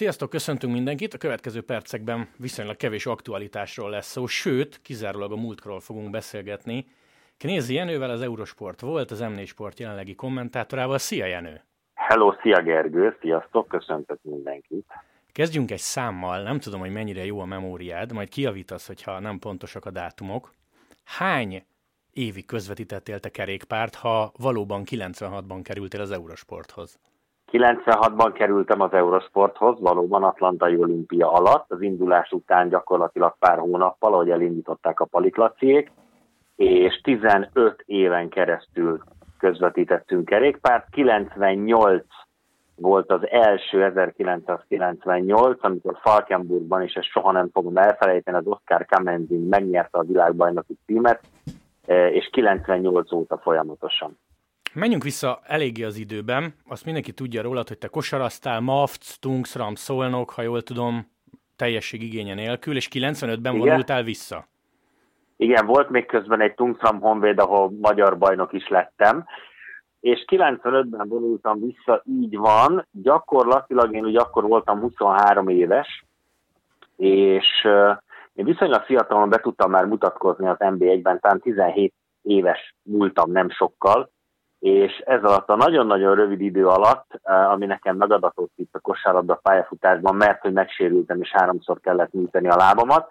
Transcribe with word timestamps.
Sziasztok, 0.00 0.30
köszöntünk 0.30 0.72
mindenkit! 0.72 1.14
A 1.14 1.18
következő 1.18 1.62
percekben 1.62 2.28
viszonylag 2.36 2.76
kevés 2.76 3.06
aktualitásról 3.06 3.90
lesz 3.90 4.10
szó, 4.10 4.26
sőt, 4.26 4.80
kizárólag 4.82 5.32
a 5.32 5.36
múltkról 5.36 5.80
fogunk 5.80 6.10
beszélgetni. 6.10 6.86
Knézi 7.38 7.74
Jenővel 7.74 8.10
az 8.10 8.22
Eurosport 8.22 8.80
volt, 8.80 9.10
az 9.10 9.20
M4 9.22 9.46
Sport 9.46 9.78
jelenlegi 9.78 10.14
kommentátorával. 10.14 10.98
Szia 10.98 11.26
Jenő! 11.26 11.60
Hello, 11.94 12.34
szia 12.42 12.62
Gergő, 12.62 13.16
sziasztok, 13.20 13.68
köszöntök 13.68 14.18
mindenkit! 14.22 14.86
Kezdjünk 15.32 15.70
egy 15.70 15.78
számmal, 15.78 16.42
nem 16.42 16.58
tudom, 16.60 16.80
hogy 16.80 16.92
mennyire 16.92 17.24
jó 17.24 17.40
a 17.40 17.44
memóriád, 17.44 18.12
majd 18.12 18.28
kiavítasz, 18.28 18.86
hogyha 18.86 19.18
nem 19.18 19.38
pontosak 19.38 19.84
a 19.84 19.90
dátumok. 19.90 20.52
Hány 21.04 21.64
évi 22.12 22.44
közvetítettél 22.44 23.20
te 23.20 23.28
kerékpárt, 23.28 23.94
ha 23.94 24.32
valóban 24.36 24.82
96-ban 24.90 25.60
kerültél 25.62 26.00
az 26.00 26.10
Eurosporthoz? 26.10 26.98
96-ban 27.52 28.30
kerültem 28.34 28.80
az 28.80 28.92
Eurosporthoz, 28.92 29.80
valóban 29.80 30.22
Atlantai 30.22 30.76
Olimpia 30.76 31.32
alatt, 31.32 31.70
az 31.70 31.82
indulás 31.82 32.30
után 32.30 32.68
gyakorlatilag 32.68 33.34
pár 33.38 33.58
hónappal, 33.58 34.12
ahogy 34.12 34.30
elindították 34.30 35.00
a 35.00 35.04
paliklaciék, 35.04 35.90
és 36.56 37.00
15 37.02 37.82
éven 37.86 38.28
keresztül 38.28 39.00
közvetítettünk 39.38 40.24
kerékpárt. 40.24 40.90
98 40.90 42.04
volt 42.76 43.10
az 43.10 43.28
első 43.30 43.84
1998, 43.84 45.64
amikor 45.64 45.98
Falkenburgban, 46.02 46.82
és 46.82 46.92
ezt 46.92 47.10
soha 47.10 47.32
nem 47.32 47.48
fogom 47.52 47.76
elfelejteni, 47.76 48.36
az 48.36 48.46
Oscar 48.46 48.86
Kamenzin 48.86 49.46
megnyerte 49.48 49.98
a 49.98 50.02
világbajnoki 50.02 50.76
címet, 50.86 51.20
eh, 51.86 52.14
és 52.14 52.28
98 52.32 53.12
óta 53.12 53.38
folyamatosan. 53.38 54.18
Menjünk 54.74 55.02
vissza 55.02 55.40
eléggé 55.46 55.82
az 55.82 55.96
időben. 55.96 56.54
Azt 56.68 56.84
mindenki 56.84 57.12
tudja 57.12 57.42
rólad, 57.42 57.68
hogy 57.68 57.78
te 57.78 57.88
kosaraztál, 57.88 58.60
Mafc, 58.60 59.16
Tungsram, 59.18 59.74
Szolnok, 59.74 60.30
ha 60.30 60.42
jól 60.42 60.62
tudom, 60.62 61.10
teljesség 61.56 62.02
igénye 62.02 62.34
nélkül, 62.34 62.76
és 62.76 62.88
95-ben 62.92 63.54
Igen. 63.54 63.66
vonultál 63.66 64.02
vissza. 64.02 64.46
Igen, 65.36 65.66
volt 65.66 65.90
még 65.90 66.06
közben 66.06 66.40
egy 66.40 66.54
Tungsram 66.54 67.00
Honvéd, 67.00 67.38
ahol 67.38 67.70
magyar 67.80 68.18
bajnok 68.18 68.52
is 68.52 68.68
lettem, 68.68 69.24
és 70.00 70.24
95-ben 70.26 71.08
vonultam 71.08 71.60
vissza, 71.60 72.02
így 72.04 72.36
van. 72.36 72.86
Gyakorlatilag 72.90 73.94
én 73.94 74.04
ugye 74.04 74.20
akkor 74.20 74.44
voltam 74.44 74.80
23 74.80 75.48
éves, 75.48 76.04
és 76.96 77.46
én 78.32 78.44
viszonylag 78.44 78.82
fiatalon 78.82 79.28
be 79.28 79.38
tudtam 79.38 79.70
már 79.70 79.84
mutatkozni 79.84 80.46
az 80.46 80.56
NB1-ben, 80.58 81.20
talán 81.20 81.40
17 81.40 81.94
éves 82.22 82.74
múltam 82.82 83.30
nem 83.30 83.50
sokkal, 83.50 84.10
és 84.60 85.02
ez 85.06 85.22
alatt 85.22 85.48
a 85.48 85.56
nagyon-nagyon 85.56 86.14
rövid 86.14 86.40
idő 86.40 86.66
alatt, 86.66 87.20
eh, 87.22 87.50
ami 87.50 87.66
nekem 87.66 87.96
megadatott 87.96 88.52
itt 88.56 88.74
a 88.74 88.78
kosárlabda 88.78 89.40
pályafutásban, 89.42 90.14
mert 90.14 90.40
hogy 90.40 90.52
megsérültem 90.52 91.20
és 91.20 91.30
háromszor 91.30 91.80
kellett 91.80 92.12
műteni 92.12 92.48
a 92.48 92.56
lábamat, 92.56 93.10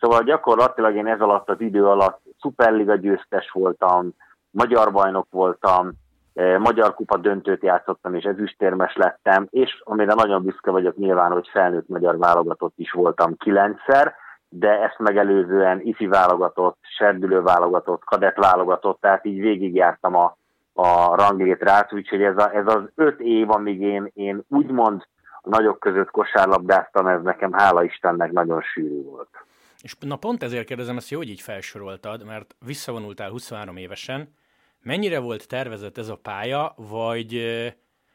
szóval 0.00 0.22
gyakorlatilag 0.22 0.94
én 0.94 1.06
ez 1.06 1.20
alatt 1.20 1.48
az 1.48 1.60
idő 1.60 1.86
alatt 1.86 2.20
szuperliga 2.40 2.94
győztes 2.94 3.50
voltam, 3.50 4.10
magyar 4.50 4.92
bajnok 4.92 5.26
voltam, 5.30 5.90
eh, 6.34 6.58
Magyar 6.58 6.94
Kupa 6.94 7.16
döntőt 7.16 7.62
játszottam, 7.62 8.14
és 8.14 8.24
ezüstérmes 8.24 8.96
lettem, 8.96 9.46
és 9.50 9.80
amire 9.84 10.14
nagyon 10.14 10.42
büszke 10.42 10.70
vagyok 10.70 10.96
nyilván, 10.96 11.32
hogy 11.32 11.48
felnőtt 11.52 11.88
magyar 11.88 12.18
válogatott 12.18 12.74
is 12.76 12.92
voltam 12.92 13.36
kilencszer, 13.36 14.14
de 14.48 14.82
ezt 14.82 14.98
megelőzően 14.98 15.80
ifi 15.80 16.06
válogatott, 16.06 16.78
serdülő 16.80 17.42
válogatott, 17.42 18.04
kadett 18.04 18.36
válogatott, 18.36 19.00
tehát 19.00 19.24
így 19.24 19.40
végigjártam 19.40 20.16
a 20.16 20.36
a 20.80 21.14
ranglétrát, 21.16 21.92
úgyhogy 21.92 22.22
ez, 22.22 22.36
a, 22.36 22.54
ez 22.54 22.66
az 22.66 22.82
öt 22.94 23.20
év, 23.20 23.50
amíg 23.50 23.80
én, 23.80 24.10
én 24.14 24.44
úgymond 24.48 25.06
a 25.40 25.48
nagyok 25.48 25.78
között 25.78 26.10
kosárlabdáztam, 26.10 27.06
ez 27.06 27.22
nekem 27.22 27.52
hála 27.52 27.84
Istennek 27.84 28.32
nagyon 28.32 28.60
sűrű 28.60 29.02
volt. 29.02 29.28
És 29.82 29.94
na 30.00 30.16
pont 30.16 30.42
ezért 30.42 30.66
kérdezem 30.66 30.96
ezt, 30.96 31.14
hogy 31.14 31.28
így 31.28 31.40
felsoroltad, 31.40 32.26
mert 32.26 32.54
visszavonultál 32.66 33.30
23 33.30 33.76
évesen. 33.76 34.34
Mennyire 34.82 35.20
volt 35.20 35.48
tervezett 35.48 35.98
ez 35.98 36.08
a 36.08 36.18
pálya, 36.22 36.74
vagy 36.76 37.34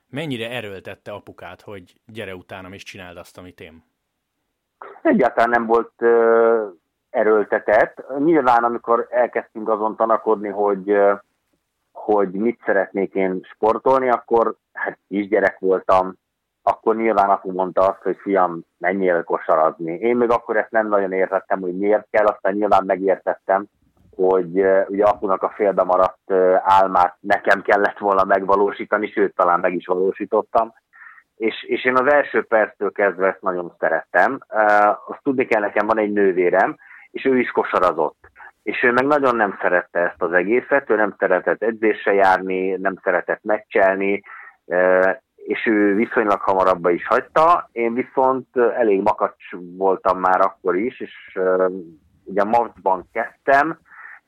mennyire 0.10 0.50
erőltette 0.50 1.12
apukát, 1.12 1.62
hogy 1.62 1.94
gyere 2.06 2.36
utánam 2.36 2.74
és 2.74 2.84
csináld 2.84 3.18
azt, 3.18 3.38
amit 3.38 3.60
én? 3.60 3.84
Egyáltalán 5.02 5.50
nem 5.50 5.66
volt 5.66 5.92
uh, 6.00 6.74
erőltetett. 7.10 8.04
Nyilván, 8.20 8.64
amikor 8.64 9.08
elkezdtünk 9.10 9.70
azon 9.70 9.96
tanakodni, 9.96 10.50
hogy 10.50 10.92
uh, 10.92 11.20
hogy 12.04 12.32
mit 12.32 12.62
szeretnék 12.66 13.14
én 13.14 13.42
sportolni, 13.54 14.10
akkor 14.10 14.56
hát 14.74 15.00
kisgyerek 15.08 15.60
voltam, 15.60 16.14
akkor 16.64 16.96
nyilván 16.96 17.30
apu 17.30 17.52
mondta 17.52 17.82
azt, 17.82 18.02
hogy 18.02 18.18
fiam, 18.22 18.62
menjél 18.78 19.24
kosarazni. 19.24 19.94
Én 19.94 20.16
még 20.16 20.30
akkor 20.30 20.58
ezt 20.58 20.72
nem 20.72 20.88
nagyon 20.88 21.12
értettem, 21.12 21.62
hogy 21.62 21.78
miért 21.78 22.08
kell, 22.10 22.26
aztán 22.26 22.54
nyilván 22.54 22.86
megértettem, 22.86 23.66
hogy 24.16 24.64
ugye 24.88 25.04
apunak 25.04 25.44
a 25.44 25.54
félbe 25.56 25.84
maradt 25.84 26.22
uh, 26.28 26.56
álmát 26.64 27.18
nekem 27.20 27.62
kellett 27.62 27.98
volna 27.98 28.24
megvalósítani, 28.24 29.08
sőt, 29.08 29.36
talán 29.36 29.60
meg 29.60 29.74
is 29.74 29.86
valósítottam. 29.86 30.74
És, 31.36 31.64
és 31.64 31.86
én 31.86 31.98
az 31.98 32.14
első 32.14 32.44
perctől 32.44 32.92
kezdve 32.92 33.28
ezt 33.28 33.42
nagyon 33.42 33.76
szerettem. 33.80 34.40
Uh, 34.50 34.88
azt 34.88 35.24
tudni 35.24 35.46
kell, 35.46 35.62
nekem 35.62 35.88
van 35.88 36.00
egy 36.00 36.12
nővérem, 36.12 36.78
és 37.12 37.26
ő 37.26 37.40
is 37.40 37.52
kosarazott 37.52 38.32
és 38.64 38.84
ő 38.84 38.92
meg 38.92 39.06
nagyon 39.06 39.36
nem 39.36 39.58
szerette 39.62 40.00
ezt 40.00 40.22
az 40.22 40.32
egészet, 40.32 40.90
ő 40.90 40.96
nem 40.96 41.16
szeretett 41.20 41.64
edzésre 41.64 42.14
járni, 42.14 42.70
nem 42.70 42.96
szeretett 43.04 43.44
meccselni, 43.44 44.22
és 45.36 45.66
ő 45.66 45.96
viszonylag 45.96 46.40
hamarabb 46.42 46.88
is 46.88 47.08
hagyta. 47.08 47.70
Én 47.72 47.94
viszont 47.94 48.58
elég 48.58 49.02
makacs 49.02 49.52
voltam 49.78 50.20
már 50.20 50.42
akkor 50.42 50.76
is, 50.76 51.00
és 51.00 51.40
ugye 52.24 52.42
a 52.42 52.46
Mavsban 52.46 53.10
kezdtem, 53.12 53.80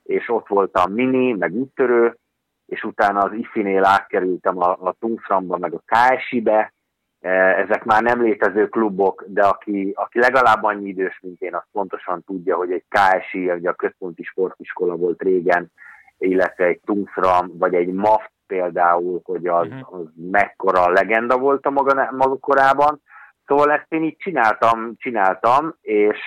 és 0.03 0.29
ott 0.29 0.47
voltam 0.47 0.91
mini, 0.91 1.33
meg 1.33 1.53
úttörő, 1.53 2.17
és 2.65 2.83
utána 2.83 3.19
az 3.19 3.33
IFI-nél 3.33 3.85
átkerültem 3.85 4.57
a, 4.57 4.77
a 4.79 4.95
Tungsramba, 4.99 5.57
meg 5.57 5.73
a 5.73 5.83
KSI-be, 5.85 6.59
Eh, 6.59 6.74
ezek 7.21 7.83
már 7.83 8.01
nem 8.01 8.21
létező 8.21 8.67
klubok, 8.67 9.23
de 9.27 9.41
aki, 9.41 9.91
aki 9.95 10.19
legalább 10.19 10.63
annyi 10.63 10.87
idős, 10.87 11.19
mint 11.21 11.41
én, 11.41 11.55
azt 11.55 11.67
pontosan 11.71 12.23
tudja, 12.23 12.55
hogy 12.55 12.71
egy 12.71 12.83
KSI, 12.89 13.51
ugye 13.51 13.69
a 13.69 13.73
központi 13.73 14.23
sportiskola 14.23 14.95
volt 14.95 15.21
régen, 15.21 15.71
illetve 16.17 16.65
egy 16.65 16.79
Tungsram, 16.85 17.57
vagy 17.57 17.73
egy 17.73 17.93
MAFT 17.93 18.31
például, 18.47 19.21
hogy 19.23 19.47
az, 19.47 19.67
uh-huh. 19.67 19.99
az 19.99 20.05
mekkora 20.31 20.89
legenda 20.89 21.37
volt 21.37 21.65
a 21.65 21.69
maga, 21.69 22.11
maga 22.11 22.37
korában. 22.37 23.01
Szóval 23.45 23.71
ezt 23.71 23.85
én 23.89 24.03
így 24.03 24.17
csináltam, 24.17 24.93
csináltam, 24.97 25.75
és, 25.81 26.19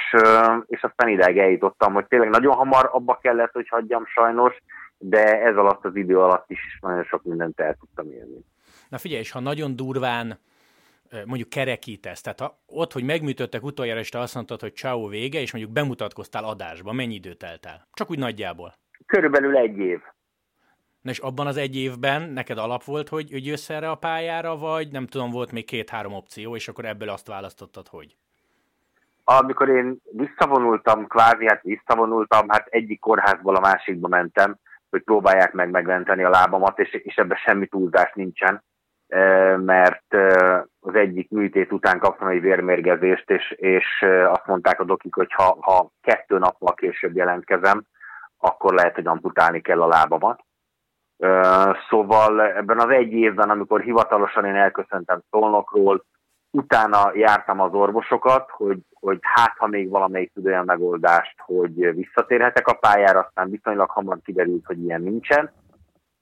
és 0.67 0.83
aztán 0.83 1.09
ideig 1.09 1.39
eljutottam, 1.39 1.93
hogy 1.93 2.07
tényleg 2.07 2.29
nagyon 2.29 2.55
hamar 2.55 2.89
abba 2.93 3.19
kellett, 3.23 3.53
hogy 3.53 3.69
hagyjam 3.69 4.07
sajnos, 4.07 4.63
de 4.99 5.43
ez 5.43 5.57
alatt 5.57 5.85
az 5.85 5.97
idő 5.97 6.19
alatt 6.19 6.51
is 6.51 6.79
nagyon 6.81 7.05
sok 7.05 7.23
mindent 7.23 7.61
el 7.61 7.77
tudtam 7.81 8.11
élni. 8.11 8.45
Na 8.89 8.99
figyelj, 8.99 9.21
és 9.21 9.31
ha 9.31 9.41
nagyon 9.41 9.77
durván 9.77 10.39
mondjuk 11.25 11.49
kerekítesz, 11.49 12.21
tehát 12.21 12.41
ha 12.41 12.59
ott, 12.67 12.93
hogy 12.93 13.05
megműtöttek 13.05 13.63
utoljára, 13.63 14.01
és 14.01 14.09
te 14.09 14.19
azt 14.19 14.35
mondtad, 14.35 14.61
hogy 14.61 14.77
ciao 14.77 15.09
vége, 15.09 15.41
és 15.41 15.53
mondjuk 15.53 15.75
bemutatkoztál 15.75 16.45
adásba, 16.45 16.93
mennyi 16.93 17.15
időt 17.15 17.39
telt 17.39 17.67
el? 17.67 17.89
Csak 17.93 18.11
úgy 18.11 18.19
nagyjából. 18.19 18.75
Körülbelül 19.07 19.57
egy 19.57 19.79
év. 19.79 20.01
Na 21.01 21.11
és 21.11 21.19
abban 21.19 21.47
az 21.47 21.57
egy 21.57 21.77
évben 21.77 22.23
neked 22.31 22.59
alap 22.59 22.85
volt, 22.85 23.09
hogy, 23.09 23.31
hogy 23.31 23.47
jössz 23.47 23.71
erre 23.71 23.91
a 23.91 23.95
pályára, 23.95 24.57
vagy 24.57 24.93
nem 24.93 25.07
tudom, 25.07 25.31
volt 25.31 25.53
még 25.53 25.65
két-három 25.65 26.13
opció, 26.13 26.55
és 26.55 26.69
akkor 26.69 26.85
ebből 26.85 27.09
azt 27.09 27.29
választottad, 27.29 27.89
hogy? 27.89 28.17
Amikor 29.25 29.69
én 29.69 29.97
visszavonultam, 30.13 31.07
kvázi, 31.07 31.47
hát 31.47 31.63
visszavonultam, 31.63 32.49
hát 32.49 32.67
egyik 32.67 33.01
kórházból 33.01 33.57
a 33.57 33.61
másikba 33.61 34.09
mentem, 34.09 34.59
hogy 34.91 35.03
próbálják 35.03 35.53
meg 35.53 35.71
megmenteni 35.71 36.25
a 36.25 36.29
lábamat, 36.29 36.79
és, 36.79 36.93
és 36.93 37.15
ebben 37.17 37.37
semmi 37.37 37.67
túlzás 37.67 38.13
nincsen 38.15 38.63
mert 39.57 40.15
az 40.81 40.95
egyik 40.95 41.31
műtét 41.31 41.73
után 41.73 41.99
kaptam 41.99 42.29
egy 42.29 42.41
vérmérgezést, 42.41 43.31
és, 43.31 43.51
és 43.51 44.05
azt 44.27 44.47
mondták 44.47 44.81
a 44.81 44.85
dokik, 44.85 45.15
hogy 45.15 45.33
ha, 45.33 45.57
ha 45.61 45.91
kettő 46.03 46.39
nappal 46.39 46.75
később 46.75 47.17
jelentkezem, 47.17 47.85
akkor 48.39 48.75
lehet, 48.75 48.95
hogy 48.95 49.07
amputálni 49.07 49.61
kell 49.61 49.83
a 49.83 49.87
lábamat. 49.87 50.41
Szóval 51.89 52.43
ebben 52.43 52.79
az 52.79 52.89
egy 52.89 53.13
évben, 53.13 53.51
amikor 53.51 53.81
hivatalosan 53.81 54.45
én 54.45 54.57
elköszöntem 54.57 55.21
Szolnokról, 55.31 56.05
utána 56.51 57.11
jártam 57.15 57.61
az 57.61 57.73
orvosokat, 57.73 58.51
hogy, 58.51 58.79
hogy 58.95 59.19
hát, 59.21 59.55
ha 59.57 59.67
még 59.67 59.89
valamelyik 59.89 60.33
tud 60.33 60.47
olyan 60.47 60.65
megoldást, 60.65 61.35
hogy 61.39 61.95
visszatérhetek 61.95 62.67
a 62.67 62.79
pályára, 62.81 63.19
aztán 63.19 63.51
viszonylag 63.51 63.91
hamar 63.91 64.19
kiderült, 64.25 64.65
hogy 64.65 64.83
ilyen 64.83 65.03
nincsen 65.03 65.53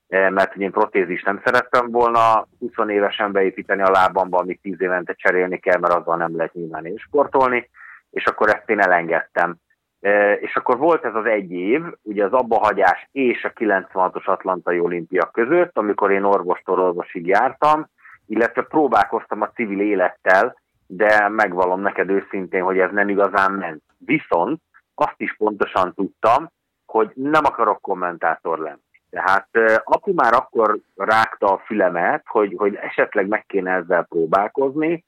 mert 0.08 0.56
én 0.56 0.70
protézis 0.70 1.22
nem 1.22 1.40
szerettem 1.44 1.90
volna 1.90 2.46
20 2.58 2.88
évesen 2.88 3.32
beépíteni 3.32 3.82
a 3.82 3.90
lábamba, 3.90 4.38
amit 4.38 4.60
10 4.62 4.80
évente 4.80 5.12
cserélni 5.12 5.58
kell, 5.58 5.78
mert 5.78 5.94
azzal 5.94 6.16
nem 6.16 6.36
lehet 6.36 6.52
nyilván 6.52 6.86
én 6.86 6.96
sportolni, 6.96 7.70
és 8.10 8.24
akkor 8.24 8.48
ezt 8.48 8.70
én 8.70 8.80
elengedtem. 8.80 9.56
Eh, 10.00 10.42
és 10.42 10.56
akkor 10.56 10.78
volt 10.78 11.04
ez 11.04 11.14
az 11.14 11.24
egy 11.24 11.52
év, 11.52 11.82
ugye 12.02 12.24
az 12.24 12.32
abbahagyás 12.32 13.08
és 13.12 13.44
a 13.44 13.52
96-os 13.52 14.24
Atlantai 14.24 14.78
olimpia 14.78 15.30
között, 15.32 15.78
amikor 15.78 16.10
én 16.10 16.22
orvostól 16.22 16.80
orvosig 16.80 17.26
jártam, 17.26 17.86
illetve 18.26 18.62
próbálkoztam 18.62 19.40
a 19.40 19.50
civil 19.50 19.80
élettel, 19.80 20.56
de 20.86 21.28
megvalom 21.28 21.80
neked 21.80 22.10
őszintén, 22.10 22.62
hogy 22.62 22.78
ez 22.78 22.90
nem 22.92 23.08
igazán 23.08 23.52
ment. 23.52 23.82
Viszont 23.98 24.60
azt 24.94 25.14
is 25.16 25.36
pontosan 25.36 25.94
tudtam, 25.94 26.50
hogy 26.86 27.10
nem 27.14 27.44
akarok 27.44 27.80
kommentátor 27.80 28.58
lenni. 28.58 28.85
Tehát 29.10 29.48
apu 29.84 30.12
már 30.12 30.32
akkor 30.32 30.78
rágta 30.96 31.46
a 31.46 31.62
fülemet, 31.64 32.22
hogy, 32.26 32.54
hogy 32.56 32.74
esetleg 32.74 33.28
meg 33.28 33.46
kéne 33.46 33.72
ezzel 33.72 34.06
próbálkozni, 34.08 35.04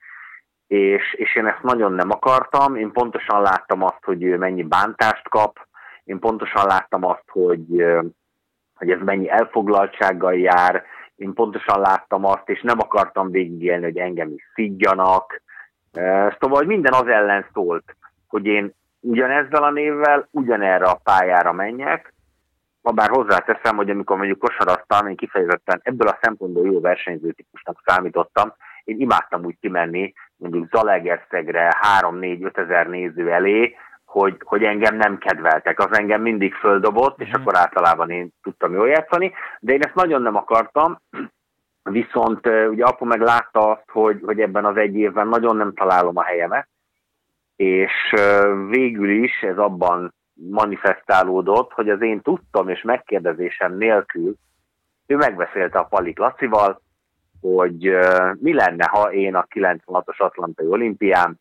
és, 0.67 1.15
és 1.15 1.37
én 1.37 1.47
ezt 1.47 1.63
nagyon 1.63 1.93
nem 1.93 2.11
akartam. 2.11 2.77
Én 2.77 2.93
pontosan 2.93 3.43
láttam 3.43 3.83
azt, 3.83 4.05
hogy 4.05 4.23
ő 4.23 4.37
mennyi 4.37 4.63
bántást 4.63 5.29
kap, 5.29 5.67
én 6.05 6.19
pontosan 6.19 6.67
láttam 6.67 7.05
azt, 7.05 7.25
hogy, 7.27 7.85
hogy 8.75 8.91
ez 8.91 9.01
mennyi 9.05 9.31
elfoglaltsággal 9.31 10.35
jár, 10.35 10.85
én 11.17 11.33
pontosan 11.35 11.81
láttam 11.81 12.25
azt, 12.25 12.49
és 12.49 12.61
nem 12.63 12.79
akartam 12.79 13.31
végigélni, 13.31 13.85
hogy 13.85 13.99
engem 13.99 14.31
is 14.31 14.43
szidjanak. 14.55 15.43
Szóval, 16.41 16.65
minden 16.65 16.93
az 16.93 17.07
ellen 17.07 17.47
szólt, 17.53 17.97
hogy 18.29 18.47
én 18.47 18.75
ugyanezzel 19.01 19.63
a 19.63 19.71
névvel 19.71 20.29
ugyanerre 20.31 20.85
a 20.85 21.01
pályára 21.03 21.53
menjek, 21.53 22.15
ha 22.89 22.95
bár 22.95 23.11
hozzáteszem, 23.11 23.77
hogy 23.77 23.91
amikor 23.91 24.17
mondjuk 24.17 24.39
kosaraztam, 24.39 25.07
én 25.07 25.17
kifejezetten 25.17 25.81
ebből 25.83 26.09
a 26.09 26.19
szempontból 26.21 26.67
jó 26.67 26.81
versenyző 26.81 27.33
típusnak 27.33 27.83
számítottam, 27.85 28.53
én 28.85 29.01
imádtam 29.01 29.45
úgy 29.45 29.57
kimenni, 29.61 30.13
mondjuk 30.37 30.69
Zalegerszegre 30.71 31.77
3-4-5 32.01 32.57
ezer 32.57 32.87
néző 32.87 33.31
elé, 33.31 33.77
hogy, 34.05 34.37
hogy 34.45 34.63
engem 34.63 34.97
nem 34.97 35.19
kedveltek, 35.19 35.79
az 35.79 35.99
engem 35.99 36.23
mindig 36.23 36.55
földobott, 36.55 37.21
és 37.21 37.29
mhm. 37.29 37.41
akkor 37.41 37.57
általában 37.57 38.11
én 38.11 38.33
tudtam 38.43 38.73
jól 38.73 38.89
játszani, 38.89 39.33
de 39.61 39.73
én 39.73 39.83
ezt 39.83 39.95
nagyon 39.95 40.23
nem 40.23 40.37
akartam, 40.37 40.99
viszont 41.83 42.47
ugye 42.47 42.85
apu 42.85 43.05
meg 43.05 43.21
látta 43.21 43.71
azt, 43.71 43.91
hogy, 43.93 44.21
hogy 44.25 44.41
ebben 44.41 44.65
az 44.65 44.77
egy 44.77 44.95
évben 44.95 45.29
nagyon 45.29 45.57
nem 45.57 45.75
találom 45.75 46.17
a 46.17 46.23
helyemet, 46.25 46.69
és 47.57 48.15
végül 48.69 49.11
is 49.11 49.43
ez 49.43 49.59
abban 49.59 50.13
manifestálódott, 50.51 51.73
hogy 51.73 51.91
az 51.91 52.03
én 52.03 52.21
tudtam 52.21 52.69
és 52.69 52.83
megkérdezésem 52.83 53.77
nélkül 53.77 54.35
ő 55.07 55.17
megbeszélte 55.17 55.79
a 55.79 55.85
Palik 55.85 56.19
Lacival, 56.19 56.81
hogy 57.41 57.97
mi 58.39 58.55
lenne, 58.55 58.89
ha 58.89 59.13
én 59.13 59.35
a 59.35 59.47
96-os 59.55 60.17
Atlantai 60.17 60.67
olimpián 60.67 61.41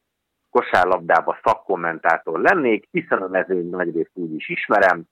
kosárlabdába 0.50 1.40
szakkommentátor 1.44 2.40
lennék, 2.40 2.88
hiszen 2.92 3.22
a 3.22 3.28
mezőny 3.28 3.70
nagyrészt 3.70 4.12
úgy 4.14 4.34
is 4.34 4.50
ismerem, 4.50 5.04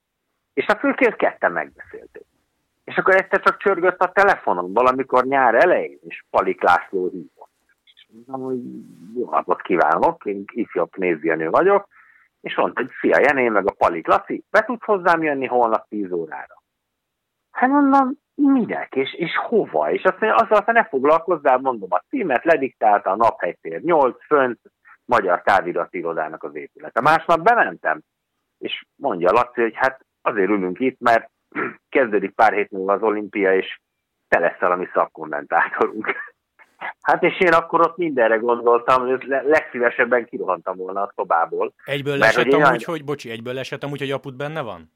és 0.54 0.66
a 0.68 0.76
főként 0.76 1.16
ketten 1.16 1.52
megbeszélték. 1.52 2.26
És 2.84 2.98
akkor 2.98 3.16
egyszer 3.16 3.42
csak 3.42 3.58
csörgött 3.58 4.00
a 4.00 4.12
telefonon 4.12 4.74
valamikor 4.74 5.26
nyár 5.26 5.56
elején, 5.56 6.00
és 6.08 6.24
Palik 6.30 6.62
László 6.62 7.10
hívott. 7.10 7.50
És 7.84 8.06
mondtam, 8.12 8.42
hogy 8.42 8.60
jó 9.16 9.30
napot 9.30 9.62
kívánok, 9.62 10.26
én 10.26 10.44
ifjabb 10.46 10.90
nézjenő 10.96 11.50
vagyok, 11.50 11.88
és 12.46 12.56
mondta, 12.56 12.82
hogy 12.82 12.92
fia 13.00 13.20
Jenő, 13.20 13.50
meg 13.50 13.68
a 13.68 13.76
Palik 13.78 14.08
Laci, 14.08 14.44
be 14.50 14.62
tudsz 14.62 14.86
hozzám 14.86 15.24
jönni 15.24 15.46
holnap 15.46 15.88
10 15.88 16.12
órára? 16.12 16.64
Hát 17.52 17.70
mondom, 17.70 18.12
minek, 18.36 18.96
és, 18.96 19.14
és 19.14 19.32
hova? 19.38 19.92
És 19.92 20.04
azt 20.04 20.20
mondja, 20.20 20.36
azzal 20.36 20.74
ne 20.74 20.86
foglalkozzál, 20.86 21.58
mondom 21.58 21.92
a 21.92 22.04
címet, 22.10 22.44
lediktálta 22.44 23.10
a 23.10 23.16
naphelytér 23.16 23.82
8, 23.82 24.26
fönt, 24.26 24.60
Magyar 25.06 25.42
Távirati 25.42 25.98
Irodának 25.98 26.44
az 26.44 26.56
épülete. 26.56 27.02
Másnap 27.02 27.42
bementem, 27.42 28.02
és 28.58 28.86
mondja 28.96 29.32
Laci, 29.32 29.62
hogy 29.62 29.76
hát 29.76 30.06
azért 30.22 30.50
ülünk 30.50 30.80
itt, 30.80 31.00
mert 31.00 31.30
kezdődik 31.96 32.32
pár 32.32 32.54
hét 32.54 32.72
múlva 32.72 32.94
az 32.94 33.02
olimpia, 33.02 33.56
és 33.56 33.80
te 34.28 34.40
leszel 34.40 34.72
a 34.72 34.76
mi 34.76 34.88
szakkommentátorunk. 34.94 36.14
Hát 37.02 37.24
és 37.24 37.40
én 37.40 37.54
akkor 37.54 37.82
ott 37.82 37.98
mindenre 37.98 38.36
gondoltam, 38.36 39.08
hogy 39.08 39.26
legszívesebben 39.28 40.26
kirohantam 40.26 40.78
volna 40.78 41.02
a 41.02 41.12
szobából. 41.16 41.74
Egyből 41.86 42.18
lesett 42.18 42.54
amúgy, 42.54 42.84
hogy, 42.84 43.04
bocsi, 43.04 43.30
egyből 43.30 43.54
lesett 43.54 43.84
amúgy, 43.84 44.00
hogy 44.00 44.12
aput 44.12 44.36
benne 44.36 44.62
van? 44.62 44.92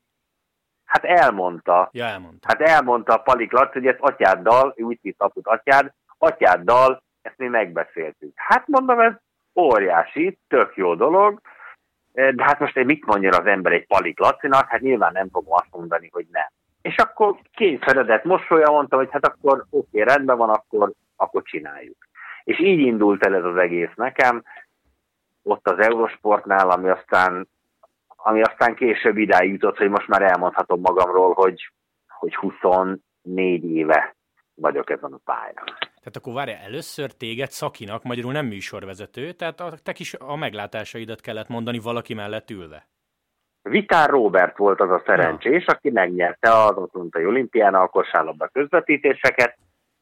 Hát 0.85 1.03
elmondta. 1.03 1.89
Ja, 1.91 2.05
elmondta. 2.05 2.47
Hát 2.47 2.61
elmondta 2.61 3.13
a 3.13 3.17
Palik 3.17 3.51
Laci, 3.51 3.71
hogy 3.73 3.87
ezt 3.87 3.99
atyáddal, 3.99 4.73
úgy 4.77 4.99
hitt 5.01 5.21
aput 5.21 5.47
atyád, 5.47 5.93
atyáddal 6.17 7.03
ezt 7.21 7.37
mi 7.37 7.47
megbeszéltük. 7.47 8.31
Hát 8.35 8.67
mondom, 8.67 8.99
ez 8.99 9.13
óriási, 9.55 10.37
tök 10.47 10.75
jó 10.75 10.95
dolog, 10.95 11.41
de 12.13 12.43
hát 12.43 12.59
most 12.59 12.83
mit 12.83 13.05
mondja 13.05 13.29
az 13.29 13.45
ember 13.45 13.71
egy 13.71 13.87
Palik 13.87 14.19
Lacinak, 14.19 14.69
hát 14.69 14.81
nyilván 14.81 15.11
nem 15.13 15.29
fogom 15.31 15.53
azt 15.53 15.71
mondani, 15.71 16.09
hogy 16.11 16.25
nem. 16.31 16.47
És 16.81 16.95
akkor 16.95 17.35
kényszeredett 17.53 18.23
mosolya 18.23 18.71
mondta, 18.71 18.95
hogy 18.95 19.09
hát 19.11 19.25
akkor 19.25 19.65
oké, 19.69 20.01
rendben 20.01 20.37
van, 20.37 20.49
akkor, 20.49 20.91
akkor 21.19 21.41
csináljuk. 21.43 21.97
És 22.43 22.59
így 22.59 22.79
indult 22.79 23.25
el 23.25 23.35
ez 23.35 23.43
az 23.43 23.55
egész 23.55 23.93
nekem, 23.95 24.43
ott 25.43 25.67
az 25.67 25.79
Eurosportnál, 25.79 26.69
ami 26.69 26.89
aztán, 26.89 27.49
ami 28.07 28.41
aztán 28.41 28.75
később 28.75 29.17
idáig 29.17 29.51
jutott, 29.51 29.77
hogy 29.77 29.89
most 29.89 30.07
már 30.07 30.21
elmondhatom 30.21 30.79
magamról, 30.79 31.33
hogy, 31.33 31.71
hogy 32.07 32.35
24 32.35 32.99
éve 33.63 34.15
vagyok 34.53 34.89
ezen 34.89 35.13
a 35.13 35.19
pályán. 35.25 35.63
Tehát 35.99 36.15
akkor 36.15 36.33
várja, 36.33 36.55
először 36.55 37.11
téged 37.11 37.49
szakinak, 37.49 38.03
magyarul 38.03 38.31
nem 38.31 38.45
műsorvezető, 38.45 39.31
tehát 39.31 39.59
a, 39.59 39.71
te 39.83 39.91
kis 39.91 40.13
a 40.13 40.35
meglátásaidat 40.35 41.21
kellett 41.21 41.47
mondani 41.47 41.79
valaki 41.79 42.13
mellett 42.13 42.49
ülve. 42.49 42.87
Vitár 43.61 44.09
Robert 44.09 44.57
volt 44.57 44.79
az 44.79 44.89
a 44.89 45.01
szerencsés, 45.05 45.65
ja. 45.67 45.73
aki 45.73 45.89
megnyerte 45.89 46.51
az 46.51 46.77
Atlantai 46.77 47.25
olimpián 47.25 47.73
a 47.73 47.87
kosárlabda 47.87 48.47
közvetítéseket, 48.47 49.57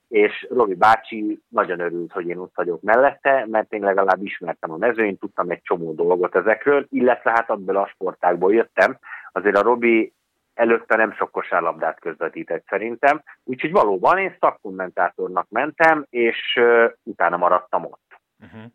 és 0.08 0.48
Robi 0.50 0.74
bácsi 0.74 1.42
nagyon 1.48 1.80
örült, 1.80 2.12
hogy 2.12 2.28
én 2.28 2.38
ott 2.38 2.56
vagyok 2.56 2.82
mellette, 2.82 3.46
mert 3.50 3.74
én 3.74 3.82
legalább 3.82 4.24
ismertem 4.24 4.72
a 4.72 4.78
mezőnyt, 4.78 5.20
tudtam 5.20 5.50
egy 5.50 5.62
csomó 5.62 5.94
dolgot 5.94 6.36
ezekről, 6.36 6.86
illetve 6.90 7.32
hát 7.32 7.50
abból 7.50 7.76
a 7.76 7.88
sportákból 7.88 8.54
jöttem. 8.54 8.98
Azért 9.32 9.58
a 9.58 9.62
Robi 9.62 10.14
előtte 10.54 10.96
nem 10.96 11.14
sok 11.14 11.32
kosárlabdát 11.32 12.00
közvetített 12.00 12.66
szerintem, 12.68 13.24
úgyhogy 13.44 13.72
valóban 13.72 14.18
én 14.18 14.36
szakkommentátornak 14.40 15.50
mentem, 15.50 16.06
és 16.10 16.58
uh, 16.60 16.92
utána 17.04 17.38
maradtam 17.38 17.84
ott. 17.84 18.20
Uh-huh. 18.44 18.72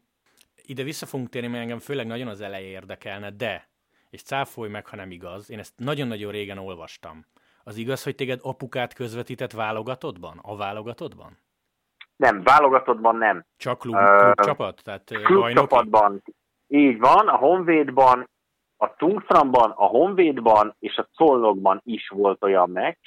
Ide 0.66 0.82
vissza 0.82 1.06
fogunk 1.06 1.28
térni, 1.28 1.48
mert 1.48 1.62
engem 1.62 1.78
főleg 1.78 2.06
nagyon 2.06 2.28
az 2.28 2.40
eleje 2.40 2.68
érdekelne, 2.68 3.30
de, 3.30 3.68
és 4.10 4.22
cáfolj 4.22 4.70
meg, 4.70 4.86
ha 4.86 4.96
nem 4.96 5.10
igaz, 5.10 5.50
én 5.50 5.58
ezt 5.58 5.72
nagyon-nagyon 5.76 6.32
régen 6.32 6.58
olvastam. 6.58 7.24
Az 7.64 7.76
igaz, 7.76 8.02
hogy 8.02 8.14
téged 8.14 8.40
apukát 8.42 8.94
közvetített 8.94 9.52
válogatottban? 9.52 10.38
A 10.42 10.56
válogatottban? 10.56 11.38
Nem, 12.16 12.42
válogatottban 12.42 13.16
nem. 13.16 13.44
Csak 13.56 13.78
klub, 13.78 13.96
klubcsapat? 13.96 14.80
Tehát 14.84 15.04
klubcsapatban. 15.04 16.22
Így 16.66 16.98
van, 16.98 17.28
a 17.28 17.36
Honvédban 17.36 18.30
a 18.82 18.94
Tungstramban, 18.96 19.70
a 19.70 19.84
Honvédban 19.84 20.76
és 20.78 20.96
a 20.96 21.08
Szolnokban 21.12 21.80
is 21.84 22.08
volt 22.08 22.42
olyan 22.44 22.70
meccs, 22.70 23.06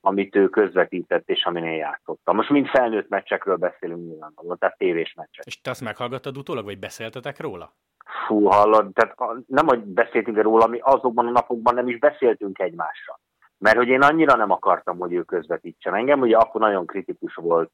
amit 0.00 0.36
ő 0.36 0.48
közvetített, 0.48 1.28
és 1.28 1.44
amin 1.44 1.64
én 1.64 1.76
játszottam. 1.76 2.36
Most 2.36 2.50
mind 2.50 2.66
felnőtt 2.66 3.08
meccsekről 3.08 3.56
beszélünk 3.56 4.06
nyilvánvalóan, 4.06 4.58
tehát 4.58 4.78
tévés 4.78 5.14
meccsek. 5.14 5.44
És 5.46 5.60
te 5.60 5.70
azt 5.70 5.80
meghallgattad 5.80 6.36
utólag, 6.36 6.64
vagy 6.64 6.78
beszéltetek 6.78 7.40
róla? 7.40 7.74
Fú, 8.26 8.44
hallod, 8.44 8.92
tehát 8.92 9.16
nem, 9.46 9.66
hogy 9.66 9.80
beszéltünk 9.80 10.36
róla, 10.36 10.66
mi 10.66 10.78
azokban 10.78 11.26
a 11.26 11.30
napokban 11.30 11.74
nem 11.74 11.88
is 11.88 11.98
beszéltünk 11.98 12.58
egymással. 12.58 13.20
Mert 13.60 13.76
hogy 13.76 13.88
én 13.88 14.02
annyira 14.02 14.36
nem 14.36 14.50
akartam, 14.50 14.98
hogy 14.98 15.12
ő 15.12 15.22
közvetítsen 15.22 15.94
engem, 15.94 16.20
ugye 16.20 16.36
akkor 16.36 16.60
nagyon 16.60 16.86
kritikus 16.86 17.34
volt 17.34 17.72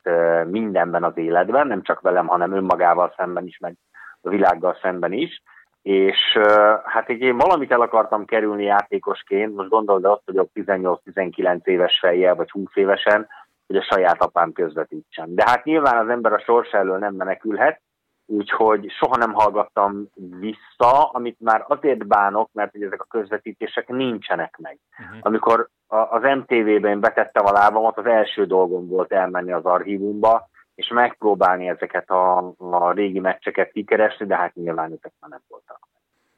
mindenben 0.51 1.05
az 1.05 1.17
életben, 1.17 1.67
nem 1.67 1.83
csak 1.83 2.01
velem, 2.01 2.27
hanem 2.27 2.53
önmagával 2.53 3.15
szemben 3.17 3.47
is, 3.47 3.59
meg 3.59 3.75
a 4.21 4.29
világgal 4.29 4.79
szemben 4.83 5.13
is 5.13 5.43
és 5.87 6.39
hát 6.85 7.09
így 7.09 7.21
én 7.21 7.37
valamit 7.37 7.73
el 7.73 7.81
akartam 7.81 8.25
kerülni 8.25 8.65
játékosként, 8.65 9.55
most 9.55 9.69
gondold 9.69 10.05
azt, 10.05 10.23
hogy 10.25 10.37
a 10.37 10.47
18-19 10.55 11.65
éves 11.65 11.99
fejjel, 12.01 12.35
vagy 12.35 12.51
20 12.51 12.65
évesen, 12.75 13.29
hogy 13.67 13.77
a 13.77 13.83
saját 13.83 14.23
apám 14.23 14.53
közvetítsen. 14.53 15.35
De 15.35 15.45
hát 15.47 15.65
nyilván 15.65 15.97
az 15.97 16.09
ember 16.09 16.33
a 16.33 16.39
sors 16.39 16.71
elől 16.71 16.99
nem 16.99 17.15
menekülhet, 17.15 17.81
úgyhogy 18.27 18.91
soha 18.91 19.17
nem 19.17 19.33
hallgattam 19.33 20.11
vissza, 20.15 21.09
amit 21.09 21.41
már 21.41 21.65
azért 21.69 22.07
bánok, 22.07 22.51
mert 22.53 22.73
hogy 22.73 22.83
ezek 22.83 23.01
a 23.01 23.07
közvetítések 23.11 23.89
nincsenek 23.89 24.57
meg. 24.57 24.79
Uh-huh. 24.99 25.19
Amikor 25.21 25.69
az 25.87 26.23
MTV-ben 26.23 27.01
betettem 27.01 27.47
a 27.47 27.53
lábamat, 27.53 27.99
az 27.99 28.07
első 28.07 28.47
dolgom 28.47 28.89
volt 28.89 29.13
elmenni 29.13 29.53
az 29.53 29.65
archívumba, 29.65 30.49
és 30.75 30.89
megpróbálni 30.89 31.69
ezeket 31.69 32.11
a, 32.11 32.55
a 32.59 32.93
régi 32.93 33.21
meccseket 33.21 33.73
kikeresni, 33.73 34.27
de 34.27 34.37
hát 34.37 34.55
nyilván 34.55 34.93
ezek 34.93 35.13
már 35.21 35.31
nem 35.31 35.43
voltak. 35.49 35.89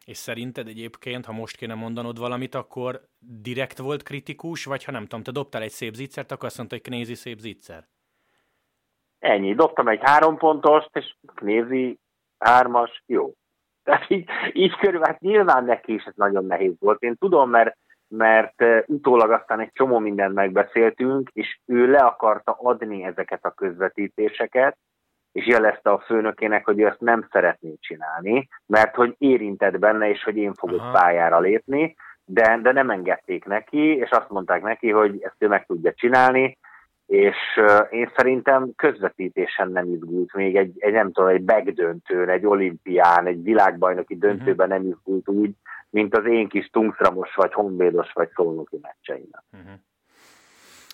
És 0.04 0.16
szerinted 0.16 0.66
egyébként, 0.66 1.24
ha 1.24 1.32
most 1.32 1.56
kéne 1.56 1.74
mondanod 1.74 2.18
valamit, 2.18 2.54
akkor 2.54 3.00
direkt 3.18 3.78
volt 3.78 4.02
kritikus, 4.02 4.64
vagy 4.64 4.84
ha 4.84 4.92
nem 4.92 5.02
tudom, 5.02 5.22
te 5.22 5.30
dobtál 5.30 5.62
egy 5.62 5.70
szép 5.70 5.94
zicsert, 5.94 6.30
akkor 6.30 6.44
azt 6.44 6.56
mondta, 6.56 6.74
hogy 6.74 6.84
Knézi 6.84 7.14
szép 7.14 7.38
zicser? 7.38 7.86
Ennyi, 9.18 9.54
dobtam 9.54 9.88
egy 9.88 10.00
három 10.02 10.36
pontost, 10.36 10.90
és 10.92 11.14
Knézi 11.34 11.98
hármas, 12.38 13.02
jó. 13.06 13.32
Tehát 13.84 14.10
így, 14.10 14.28
így 14.52 14.76
körül, 14.76 15.00
hát 15.00 15.20
nyilván 15.20 15.64
neki 15.64 15.94
is 15.94 16.04
ez 16.04 16.14
nagyon 16.16 16.44
nehéz 16.44 16.74
volt. 16.78 17.02
Én 17.02 17.16
tudom, 17.16 17.50
mert 17.50 17.76
mert 18.08 18.64
utólag 18.86 19.30
aztán 19.30 19.60
egy 19.60 19.72
csomó 19.72 19.98
mindent 19.98 20.34
megbeszéltünk, 20.34 21.30
és 21.32 21.58
ő 21.66 21.90
le 21.90 21.98
akarta 21.98 22.56
adni 22.60 23.04
ezeket 23.04 23.44
a 23.44 23.50
közvetítéseket, 23.50 24.76
és 25.32 25.46
jelezte 25.46 25.90
a 25.90 25.98
főnökének, 25.98 26.64
hogy 26.64 26.80
ő 26.80 26.86
ezt 26.86 27.00
nem 27.00 27.28
szeretné 27.30 27.74
csinálni, 27.80 28.48
mert 28.66 28.94
hogy 28.94 29.14
érintett 29.18 29.78
benne, 29.78 30.08
és 30.08 30.22
hogy 30.22 30.36
én 30.36 30.54
fogok 30.54 30.80
Aha. 30.80 30.90
pályára 30.90 31.40
lépni, 31.40 31.94
de, 32.24 32.58
de 32.62 32.72
nem 32.72 32.90
engedték 32.90 33.44
neki, 33.44 33.96
és 33.96 34.10
azt 34.10 34.30
mondták 34.30 34.62
neki, 34.62 34.90
hogy 34.90 35.22
ezt 35.22 35.36
ő 35.38 35.48
meg 35.48 35.66
tudja 35.66 35.92
csinálni, 35.92 36.58
és 37.08 37.36
én 37.90 38.12
szerintem 38.16 38.72
közvetítésen 38.76 39.70
nem 39.70 39.92
izgult 39.92 40.34
még 40.34 40.56
egy, 40.56 40.72
egy 40.78 40.92
nem 40.92 41.12
tudom, 41.12 41.30
egy 41.30 41.42
begdöntőn, 41.42 42.28
egy 42.28 42.46
olimpián, 42.46 43.26
egy 43.26 43.42
világbajnoki 43.42 44.14
mhm. 44.14 44.26
döntőben 44.26 44.68
nem 44.68 44.86
izgult 44.86 45.28
úgy, 45.28 45.50
mint 45.90 46.16
az 46.16 46.26
én 46.26 46.48
kis 46.48 46.66
tungsramos, 46.66 47.34
vagy 47.34 47.52
honvédos, 47.52 48.12
vagy 48.12 48.28
szolnoki 48.34 48.78
meccseimen. 48.82 49.44
Uh-huh. 49.52 49.72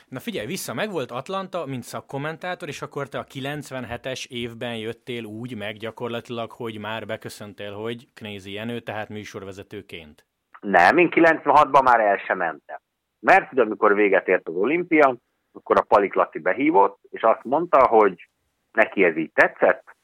Na 0.09 0.21
figyelj, 0.21 0.47
vissza, 0.47 0.75
meg 0.75 0.90
volt 0.90 1.11
Atlanta, 1.11 1.66
mint 1.66 1.83
szakkommentátor, 1.83 2.68
és 2.68 2.83
akkor 2.83 3.09
te 3.09 3.18
a 3.18 3.25
97-es 3.25 4.26
évben 4.28 4.76
jöttél 4.76 5.25
úgy 5.25 5.56
meg 5.56 5.76
gyakorlatilag, 5.76 6.50
hogy 6.50 6.78
már 6.78 7.06
beköszöntél, 7.06 7.73
hogy 7.73 8.09
Knézi 8.14 8.52
Jenő, 8.52 8.80
tehát 8.80 9.09
műsorvezetőként. 9.09 10.26
Nem, 10.61 10.99
én 10.99 11.09
96-ban 11.11 11.83
már 11.85 12.00
el 12.00 12.16
sem 12.16 12.37
mentem. 12.37 12.78
Mert 13.21 13.49
hogy 13.49 13.59
amikor 13.59 13.94
véget 13.94 14.28
ért 14.28 14.49
az 14.49 14.54
olimpia, 14.54 15.16
akkor 15.55 15.79
a 15.79 15.85
Palik 15.89 16.15
Laci 16.15 16.39
behívott, 16.39 16.99
és 17.11 17.23
azt 17.23 17.45
mondta, 17.45 17.87
hogy 17.87 18.29
neki 18.73 19.05
ez 19.05 19.17
így 19.17 19.33
tetszett, 19.33 19.97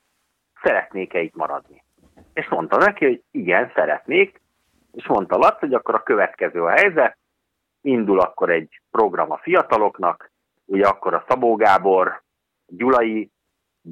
szeretnék-e 0.63 1.21
itt 1.21 1.35
maradni. 1.35 1.85
És 2.33 2.49
mondta 2.49 2.77
neki, 2.77 3.05
hogy 3.05 3.23
igen, 3.31 3.71
szeretnék, 3.75 4.41
és 4.93 5.07
mondta 5.07 5.37
Laci, 5.37 5.59
hogy 5.59 5.75
akkor 5.75 5.95
a 5.95 6.03
következő 6.03 6.63
a 6.63 6.71
helyzet, 6.71 7.19
indul 7.81 8.21
akkor 8.21 8.51
egy 8.51 8.81
program 8.91 9.31
a 9.31 9.39
fiataloknak, 9.43 10.31
ugye 10.65 10.87
akkor 10.87 11.15
a 11.15 11.25
Szabó 11.29 11.55
Gábor, 11.55 12.23
Gyulai 12.67 13.31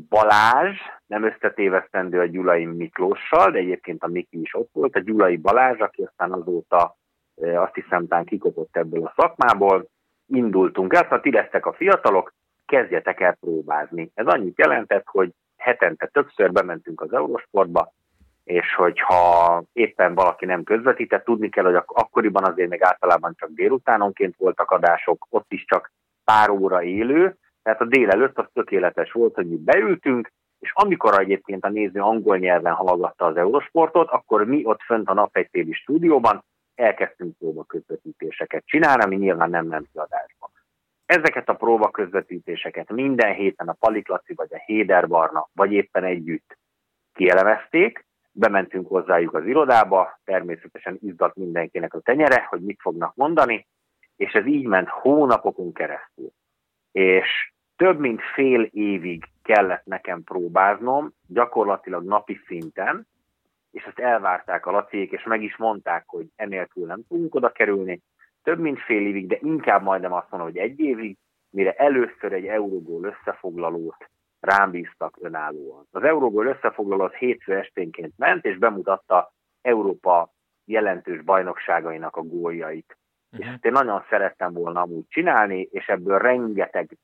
Balázs, 0.09 0.79
nem 1.07 1.23
összetévesztendő 1.23 2.21
a 2.21 2.27
Gyulai 2.27 2.65
Miklóssal, 2.65 3.50
de 3.50 3.59
egyébként 3.59 4.03
a 4.03 4.09
Miki 4.09 4.41
is 4.41 4.55
ott 4.55 4.71
volt, 4.73 4.97
a 4.97 5.00
Gyulai 5.00 5.37
Balázs, 5.37 5.81
aki 5.81 6.03
aztán 6.03 6.33
azóta 6.33 6.97
azt 7.55 7.75
hiszem 7.75 8.07
tán 8.07 8.25
kikopott 8.25 8.77
ebből 8.77 9.05
a 9.05 9.12
szakmából, 9.17 9.88
indultunk 10.28 10.94
el, 10.94 11.02
szóval 11.02 11.20
ti 11.20 11.30
lesztek 11.30 11.66
a 11.66 11.73
fiatalok, 11.73 12.32
kezdjetek 12.66 13.20
el 13.20 13.37
próbázni. 13.40 14.11
Ez 14.14 14.26
annyit 14.26 14.58
jelentett, 14.58 15.06
hogy 15.06 15.30
hetente 15.56 16.06
többször 16.06 16.52
bementünk 16.52 17.00
az 17.00 17.12
Eurosportba, 17.12 17.92
és 18.44 18.75
hogyha 18.75 19.62
éppen 19.73 20.14
valaki 20.14 20.44
nem 20.44 20.62
közvetített, 20.62 21.25
tudni 21.25 21.49
kell, 21.49 21.64
hogy 21.64 21.82
akkoriban 21.87 22.44
azért 22.44 22.68
még 22.68 22.82
általában 22.82 23.35
csak 23.37 23.49
délutánonként 23.49 24.35
voltak 24.38 24.70
adások, 24.70 25.26
ott 25.30 25.52
is 25.52 25.64
csak 25.64 25.92
pár 26.25 26.50
óra 26.50 26.82
élő, 26.82 27.37
tehát 27.62 27.80
a 27.80 27.85
délelőtt 27.85 28.38
az 28.38 28.47
tökéletes 28.52 29.12
volt, 29.12 29.35
hogy 29.35 29.49
mi 29.49 29.56
beültünk, 29.56 30.32
és 30.58 30.73
amikor 30.75 31.20
egyébként 31.20 31.64
a 31.64 31.68
néző 31.68 32.00
angol 32.00 32.37
nyelven 32.37 32.73
hallgatta 32.73 33.25
az 33.26 33.37
Eurosportot, 33.37 34.11
akkor 34.11 34.44
mi 34.44 34.64
ott 34.64 34.80
fönt 34.82 35.08
a 35.08 35.14
napegytéli 35.14 35.73
stúdióban 35.73 36.44
elkezdtünk 36.78 37.37
próba 37.38 37.64
közvetítéseket 37.64 38.66
csinálni, 38.66 39.02
ami 39.02 39.16
nyilván 39.16 39.50
nem 39.50 39.82
ki 39.92 39.99
adásba. 39.99 40.50
Ezeket 41.06 41.49
a 41.49 41.54
próba 41.54 41.90
közvetítéseket 41.90 42.92
minden 42.92 43.35
héten 43.35 43.68
a 43.68 43.73
Paliklaci 43.73 44.35
vagy 44.35 44.49
a 44.50 44.62
Héder 44.64 45.08
Barna, 45.08 45.49
vagy 45.52 45.73
éppen 45.73 46.04
együtt 46.04 46.58
kielemezték, 47.12 48.06
bementünk 48.32 48.88
hozzájuk 48.88 49.35
az 49.35 49.47
irodába, 49.47 50.18
természetesen 50.25 50.99
izdat 51.00 51.35
mindenkinek 51.35 51.94
a 51.94 52.00
tenyere, 52.00 52.47
hogy 52.49 52.61
mit 52.61 52.80
fognak 52.80 53.14
mondani, 53.14 53.66
és 54.16 54.32
ez 54.32 54.47
így 54.47 54.66
ment 54.66 54.88
hónapokon 54.88 55.73
keresztül. 55.73 56.30
És 56.92 57.52
több 57.76 57.99
mint 57.99 58.20
fél 58.35 58.62
évig 58.62 59.25
kellett 59.42 59.85
nekem 59.85 60.25
próbáznom, 60.25 61.12
gyakorlatilag 61.26 62.04
napi 62.04 62.40
szinten, 62.47 63.06
és 63.78 63.85
ezt 63.85 63.99
elvárták 63.99 64.66
a 64.66 64.70
laciék, 64.70 65.12
és 65.12 65.25
meg 65.25 65.42
is 65.42 65.56
mondták, 65.56 66.04
hogy 66.06 66.26
enélkül 66.37 66.87
nem 66.87 67.02
tudunk 67.08 67.35
oda 67.35 67.52
kerülni, 67.52 68.00
több 68.42 68.58
mint 68.58 68.80
fél 68.80 69.06
évig, 69.06 69.26
de 69.26 69.38
inkább 69.40 69.82
majdnem 69.82 70.12
azt 70.12 70.30
mondom, 70.30 70.49
hogy 70.49 70.58
egy 70.58 70.80
évig, 70.80 71.16
mire 71.50 71.73
először 71.73 72.32
egy 72.32 72.47
Eurogól 72.47 73.04
összefoglalót 73.04 74.11
rám 74.40 74.70
bíztak 74.70 75.16
önállóan. 75.20 75.87
Az 75.90 76.02
Eurogól 76.02 76.47
összefoglaló 76.47 77.04
az 77.04 77.12
hétfő 77.12 77.56
esténként 77.56 78.12
ment, 78.16 78.44
és 78.44 78.58
bemutatta 78.58 79.32
Európa 79.62 80.30
jelentős 80.64 81.23
bajnokságainak 81.23 82.16
a 82.16 82.23
góljait. 82.23 82.97
Uh-huh. 83.30 83.40
És 83.40 83.44
mhm. 83.44 83.54
ezt 83.54 83.64
én 83.64 83.73
nagyon 83.73 84.04
szerettem 84.08 84.52
volna 84.52 84.80
amúgy 84.80 85.08
csinálni, 85.08 85.68
és 85.70 85.87
ebből 85.87 86.18
rengeteg 86.18 86.97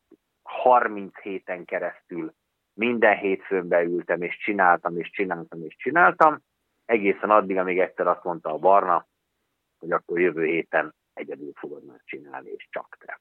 30 0.42 1.20
héten 1.20 1.64
keresztül 1.64 2.32
minden 2.74 3.16
hétfőn 3.16 3.68
beültem, 3.68 4.22
és 4.22 4.38
csináltam, 4.38 4.98
és 4.98 5.10
csináltam, 5.10 5.62
és 5.64 5.76
csináltam, 5.76 6.38
egészen 6.84 7.30
addig, 7.30 7.56
amíg 7.56 7.78
egyszer 7.78 8.06
azt 8.06 8.24
mondta 8.24 8.52
a 8.52 8.58
Barna, 8.58 9.06
hogy 9.78 9.92
akkor 9.92 10.20
jövő 10.20 10.44
héten 10.44 10.94
egyedül 11.14 11.52
fogod 11.54 11.84
már 11.84 12.00
csinálni, 12.04 12.50
és 12.50 12.66
csak 12.70 12.96
te. 12.98 13.20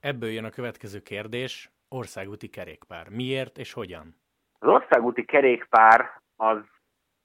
Ebből 0.00 0.28
jön 0.30 0.44
a 0.44 0.50
következő 0.50 1.00
kérdés, 1.00 1.70
országúti 1.88 2.48
kerékpár. 2.48 3.08
Miért 3.08 3.58
és 3.58 3.72
hogyan? 3.72 4.16
Az 4.58 4.68
országúti 4.68 5.24
kerékpár 5.24 6.20
az 6.36 6.58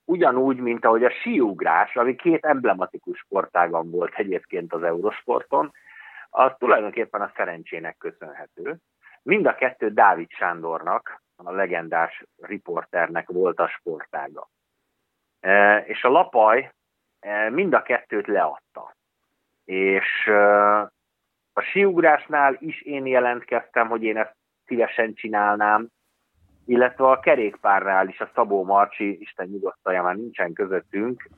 ugyanúgy, 0.05 0.57
mint 0.57 0.85
ahogy 0.85 1.03
a 1.03 1.11
síugrás, 1.11 1.95
ami 1.95 2.15
két 2.15 2.45
emblematikus 2.45 3.17
sportágan 3.17 3.91
volt 3.91 4.13
egyébként 4.15 4.73
az 4.73 4.83
Eurosporton, 4.83 5.71
az 6.29 6.51
tulajdonképpen 6.57 7.21
a 7.21 7.31
szerencsének 7.35 7.97
köszönhető. 7.97 8.77
Mind 9.23 9.45
a 9.45 9.55
kettő 9.55 9.89
Dávid 9.89 10.29
Sándornak, 10.31 11.21
a 11.35 11.51
legendás 11.51 12.23
riporternek 12.41 13.29
volt 13.29 13.59
a 13.59 13.67
sportága. 13.67 14.49
E, 15.43 15.77
és 15.77 16.03
a 16.03 16.09
lapaj 16.09 16.71
e, 17.19 17.49
mind 17.49 17.73
a 17.73 17.81
kettőt 17.81 18.27
leadta. 18.27 18.95
És 19.65 20.27
e, 20.27 20.79
a 21.53 21.61
síugrásnál 21.61 22.57
is 22.59 22.81
én 22.81 23.05
jelentkeztem, 23.05 23.87
hogy 23.87 24.03
én 24.03 24.17
ezt 24.17 24.35
szívesen 24.65 25.13
csinálnám, 25.13 25.87
illetve 26.65 27.09
a 27.09 27.19
kerékpárnál 27.19 28.07
is 28.07 28.19
a 28.19 28.29
Szabó 28.35 28.63
Marcsi, 28.63 29.19
Isten 29.19 29.47
nyugodtaja 29.47 30.03
már 30.03 30.15
nincsen 30.15 30.53
közöttünk, 30.53 31.29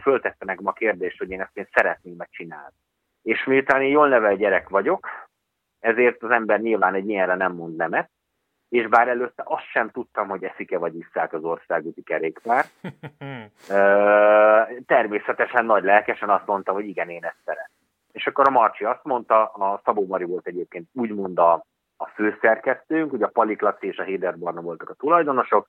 föltette 0.00 0.44
meg 0.44 0.60
ma 0.60 0.72
kérdést, 0.72 1.18
hogy 1.18 1.30
én 1.30 1.40
ezt 1.40 1.56
én 1.56 1.68
szeretném 1.72 2.14
megcsinálni. 2.16 2.74
És 3.22 3.44
miután 3.44 3.82
én 3.82 3.90
jól 3.90 4.08
nevel 4.08 4.36
gyerek 4.36 4.68
vagyok, 4.68 5.08
ezért 5.78 6.22
az 6.22 6.30
ember 6.30 6.60
nyilván 6.60 6.94
egy 6.94 7.08
ilyenre 7.08 7.34
nem 7.34 7.52
mond 7.52 7.76
nemet, 7.76 8.10
és 8.70 8.88
bár 8.88 9.08
előtte 9.08 9.42
azt 9.46 9.70
sem 9.70 9.90
tudtam, 9.90 10.28
hogy 10.28 10.44
eszik-e 10.44 10.78
vagy 10.78 10.96
isszák 10.96 11.32
az 11.32 11.44
országúti 11.44 12.02
kerékpár, 12.02 12.64
természetesen 14.86 15.64
nagy 15.64 15.84
lelkesen 15.84 16.30
azt 16.30 16.46
mondta, 16.46 16.72
hogy 16.72 16.86
igen, 16.86 17.08
én 17.08 17.24
ezt 17.24 17.36
szeretem. 17.44 17.70
És 18.12 18.26
akkor 18.26 18.46
a 18.46 18.50
Marcsi 18.50 18.84
azt 18.84 19.04
mondta, 19.04 19.44
a 19.44 19.80
Szabó 19.84 20.06
Mari 20.06 20.24
volt 20.24 20.46
egyébként 20.46 20.88
úgymond 20.92 21.38
a, 21.38 21.64
a 21.96 22.06
főszerkesztőnk, 22.06 23.12
ugye 23.12 23.24
a 23.24 23.28
Palik 23.28 23.60
Laci 23.60 23.86
és 23.86 23.98
a 23.98 24.02
Héder 24.02 24.38
Barna 24.38 24.60
voltak 24.60 24.90
a 24.90 24.94
tulajdonosok, 24.94 25.68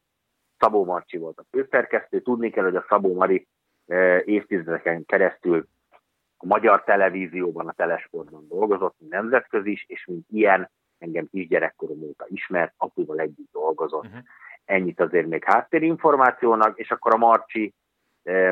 Szabó 0.60 0.86
Marcsi 0.86 1.18
volt 1.18 1.38
a 1.38 1.46
főszerkesztő. 1.52 2.20
Tudni 2.20 2.50
kell, 2.50 2.64
hogy 2.64 2.76
a 2.76 2.86
Szabó 2.90 3.14
Mari 3.14 3.48
évtizedeken 4.26 5.06
keresztül 5.06 5.68
a 6.38 6.46
magyar 6.46 6.84
televízióban, 6.84 7.68
a 7.68 7.74
telesportban 7.74 8.48
dolgozott, 8.48 8.96
mint 8.98 9.12
nemzetközi 9.12 9.72
is, 9.72 9.86
és 9.88 10.06
mint 10.06 10.26
ilyen 10.30 10.70
engem 11.02 11.28
kisgyerekkorom 11.32 12.02
óta 12.02 12.26
ismert, 12.28 12.74
apuval 12.78 13.20
együtt 13.20 13.52
dolgozott. 13.52 14.06
Uh-huh. 14.06 14.22
Ennyit 14.66 15.00
azért 15.00 15.28
még 15.28 15.44
háttérinformációnak, 15.44 16.80
és 16.80 16.92
akkor 16.92 17.14
a 17.14 17.18
Marcsi 17.18 17.74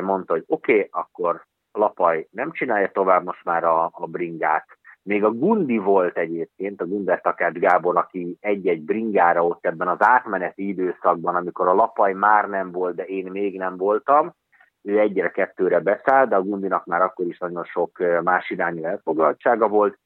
mondta, 0.02 0.32
hogy 0.32 0.44
oké, 0.46 0.72
okay, 0.72 0.88
akkor 0.90 1.46
Lapaj 1.72 2.26
nem 2.30 2.52
csinálja 2.52 2.90
tovább 2.90 3.24
most 3.24 3.44
már 3.44 3.64
a, 3.64 3.90
a 3.92 4.06
bringát. 4.06 4.66
Még 5.02 5.24
a 5.24 5.30
Gundi 5.30 5.78
volt 5.78 6.18
egyébként, 6.18 6.80
a 6.80 6.86
Gunder 6.86 7.20
Takert 7.20 7.58
Gábor, 7.58 7.96
aki 7.96 8.36
egy-egy 8.40 8.82
bringára 8.82 9.46
ott 9.46 9.66
ebben 9.66 9.88
az 9.88 9.98
átmeneti 10.00 10.68
időszakban, 10.68 11.34
amikor 11.34 11.68
a 11.68 11.74
Lapaj 11.74 12.12
már 12.12 12.48
nem 12.48 12.70
volt, 12.70 12.94
de 12.94 13.04
én 13.04 13.30
még 13.30 13.58
nem 13.58 13.76
voltam, 13.76 14.34
ő 14.82 14.98
egyre 14.98 15.30
kettőre 15.30 15.80
beszáll, 15.80 16.26
de 16.26 16.36
a 16.36 16.42
Gundinak 16.42 16.84
már 16.84 17.02
akkor 17.02 17.26
is 17.26 17.38
nagyon 17.38 17.64
sok 17.64 17.98
más 18.22 18.50
irányú 18.50 18.84
elfoglaltsága 18.84 19.68
volt, 19.68 19.98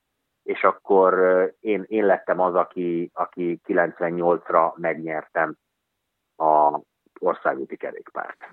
és 0.45 0.63
akkor 0.63 1.15
én, 1.61 1.85
én 1.89 2.07
lettem 2.07 2.41
az, 2.41 2.55
aki, 2.55 3.11
aki 3.15 3.61
98-ra 3.67 4.75
megnyertem 4.75 5.57
a 6.37 6.81
országúti 7.21 7.77
kerékpárt. 7.77 8.49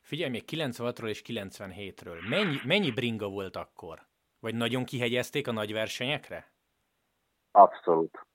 Figyelj, 0.00 0.30
még 0.30 0.42
96-ról 0.46 1.08
és 1.08 1.22
97-ről. 1.26 2.28
Mennyi, 2.28 2.56
mennyi 2.64 2.90
bringa 2.90 3.28
volt 3.28 3.56
akkor? 3.56 3.98
Vagy 4.40 4.54
nagyon 4.54 4.84
kihegyezték 4.84 5.48
a 5.48 5.52
nagy 5.52 5.72
versenyekre? 5.72 6.52
Abszolút. 7.50 8.26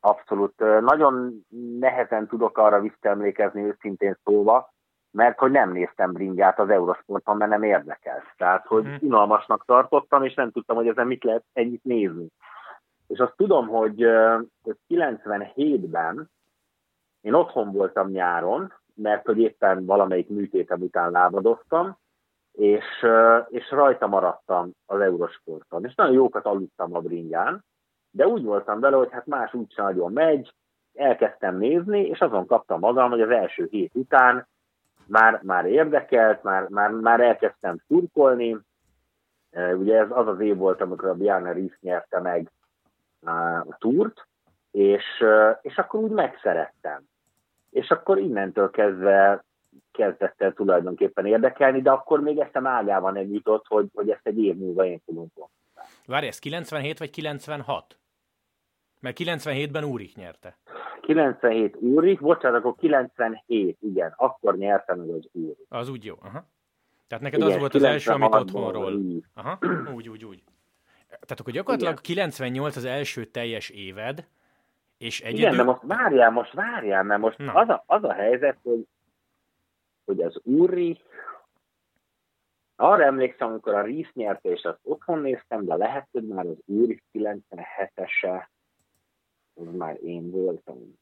Abszolút. 0.00 0.58
Nagyon 0.80 1.44
nehezen 1.78 2.26
tudok 2.26 2.58
arra 2.58 2.80
visszaemlékezni 2.80 3.62
őszintén 3.62 4.18
szóva, 4.24 4.74
mert 5.10 5.38
hogy 5.38 5.50
nem 5.50 5.72
néztem 5.72 6.12
bringát 6.12 6.58
az 6.58 6.70
Eurosporton, 6.70 7.36
mert 7.36 7.50
nem 7.50 7.62
érdekel. 7.62 8.22
Tehát, 8.36 8.66
hogy 8.66 8.84
hmm. 8.84 8.96
unalmasnak 9.00 9.64
tartottam, 9.64 10.24
és 10.24 10.34
nem 10.34 10.50
tudtam, 10.50 10.76
hogy 10.76 10.88
ezen 10.88 11.06
mit 11.06 11.24
lehet 11.24 11.44
ennyit 11.52 11.84
nézni. 11.84 12.26
És 13.06 13.18
azt 13.18 13.36
tudom, 13.36 13.68
hogy 13.68 13.96
97-ben 14.88 16.30
én 17.20 17.34
otthon 17.34 17.72
voltam 17.72 18.10
nyáron, 18.10 18.72
mert 18.94 19.26
hogy 19.26 19.38
éppen 19.38 19.84
valamelyik 19.84 20.28
műtétem 20.28 20.80
után 20.80 21.10
lábadoztam, 21.10 21.98
és, 22.52 22.84
és 23.48 23.70
rajta 23.70 24.06
maradtam 24.06 24.70
az 24.86 25.00
Eurosporton. 25.00 25.84
És 25.84 25.94
nagyon 25.94 26.14
jókat 26.14 26.44
aludtam 26.44 26.94
a 26.94 27.00
bringán, 27.00 27.64
de 28.10 28.26
úgy 28.26 28.42
voltam 28.42 28.80
vele, 28.80 28.96
hogy 28.96 29.12
hát 29.12 29.26
más 29.26 29.54
úgy 29.54 29.72
nagyon 29.76 30.12
megy, 30.12 30.54
elkezdtem 30.94 31.56
nézni, 31.56 32.00
és 32.00 32.20
azon 32.20 32.46
kaptam 32.46 32.78
magam, 32.78 33.10
hogy 33.10 33.20
az 33.20 33.30
első 33.30 33.66
hét 33.70 33.94
után 33.94 34.46
már, 35.06 35.40
már 35.42 35.66
érdekelt, 35.66 36.42
már, 36.42 36.68
már, 36.68 36.90
már 36.90 37.20
elkezdtem 37.20 37.76
szurkolni. 37.86 38.58
Ugye 39.52 39.98
ez 39.98 40.08
az 40.10 40.26
az 40.26 40.40
év 40.40 40.56
volt, 40.56 40.80
amikor 40.80 41.08
a 41.08 41.14
Bjarne 41.14 41.52
Ries 41.52 41.78
nyerte 41.80 42.20
meg 42.20 42.50
a 43.26 43.76
túrt, 43.78 44.26
és, 44.70 45.24
és 45.60 45.76
akkor 45.76 46.00
úgy 46.00 46.10
megszerettem. 46.10 47.02
És 47.70 47.90
akkor 47.90 48.18
innentől 48.18 48.70
kezdve 48.70 49.44
kezdett 49.92 50.42
el 50.42 50.52
tulajdonképpen 50.52 51.26
érdekelni, 51.26 51.82
de 51.82 51.90
akkor 51.90 52.20
még 52.20 52.38
ezt 52.38 52.56
a 52.56 52.60
mágában 52.60 53.12
nem 53.12 53.32
jutott, 53.32 53.64
hogy, 53.66 53.86
hogy 53.94 54.10
ezt 54.10 54.26
egy 54.26 54.38
év 54.38 54.56
múlva 54.56 54.84
én 54.84 55.00
tudom 55.06 55.28
Várj, 56.06 56.26
ez 56.26 56.38
97 56.38 56.98
vagy 56.98 57.10
96? 57.10 57.98
Mert 59.00 59.16
97-ben 59.20 59.84
Úrik 59.84 60.16
nyerte. 60.16 60.56
97 61.00 61.76
Úrik, 61.76 62.20
bocsánat, 62.20 62.58
akkor 62.58 62.74
97, 62.78 63.76
igen, 63.80 64.14
akkor 64.16 64.56
nyertem 64.56 64.98
meg 64.98 65.08
az 65.08 65.28
Úrik. 65.32 65.56
Az 65.68 65.88
úgy 65.88 66.04
jó, 66.04 66.14
aha. 66.22 66.46
Tehát 67.06 67.24
neked 67.24 67.38
igen, 67.38 67.52
az 67.52 67.58
volt 67.58 67.74
az 67.74 67.82
első, 67.82 68.10
amit 68.10 68.34
otthonról. 68.34 69.00
Aha, 69.34 69.58
úgy, 69.94 70.08
úgy, 70.08 70.24
úgy. 70.24 70.42
Tehát 71.20 71.40
akkor 71.40 71.52
gyakorlatilag 71.52 71.92
igen. 71.92 72.02
98 72.02 72.76
az 72.76 72.84
első 72.84 73.24
teljes 73.24 73.68
éved, 73.68 74.26
és 74.98 75.20
egyedül... 75.20 75.40
Igen, 75.40 75.56
de 75.56 75.62
most 75.62 75.80
várjál, 75.82 76.30
most 76.30 76.52
várjál, 76.52 77.02
mert 77.02 77.20
most 77.20 77.38
az 77.40 77.68
a, 77.68 77.82
az 77.86 78.04
a 78.04 78.12
helyzet, 78.12 78.58
hogy, 78.62 78.86
hogy 80.04 80.20
az 80.20 80.40
Úri, 80.42 81.00
arra 82.76 83.04
emlékszem, 83.04 83.48
amikor 83.48 83.74
a 83.74 83.82
Rísz 83.82 84.10
nyerte, 84.12 84.48
és 84.48 84.62
azt 84.62 84.78
otthon 84.82 85.18
néztem, 85.18 85.64
de 85.64 85.74
lehet, 85.74 86.08
hogy 86.12 86.26
már 86.26 86.46
az 86.46 86.56
Úri 86.64 87.02
97-ese, 87.12 88.46
az 89.54 89.74
már 89.76 90.02
én 90.02 90.30
voltam. 90.30 90.98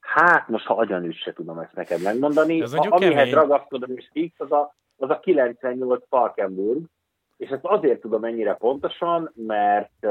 Hát, 0.00 0.48
most 0.48 0.66
ha 0.66 0.74
agyonüt 0.74 1.16
se 1.16 1.32
tudom 1.32 1.58
ezt 1.58 1.74
neked 1.74 2.02
megmondani. 2.02 2.60
Ez 2.60 2.72
a, 2.72 2.86
amihez 2.90 3.30
ragaszkodom 3.30 3.96
és 3.96 4.08
fix, 4.12 4.40
az 4.40 4.52
a, 4.52 4.74
az 4.96 5.10
a 5.10 5.20
98 5.20 6.04
Falkenburg, 6.08 6.84
és 7.38 7.48
ezt 7.48 7.64
azért 7.64 8.00
tudom 8.00 8.24
ennyire 8.24 8.54
pontosan, 8.54 9.32
mert 9.34 10.06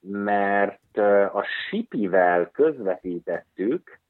mert 0.00 0.96
a 1.32 1.44
Sipivel 1.68 2.50
közvetítettük, 2.50 4.00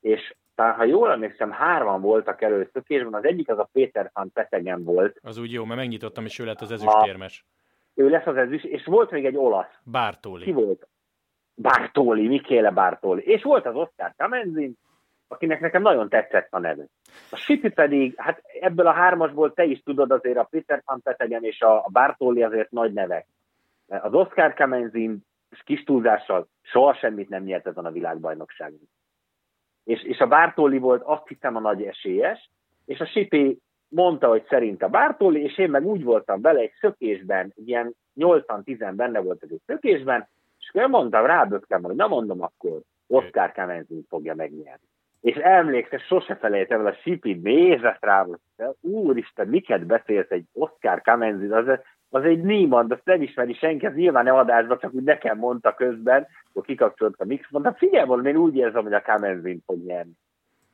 és 0.00 0.34
talán, 0.54 0.74
ha 0.74 0.84
jól 0.84 1.10
emlékszem, 1.10 1.50
hárman 1.50 2.00
voltak 2.00 2.42
előszökésben, 2.42 3.14
az 3.14 3.24
egyik 3.24 3.50
az 3.50 3.58
a 3.58 3.68
Péter 3.72 4.10
van 4.14 4.32
Petegen 4.32 4.84
volt. 4.84 5.18
Az 5.22 5.38
úgy 5.38 5.52
jó, 5.52 5.64
mert 5.64 5.80
megnyitottam, 5.80 6.24
és 6.24 6.38
ő 6.38 6.44
lett 6.44 6.60
az 6.60 6.70
ezüstérmes. 6.70 7.44
Ő 7.94 8.08
lesz 8.08 8.26
az 8.26 8.36
ezüst, 8.36 8.64
és 8.64 8.84
volt 8.84 9.10
még 9.10 9.24
egy 9.24 9.36
olasz. 9.36 9.78
Bártóli. 9.82 10.44
Ki 10.44 10.52
volt? 10.52 10.88
Bártóli, 11.54 12.26
Mikéle 12.26 12.70
Bártóli. 12.70 13.22
És 13.22 13.42
volt 13.42 13.66
az 13.66 13.74
Oscar 13.74 14.14
Kamenzin, 14.16 14.78
akinek 15.28 15.60
nekem 15.60 15.82
nagyon 15.82 16.08
tetszett 16.08 16.48
a 16.50 16.58
neve. 16.58 16.84
A 17.30 17.36
Sipi 17.36 17.68
pedig, 17.68 18.14
hát 18.16 18.42
ebből 18.60 18.86
a 18.86 18.92
hármasból 18.92 19.52
te 19.52 19.64
is 19.64 19.82
tudod 19.82 20.10
azért 20.10 20.38
a 20.38 20.48
Peter 20.50 20.82
van 20.84 21.00
Petegen 21.02 21.44
és 21.44 21.60
a 21.60 21.88
Bártóli 21.92 22.42
azért 22.42 22.70
nagy 22.70 22.92
nevek. 22.92 23.26
Az 23.86 24.14
Oscar 24.14 24.54
Kamenzin 24.54 25.24
kis 25.64 25.84
túlzással 25.84 26.48
soha 26.62 26.94
semmit 26.94 27.28
nem 27.28 27.42
nyert 27.42 27.66
ezen 27.66 27.84
a 27.84 27.90
világbajnokságon. 27.90 28.88
És, 29.84 30.02
és 30.02 30.18
a 30.18 30.26
Bártóli 30.26 30.78
volt 30.78 31.02
azt 31.02 31.28
hiszem 31.28 31.56
a 31.56 31.60
nagy 31.60 31.82
esélyes, 31.82 32.50
és 32.84 33.00
a 33.00 33.06
Sipi 33.06 33.58
mondta, 33.88 34.28
hogy 34.28 34.44
szerint 34.48 34.82
a 34.82 34.88
Bártóli, 34.88 35.42
és 35.42 35.58
én 35.58 35.70
meg 35.70 35.86
úgy 35.86 36.04
voltam 36.04 36.40
vele 36.40 36.60
egy 36.60 36.72
szökésben, 36.80 37.52
ilyen 37.54 37.94
80-10 38.16 38.92
benne 38.96 39.20
volt 39.20 39.42
egy 39.42 39.60
szökésben, 39.66 40.28
és 40.58 40.68
akkor 40.68 40.88
mondtam, 40.88 41.26
rábögtem, 41.26 41.82
hogy 41.82 41.94
na 41.94 42.06
mondom 42.06 42.42
akkor, 42.42 42.80
Oscar 43.06 43.52
Kamenzin 43.52 44.04
fogja 44.08 44.34
megnyerni. 44.34 44.86
És 45.26 45.34
emlékszem, 45.34 45.98
sose 45.98 46.34
felejtem 46.34 46.80
el, 46.80 46.86
a 46.86 46.96
Sipi 47.02 47.40
nézett 47.42 48.04
rám, 48.04 48.38
úristen, 48.80 49.48
miket 49.48 49.86
beszélsz 49.86 50.30
egy 50.30 50.44
Oscar 50.52 51.00
Kamenzin, 51.02 51.52
az, 51.52 51.66
az 52.10 52.24
egy 52.24 52.42
Niemann, 52.42 52.92
azt 52.92 53.04
nem 53.04 53.22
ismeri 53.22 53.54
senki, 53.54 53.86
az 53.86 53.94
nyilván 53.94 54.24
nem 54.24 54.34
adásban, 54.34 54.78
csak 54.78 54.94
úgy 54.94 55.02
nekem 55.02 55.38
mondta 55.38 55.74
közben, 55.74 56.26
hogy 56.52 56.64
kikapcsolt 56.64 57.14
a 57.18 57.24
mix, 57.24 57.50
mondta, 57.50 57.74
figyelj, 57.74 58.06
mondom, 58.06 58.26
én 58.26 58.36
úgy 58.36 58.56
érzem, 58.56 58.82
hogy 58.82 58.92
a 58.92 59.02
Kamenzin 59.02 59.62
fog 59.66 59.84
nyerni. 59.86 60.12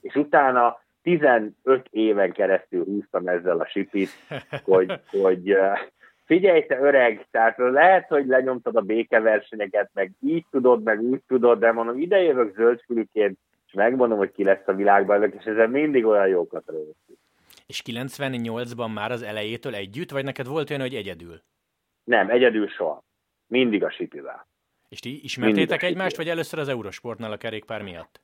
És 0.00 0.14
utána 0.14 0.80
15 1.02 1.54
éven 1.90 2.32
keresztül 2.32 2.84
húztam 2.84 3.26
ezzel 3.26 3.58
a 3.58 3.66
sipit, 3.66 4.10
hogy, 4.64 5.00
hogy 5.22 5.56
figyelj 6.24 6.66
te 6.66 6.78
öreg, 6.78 7.26
tehát 7.30 7.54
lehet, 7.58 8.08
hogy 8.08 8.26
lenyomtad 8.26 8.76
a 8.76 8.80
békeversenyeket, 8.80 9.90
meg 9.94 10.12
így 10.20 10.44
tudod, 10.50 10.82
meg 10.82 11.00
úgy 11.00 11.22
tudod, 11.28 11.58
de 11.58 11.72
mondom, 11.72 11.98
ide 11.98 12.22
jövök 12.22 12.54
zöldfülűként, 12.54 13.38
és 13.72 13.78
megmondom, 13.78 14.18
hogy 14.18 14.32
ki 14.32 14.44
lesz 14.44 14.66
a 14.66 14.72
világbajnok, 14.72 15.34
és 15.34 15.44
ezzel 15.44 15.66
mindig 15.66 16.06
olyan 16.06 16.28
jókat 16.28 16.64
rögzít. 16.66 17.18
És 17.66 17.82
98-ban 17.86 18.92
már 18.94 19.10
az 19.10 19.22
elejétől 19.22 19.74
együtt, 19.74 20.10
vagy 20.10 20.24
neked 20.24 20.46
volt 20.46 20.70
olyan, 20.70 20.82
hogy 20.82 20.94
egyedül? 20.94 21.40
Nem, 22.04 22.30
egyedül 22.30 22.68
soha. 22.68 23.02
Mindig 23.46 23.84
a 23.84 23.90
sipivel. 23.90 24.46
És 24.88 25.00
ti 25.00 25.20
ismertétek 25.22 25.82
egymást, 25.82 26.16
vagy 26.16 26.28
először 26.28 26.58
az 26.58 26.68
Eurosportnál 26.68 27.32
a 27.32 27.36
kerékpár 27.36 27.82
miatt? 27.82 28.20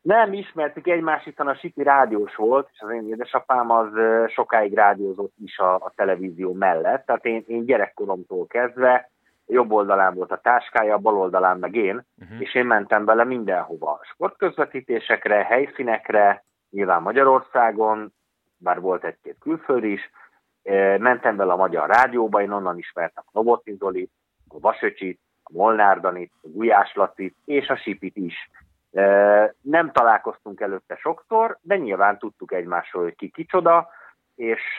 Nem, 0.00 0.32
ismertük 0.32 0.86
egymást, 0.86 1.24
hiszen 1.24 1.48
a 1.48 1.54
Sipi 1.54 1.82
rádiós 1.82 2.34
volt, 2.34 2.68
és 2.72 2.80
az 2.80 2.90
én 2.90 3.08
édesapám 3.08 3.70
az 3.70 3.88
sokáig 4.28 4.74
rádiózott 4.74 5.34
is 5.42 5.58
a, 5.58 5.74
a 5.74 5.92
televízió 5.96 6.52
mellett. 6.52 7.06
Tehát 7.06 7.24
én, 7.24 7.44
én 7.46 7.64
gyerekkoromtól 7.64 8.46
kezdve 8.46 9.10
jobb 9.50 9.72
oldalán 9.72 10.14
volt 10.14 10.32
a 10.32 10.40
táskája, 10.40 10.98
bal 10.98 11.16
oldalán 11.16 11.58
meg 11.58 11.74
én, 11.74 12.04
uh-huh. 12.18 12.40
és 12.40 12.54
én 12.54 12.66
mentem 12.66 13.04
bele 13.04 13.24
mindenhova. 13.24 14.00
Sportközvetítésekre, 14.02 15.44
helyszínekre, 15.44 16.44
nyilván 16.70 17.02
Magyarországon, 17.02 18.12
bár 18.56 18.80
volt 18.80 19.04
egy-két 19.04 19.36
külföld 19.40 19.84
is, 19.84 20.10
mentem 20.98 21.36
vele 21.36 21.52
a 21.52 21.56
Magyar 21.56 21.88
Rádióba, 21.88 22.42
én 22.42 22.50
onnan 22.50 22.78
ismertem 22.78 23.24
a 23.26 23.30
Novotny 23.32 23.72
Zolit, 23.78 24.10
a 24.48 24.58
Vasöcsit, 24.58 25.20
a 25.42 25.50
Molnár 25.52 26.00
Danit, 26.00 26.32
a 26.42 26.48
Gulyás 26.48 26.94
Lacit 26.94 27.36
és 27.44 27.68
a 27.68 27.76
Sipit 27.76 28.16
is. 28.16 28.50
Nem 29.60 29.92
találkoztunk 29.92 30.60
előtte 30.60 30.96
sokszor, 30.96 31.58
de 31.60 31.76
nyilván 31.76 32.18
tudtuk 32.18 32.52
egymásról, 32.52 33.02
hogy 33.02 33.16
ki 33.16 33.28
kicsoda, 33.28 33.88
és 34.34 34.76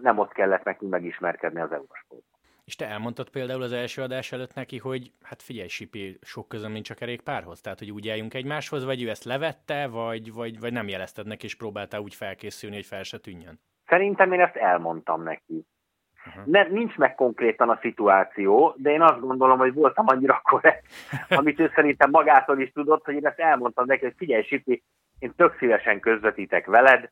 nem 0.00 0.18
ott 0.18 0.32
kellett 0.32 0.64
nekünk 0.64 0.90
megismerkedni 0.90 1.60
az 1.60 1.72
Eurosport. 1.72 2.22
És 2.64 2.76
te 2.76 2.86
elmondtad 2.86 3.30
például 3.30 3.62
az 3.62 3.72
első 3.72 4.02
adás 4.02 4.32
előtt 4.32 4.54
neki, 4.54 4.78
hogy 4.78 5.12
hát 5.22 5.42
figyelj, 5.42 5.68
Sipi, 5.68 6.18
sok 6.22 6.48
közöm 6.48 6.72
nincs 6.72 6.90
a 6.90 6.94
kerékpárhoz, 6.94 7.60
tehát 7.60 7.78
hogy 7.78 7.90
úgy 7.90 8.08
álljunk 8.08 8.34
egymáshoz, 8.34 8.84
vagy 8.84 9.02
ő 9.02 9.08
ezt 9.08 9.24
levette, 9.24 9.86
vagy, 9.86 10.32
vagy, 10.32 10.60
vagy 10.60 10.72
nem 10.72 10.88
jelezted 10.88 11.26
neki, 11.26 11.44
és 11.44 11.56
próbáltál 11.56 12.00
úgy 12.00 12.14
felkészülni, 12.14 12.74
hogy 12.74 12.86
fel 12.86 13.02
se 13.02 13.18
tűnjön? 13.18 13.60
Szerintem 13.86 14.32
én 14.32 14.40
ezt 14.40 14.56
elmondtam 14.56 15.22
neki. 15.22 15.66
Uh-huh. 16.26 16.46
Ne, 16.46 16.62
nincs 16.62 16.96
meg 16.96 17.14
konkrétan 17.14 17.70
a 17.70 17.78
szituáció, 17.80 18.74
de 18.76 18.90
én 18.90 19.02
azt 19.02 19.20
gondolom, 19.20 19.58
hogy 19.58 19.72
voltam 19.72 20.04
annyira 20.08 20.40
korrekt, 20.42 20.86
amit 21.28 21.60
ő 21.60 21.70
szerintem 21.74 22.10
magától 22.10 22.60
is 22.60 22.72
tudott, 22.72 23.04
hogy 23.04 23.14
én 23.14 23.26
ezt 23.26 23.38
elmondtam 23.38 23.84
neki, 23.86 24.04
hogy 24.04 24.14
figyelj, 24.16 24.42
Sipi, 24.42 24.82
én 25.18 25.32
tök 25.36 25.56
szívesen 25.58 26.00
közvetítek 26.00 26.66
veled, 26.66 27.10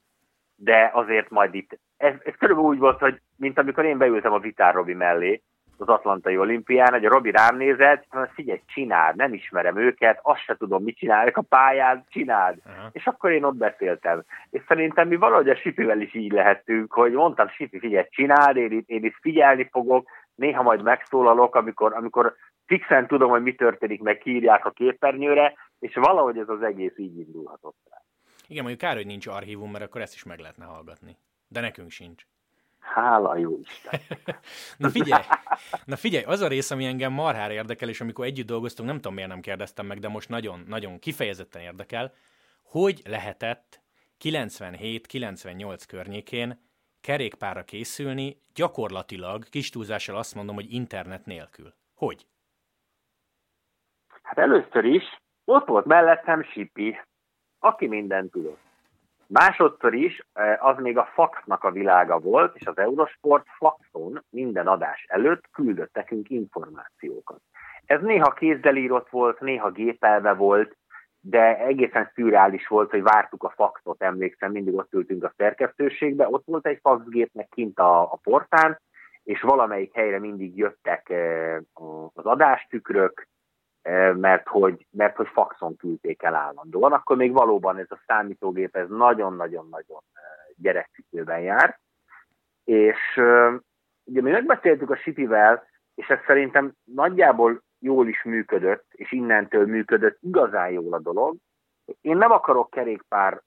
de 0.65 0.91
azért 0.93 1.31
majd 1.31 1.55
itt, 1.55 1.79
ez, 1.97 2.15
ez 2.25 2.35
körülbelül 2.39 2.71
úgy 2.71 2.79
volt, 2.79 2.99
hogy 2.99 3.21
mint 3.37 3.59
amikor 3.59 3.85
én 3.85 3.99
beültem 3.99 4.33
a 4.33 4.39
Vitár 4.39 4.75
Robi 4.75 4.95
mellé, 4.95 5.43
az 5.77 5.89
Atlantai 5.89 6.37
olimpián, 6.37 6.93
hogy 6.93 7.05
a 7.05 7.09
Robi 7.09 7.31
rám 7.31 7.57
nézett, 7.57 8.07
mondta, 8.11 8.33
figyelj, 8.35 8.61
csináld, 8.67 9.17
nem 9.17 9.33
ismerem 9.33 9.77
őket, 9.77 10.19
azt 10.23 10.41
se 10.41 10.57
tudom, 10.57 10.83
mit 10.83 10.97
csinálják 10.97 11.37
a 11.37 11.43
pályán, 11.49 12.05
csináld. 12.09 12.57
Uh-huh. 12.57 12.91
És 12.93 13.07
akkor 13.07 13.31
én 13.31 13.45
ott 13.45 13.57
beszéltem. 13.57 14.23
És 14.51 14.63
szerintem 14.69 15.09
mi 15.09 15.17
valahogy 15.17 15.49
a 15.49 15.57
Sipivel 15.57 16.01
is 16.01 16.15
így 16.15 16.33
lehettünk, 16.33 16.93
hogy 16.93 17.13
mondtam, 17.13 17.49
Sipi, 17.49 17.79
figyelj, 17.79 18.07
csináld, 18.11 18.57
én 18.57 18.83
én 18.87 19.05
itt 19.05 19.17
figyelni 19.21 19.69
fogok, 19.71 20.09
néha 20.35 20.63
majd 20.63 20.83
megszólalok, 20.83 21.55
amikor, 21.55 21.95
amikor 21.95 22.35
fixen 22.67 23.07
tudom, 23.07 23.31
hogy 23.31 23.43
mi 23.43 23.55
történik, 23.55 24.03
meg 24.03 24.19
kiírják 24.19 24.65
a 24.65 24.71
képernyőre, 24.71 25.55
és 25.79 25.95
valahogy 25.95 26.39
ez 26.39 26.49
az 26.49 26.63
egész 26.63 26.99
így 26.99 27.19
indulhatott 27.19 27.77
rá. 27.91 28.02
Igen, 28.53 28.65
mondjuk 28.65 28.89
kár, 28.89 28.97
hogy 28.97 29.07
nincs 29.07 29.27
archívum, 29.27 29.71
mert 29.71 29.85
akkor 29.85 30.01
ezt 30.01 30.15
is 30.15 30.23
meg 30.23 30.39
lehetne 30.39 30.65
hallgatni. 30.65 31.17
De 31.49 31.61
nekünk 31.61 31.91
sincs. 31.91 32.27
Hála 32.79 33.37
jó 33.37 33.59
Isten. 33.59 34.01
na 34.79 34.89
figyelj, 34.89 35.23
na 35.85 35.97
figyelj, 35.97 36.25
az 36.25 36.41
a 36.41 36.49
rész, 36.49 36.71
ami 36.71 36.85
engem 36.85 37.13
marhára 37.13 37.53
érdekel, 37.53 37.89
és 37.89 38.01
amikor 38.01 38.25
együtt 38.25 38.47
dolgoztunk, 38.47 38.89
nem 38.89 38.97
tudom 38.97 39.15
miért 39.15 39.29
nem 39.29 39.41
kérdeztem 39.41 39.87
meg, 39.87 39.99
de 39.99 40.09
most 40.09 40.29
nagyon, 40.29 40.65
nagyon 40.67 40.99
kifejezetten 40.99 41.63
érdekel, 41.63 42.13
hogy 42.63 43.03
lehetett 43.05 43.81
97-98 44.21 45.83
környékén 45.89 46.61
kerékpárra 47.01 47.65
készülni, 47.65 48.41
gyakorlatilag, 48.55 49.49
kis 49.49 49.71
túlzással 49.71 50.17
azt 50.17 50.35
mondom, 50.35 50.55
hogy 50.55 50.73
internet 50.73 51.27
nélkül. 51.27 51.75
Hogy? 51.95 52.27
Hát 54.23 54.39
először 54.39 54.85
is 54.85 55.21
ott 55.45 55.67
volt 55.67 55.85
mellettem 55.85 56.43
Sipi, 56.43 56.97
aki 57.65 57.87
mindent 57.87 58.31
tudott. 58.31 58.61
Másodszor 59.27 59.95
is 59.95 60.27
az 60.59 60.79
még 60.79 60.99
a 60.99 61.09
faxnak 61.13 61.65
a 61.65 61.71
világa 61.71 62.19
volt, 62.19 62.57
és 62.57 62.67
az 62.67 62.79
Eurosport 62.79 63.47
faxon 63.59 64.25
minden 64.31 64.67
adás 64.67 65.05
előtt 65.09 65.45
küldött 65.53 65.95
nekünk 65.95 66.31
információkat. 66.31 67.41
Ez 67.85 68.01
néha 68.01 68.33
kézzel 68.33 68.77
írott 68.77 69.09
volt, 69.09 69.41
néha 69.41 69.71
gépelve 69.71 70.33
volt, 70.33 70.77
de 71.21 71.59
egészen 71.59 72.11
szürreális 72.15 72.67
volt, 72.67 72.91
hogy 72.91 73.03
vártuk 73.03 73.43
a 73.43 73.53
faxot, 73.57 74.03
emlékszem, 74.03 74.51
mindig 74.51 74.75
ott 74.75 74.93
ültünk 74.93 75.25
a 75.25 75.33
szerkesztőségbe, 75.37 76.29
ott 76.29 76.45
volt 76.47 76.67
egy 76.67 76.79
faxgépnek 76.83 77.49
kint 77.49 77.79
a, 77.79 78.03
a 78.03 78.19
portán, 78.23 78.81
és 79.25 79.41
valamelyik 79.41 79.95
helyre 79.95 80.19
mindig 80.19 80.57
jöttek 80.57 81.11
e, 81.11 81.57
az 82.15 82.25
adástükrök, 82.25 83.29
mert 84.13 84.49
hogy, 84.49 84.87
mert 84.91 85.17
hogy 85.17 85.29
faxon 85.29 85.77
küldték 85.77 86.23
el 86.23 86.35
állandóan, 86.35 86.93
akkor 86.93 87.17
még 87.17 87.33
valóban 87.33 87.79
ez 87.79 87.91
a 87.91 88.03
számítógép 88.07 88.77
ez 88.77 88.89
nagyon-nagyon-nagyon 88.89 90.03
gyerekcipőben 90.57 91.41
jár, 91.41 91.79
és 92.65 92.99
ugye 94.05 94.21
mi 94.21 94.31
megbeszéltük 94.31 94.91
a 94.91 94.97
Sipivel, 94.97 95.67
és 95.95 96.07
ez 96.07 96.19
szerintem 96.27 96.73
nagyjából 96.85 97.63
jól 97.79 98.09
is 98.09 98.23
működött, 98.23 98.85
és 98.91 99.13
innentől 99.13 99.67
működött 99.67 100.19
igazán 100.21 100.71
jól 100.71 100.93
a 100.93 100.99
dolog. 100.99 101.37
Én 102.01 102.17
nem 102.17 102.31
akarok 102.31 102.71
kerékpár 102.71 103.43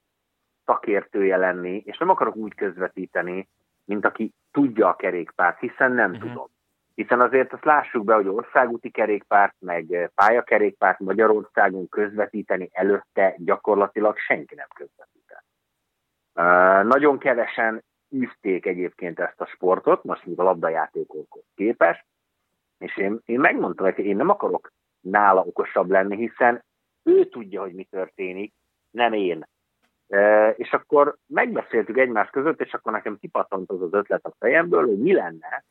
szakértője 0.66 1.38
lenni, 1.38 1.84
és 1.86 1.98
nem 1.98 2.10
akarok 2.10 2.36
úgy 2.36 2.56
közvetíteni, 2.56 3.50
mint 3.86 4.06
aki 4.06 4.34
tudja 4.52 4.88
a 4.88 4.96
kerékpárt, 4.96 5.60
hiszen 5.60 5.92
nem 5.92 6.12
uh-huh. 6.12 6.30
tudom. 6.30 6.48
Hiszen 6.96 7.22
azért 7.22 7.54
azt 7.54 7.66
lássuk 7.66 8.04
be, 8.04 8.14
hogy 8.14 8.28
országúti 8.28 8.90
kerékpárt, 8.90 9.56
meg 9.60 10.12
pályakerékpárt 10.16 11.00
Magyarországon 11.00 11.90
közvetíteni 11.90 12.70
előtte 12.72 13.36
gyakorlatilag 13.38 14.18
senki 14.18 14.56
nem 14.56 14.68
közvetített. 14.76 15.44
Uh, 16.34 16.88
nagyon 16.88 17.18
kevesen 17.18 17.84
űzték 18.16 18.66
egyébként 18.66 19.20
ezt 19.20 19.42
a 19.42 19.46
sportot, 19.46 20.04
most 20.04 20.26
mint 20.26 20.40
a 20.40 20.44
labdajátékokhoz 20.44 21.44
képest, 21.56 22.06
és 22.78 22.98
én, 22.98 23.20
én 23.26 23.40
megmondtam, 23.40 23.86
hogy 23.86 24.06
én 24.06 24.16
nem 24.16 24.30
akarok 24.30 24.72
nála 25.00 25.42
okosabb 25.42 25.90
lenni, 25.90 26.16
hiszen 26.16 26.64
ő 27.04 27.26
tudja, 27.26 27.62
hogy 27.62 27.74
mi 27.74 27.84
történik, 27.84 28.54
nem 28.92 29.14
én. 29.14 29.48
E, 30.08 30.50
és 30.50 30.72
akkor 30.72 31.16
megbeszéltük 31.28 31.98
egymás 31.98 32.30
között, 32.30 32.62
és 32.62 32.74
akkor 32.74 32.92
nekem 32.92 33.18
kipattant 33.18 33.70
az 33.70 33.82
az 33.82 33.94
ötlet 33.94 34.26
a 34.26 34.36
fejemből, 34.40 34.86
hogy 34.86 35.00
mi 35.00 35.14
lenne, 35.14 35.64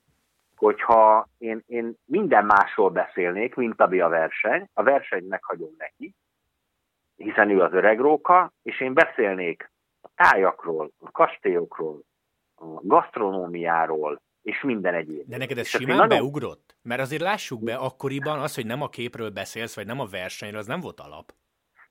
hogyha 0.65 1.29
én, 1.39 1.63
én 1.67 1.95
minden 2.05 2.45
másról 2.45 2.91
beszélnék, 2.91 3.55
mint 3.55 3.81
ami 3.81 4.01
a 4.01 4.09
verseny, 4.09 4.69
a 4.73 4.83
versenyt 4.83 5.29
meghagyom 5.29 5.75
neki, 5.79 6.15
hiszen 7.17 7.51
ő 7.51 7.61
az 7.61 7.73
öreg 7.73 8.01
róka, 8.01 8.53
és 8.63 8.81
én 8.81 8.95
beszélnék 8.95 9.71
a 10.03 10.09
tájakról, 10.15 10.91
a 10.99 11.11
kastélyokról, 11.11 12.01
a 12.55 12.65
gasztronómiáról, 12.65 14.21
és 14.43 14.63
minden 14.63 14.95
egyéb. 14.95 15.29
De 15.29 15.37
neked 15.37 15.59
ez 15.59 15.65
és 15.65 15.71
simán 15.71 15.97
nagyon... 15.97 16.19
beugrott? 16.19 16.77
Mert 16.83 17.01
azért 17.01 17.23
lássuk 17.23 17.63
be, 17.63 17.75
akkoriban 17.75 18.39
az, 18.39 18.55
hogy 18.55 18.67
nem 18.67 18.83
a 18.83 18.89
képről 18.89 19.31
beszélsz, 19.31 19.75
vagy 19.75 19.87
nem 19.87 20.01
a 20.01 20.07
versenyről, 20.07 20.59
az 20.59 20.67
nem 20.67 20.81
volt 20.81 21.01
alap. 21.01 21.33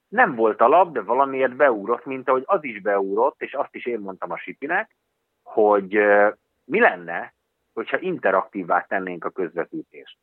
Nem 0.08 0.36
volt 0.36 0.62
alap, 0.62 0.92
de 0.92 1.02
valamiért 1.02 1.56
beugrott, 1.56 2.06
mint 2.06 2.30
ahogy 2.30 2.44
az 2.46 2.64
is 2.64 2.82
beugrott, 2.82 3.42
és 3.42 3.54
azt 3.54 3.76
is 3.76 3.86
én 3.86 4.00
mondtam 4.00 4.32
a 4.32 4.38
Sipinek, 4.38 4.96
hogy 5.44 5.98
mi 6.66 6.80
lenne, 6.80 7.34
hogyha 7.74 8.00
interaktívvá 8.00 8.86
tennénk 8.88 9.26
a 9.26 9.30
közvetítést. 9.30 10.18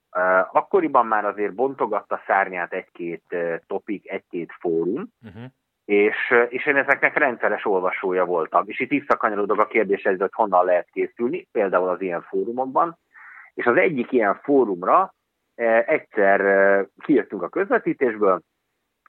Akkoriban 0.52 1.06
már 1.06 1.24
azért 1.24 1.54
bontogatta 1.54 2.22
szárnyát 2.26 2.72
egy-két 2.72 3.36
topik, 3.66 4.10
egy-két 4.10 4.52
fórum, 4.60 5.08
uh-huh 5.22 5.44
és, 5.90 6.34
és 6.48 6.66
én 6.66 6.76
ezeknek 6.76 7.16
rendszeres 7.16 7.64
olvasója 7.64 8.24
voltam. 8.24 8.64
És 8.66 8.80
itt 8.80 8.88
visszakanyarodok 8.88 9.58
a 9.58 9.66
kérdéshez, 9.66 10.18
hogy 10.18 10.30
honnan 10.32 10.64
lehet 10.64 10.88
készülni, 10.92 11.48
például 11.52 11.88
az 11.88 12.00
ilyen 12.00 12.22
fórumokban. 12.22 12.98
És 13.54 13.66
az 13.66 13.76
egyik 13.76 14.12
ilyen 14.12 14.40
fórumra 14.42 15.14
egyszer 15.86 16.40
kijöttünk 16.98 17.42
a 17.42 17.48
közvetítésből, 17.48 18.42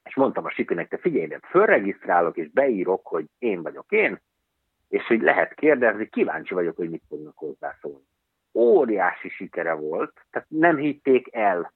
és 0.04 0.14
mondtam 0.14 0.44
a 0.44 0.50
Sipinek, 0.50 0.88
te 0.88 0.96
figyelj, 0.96 1.26
de 1.26 1.40
fölregisztrálok, 1.48 2.36
és 2.36 2.50
beírok, 2.50 3.06
hogy 3.06 3.24
én 3.38 3.62
vagyok 3.62 3.86
én, 3.88 4.20
és 4.88 5.06
hogy 5.06 5.20
lehet 5.20 5.54
kérdezni, 5.54 6.08
kíváncsi 6.08 6.54
vagyok, 6.54 6.76
hogy 6.76 6.90
mit 6.90 7.02
fognak 7.08 7.36
hozzászólni. 7.36 8.06
Óriási 8.54 9.28
sikere 9.28 9.72
volt, 9.72 10.12
tehát 10.30 10.48
nem 10.50 10.76
hitték 10.76 11.34
el, 11.34 11.72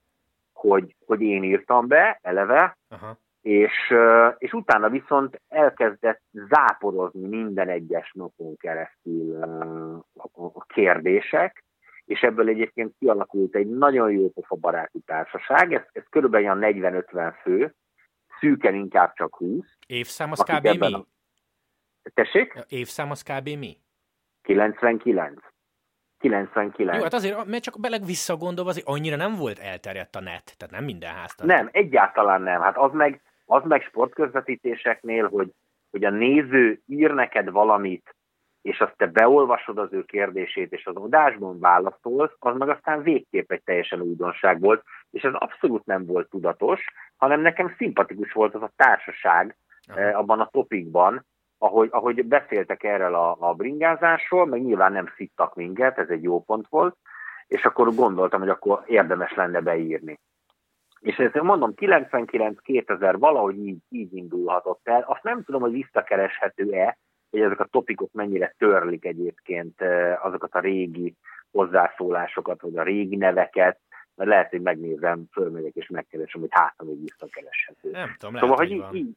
hogy, 0.52 0.94
hogy 1.06 1.20
én 1.20 1.42
írtam 1.42 1.86
be 1.86 2.18
eleve, 2.22 2.76
Aha 2.88 3.18
és, 3.46 3.94
és 4.38 4.52
utána 4.52 4.88
viszont 4.88 5.40
elkezdett 5.48 6.20
záporozni 6.32 7.26
minden 7.26 7.68
egyes 7.68 8.12
napon 8.14 8.56
keresztül 8.56 9.42
a 10.54 10.64
kérdések, 10.66 11.64
és 12.04 12.20
ebből 12.20 12.48
egyébként 12.48 12.94
kialakult 12.98 13.54
egy 13.54 13.66
nagyon 13.66 14.10
jó 14.10 14.30
pofa 14.30 14.54
baráti 14.56 14.98
társaság, 15.06 15.72
ez, 15.72 15.82
ez 15.92 16.02
körülbelül 16.10 16.58
40-50 16.60 17.34
fő, 17.42 17.74
szűken 18.40 18.74
inkább 18.74 19.12
csak 19.14 19.36
20. 19.36 19.64
Évszám 19.86 20.30
az 20.30 20.42
kb. 20.42 20.78
mi? 20.78 20.94
A... 20.94 21.06
Tessék? 22.14 22.64
Évszám 22.68 23.10
az 23.10 23.22
kb. 23.22 23.48
mi? 23.48 23.76
99. 24.42 25.42
99. 26.28 26.96
Jó, 26.96 27.02
hát 27.02 27.12
azért, 27.12 27.44
mert 27.44 27.62
csak 27.62 27.80
beleg 27.80 28.04
visszagondolva, 28.04 28.70
azért 28.70 28.88
annyira 28.88 29.16
nem 29.16 29.34
volt 29.34 29.58
elterjedt 29.58 30.16
a 30.16 30.20
net, 30.20 30.54
tehát 30.56 30.74
nem 30.74 30.84
minden 30.84 31.14
háztartás. 31.14 31.56
Nem, 31.56 31.68
egyáltalán 31.72 32.42
nem. 32.42 32.60
Hát 32.60 32.76
az 32.76 32.92
meg, 32.92 33.20
az 33.44 33.62
meg 33.64 33.82
sportközvetítéseknél, 33.82 35.28
hogy, 35.28 35.52
hogy 35.90 36.04
a 36.04 36.10
néző 36.10 36.80
ír 36.86 37.14
neked 37.14 37.50
valamit, 37.50 38.14
és 38.62 38.80
azt 38.80 38.96
te 38.96 39.06
beolvasod 39.06 39.78
az 39.78 39.92
ő 39.92 40.02
kérdését, 40.02 40.72
és 40.72 40.86
az 40.86 40.96
adásban 40.96 41.58
válaszolsz, 41.58 42.32
az 42.38 42.56
meg 42.56 42.68
aztán 42.68 43.02
végképp 43.02 43.52
egy 43.52 43.62
teljesen 43.64 44.00
újdonság 44.00 44.60
volt, 44.60 44.82
és 45.10 45.22
ez 45.22 45.32
abszolút 45.34 45.84
nem 45.84 46.06
volt 46.06 46.30
tudatos, 46.30 46.80
hanem 47.16 47.40
nekem 47.40 47.74
szimpatikus 47.78 48.32
volt 48.32 48.54
az 48.54 48.62
a 48.62 48.72
társaság 48.76 49.56
eh, 49.94 50.18
abban 50.18 50.40
a 50.40 50.48
topikban, 50.48 51.24
ahogy, 51.58 51.88
ahogy 51.92 52.24
beszéltek 52.24 52.82
erről 52.82 53.14
a, 53.14 53.36
a 53.38 53.54
bringázásról, 53.54 54.46
meg 54.46 54.62
nyilván 54.62 54.92
nem 54.92 55.12
szittak 55.16 55.54
minket, 55.54 55.98
ez 55.98 56.08
egy 56.08 56.22
jó 56.22 56.42
pont 56.42 56.68
volt, 56.68 56.96
és 57.46 57.64
akkor 57.64 57.94
gondoltam, 57.94 58.40
hogy 58.40 58.48
akkor 58.48 58.82
érdemes 58.86 59.34
lenne 59.34 59.60
beírni. 59.60 60.18
És 61.00 61.16
ezt 61.16 61.40
mondom, 61.40 61.72
99-2000 61.76 63.14
valahogy 63.18 63.58
így, 63.58 63.78
így 63.88 64.14
indulhatott 64.14 64.80
el. 64.88 65.04
Azt 65.06 65.22
nem 65.22 65.42
tudom, 65.42 65.60
hogy 65.60 65.72
visszakereshető-e, 65.72 66.98
hogy 67.30 67.40
ezek 67.40 67.60
a 67.60 67.64
topikok 67.64 68.12
mennyire 68.12 68.54
törlik 68.58 69.04
egyébként 69.04 69.82
azokat 70.22 70.54
a 70.54 70.60
régi 70.60 71.14
hozzászólásokat, 71.52 72.60
vagy 72.60 72.76
a 72.76 72.82
régi 72.82 73.16
neveket, 73.16 73.80
mert 74.14 74.30
lehet, 74.30 74.50
hogy 74.50 74.60
megnézem, 74.60 75.24
fölmegyek 75.32 75.74
és 75.74 75.88
megkeresem, 75.88 76.40
hogy 76.40 76.50
hát, 76.52 76.74
hogy 76.76 77.00
visszakereshető. 77.00 77.90
Nem 77.90 78.14
tudom, 78.18 78.34
lehet, 78.34 78.48
szóval, 78.48 78.56
hogy 78.56 78.70
így, 78.70 79.06
így, 79.06 79.16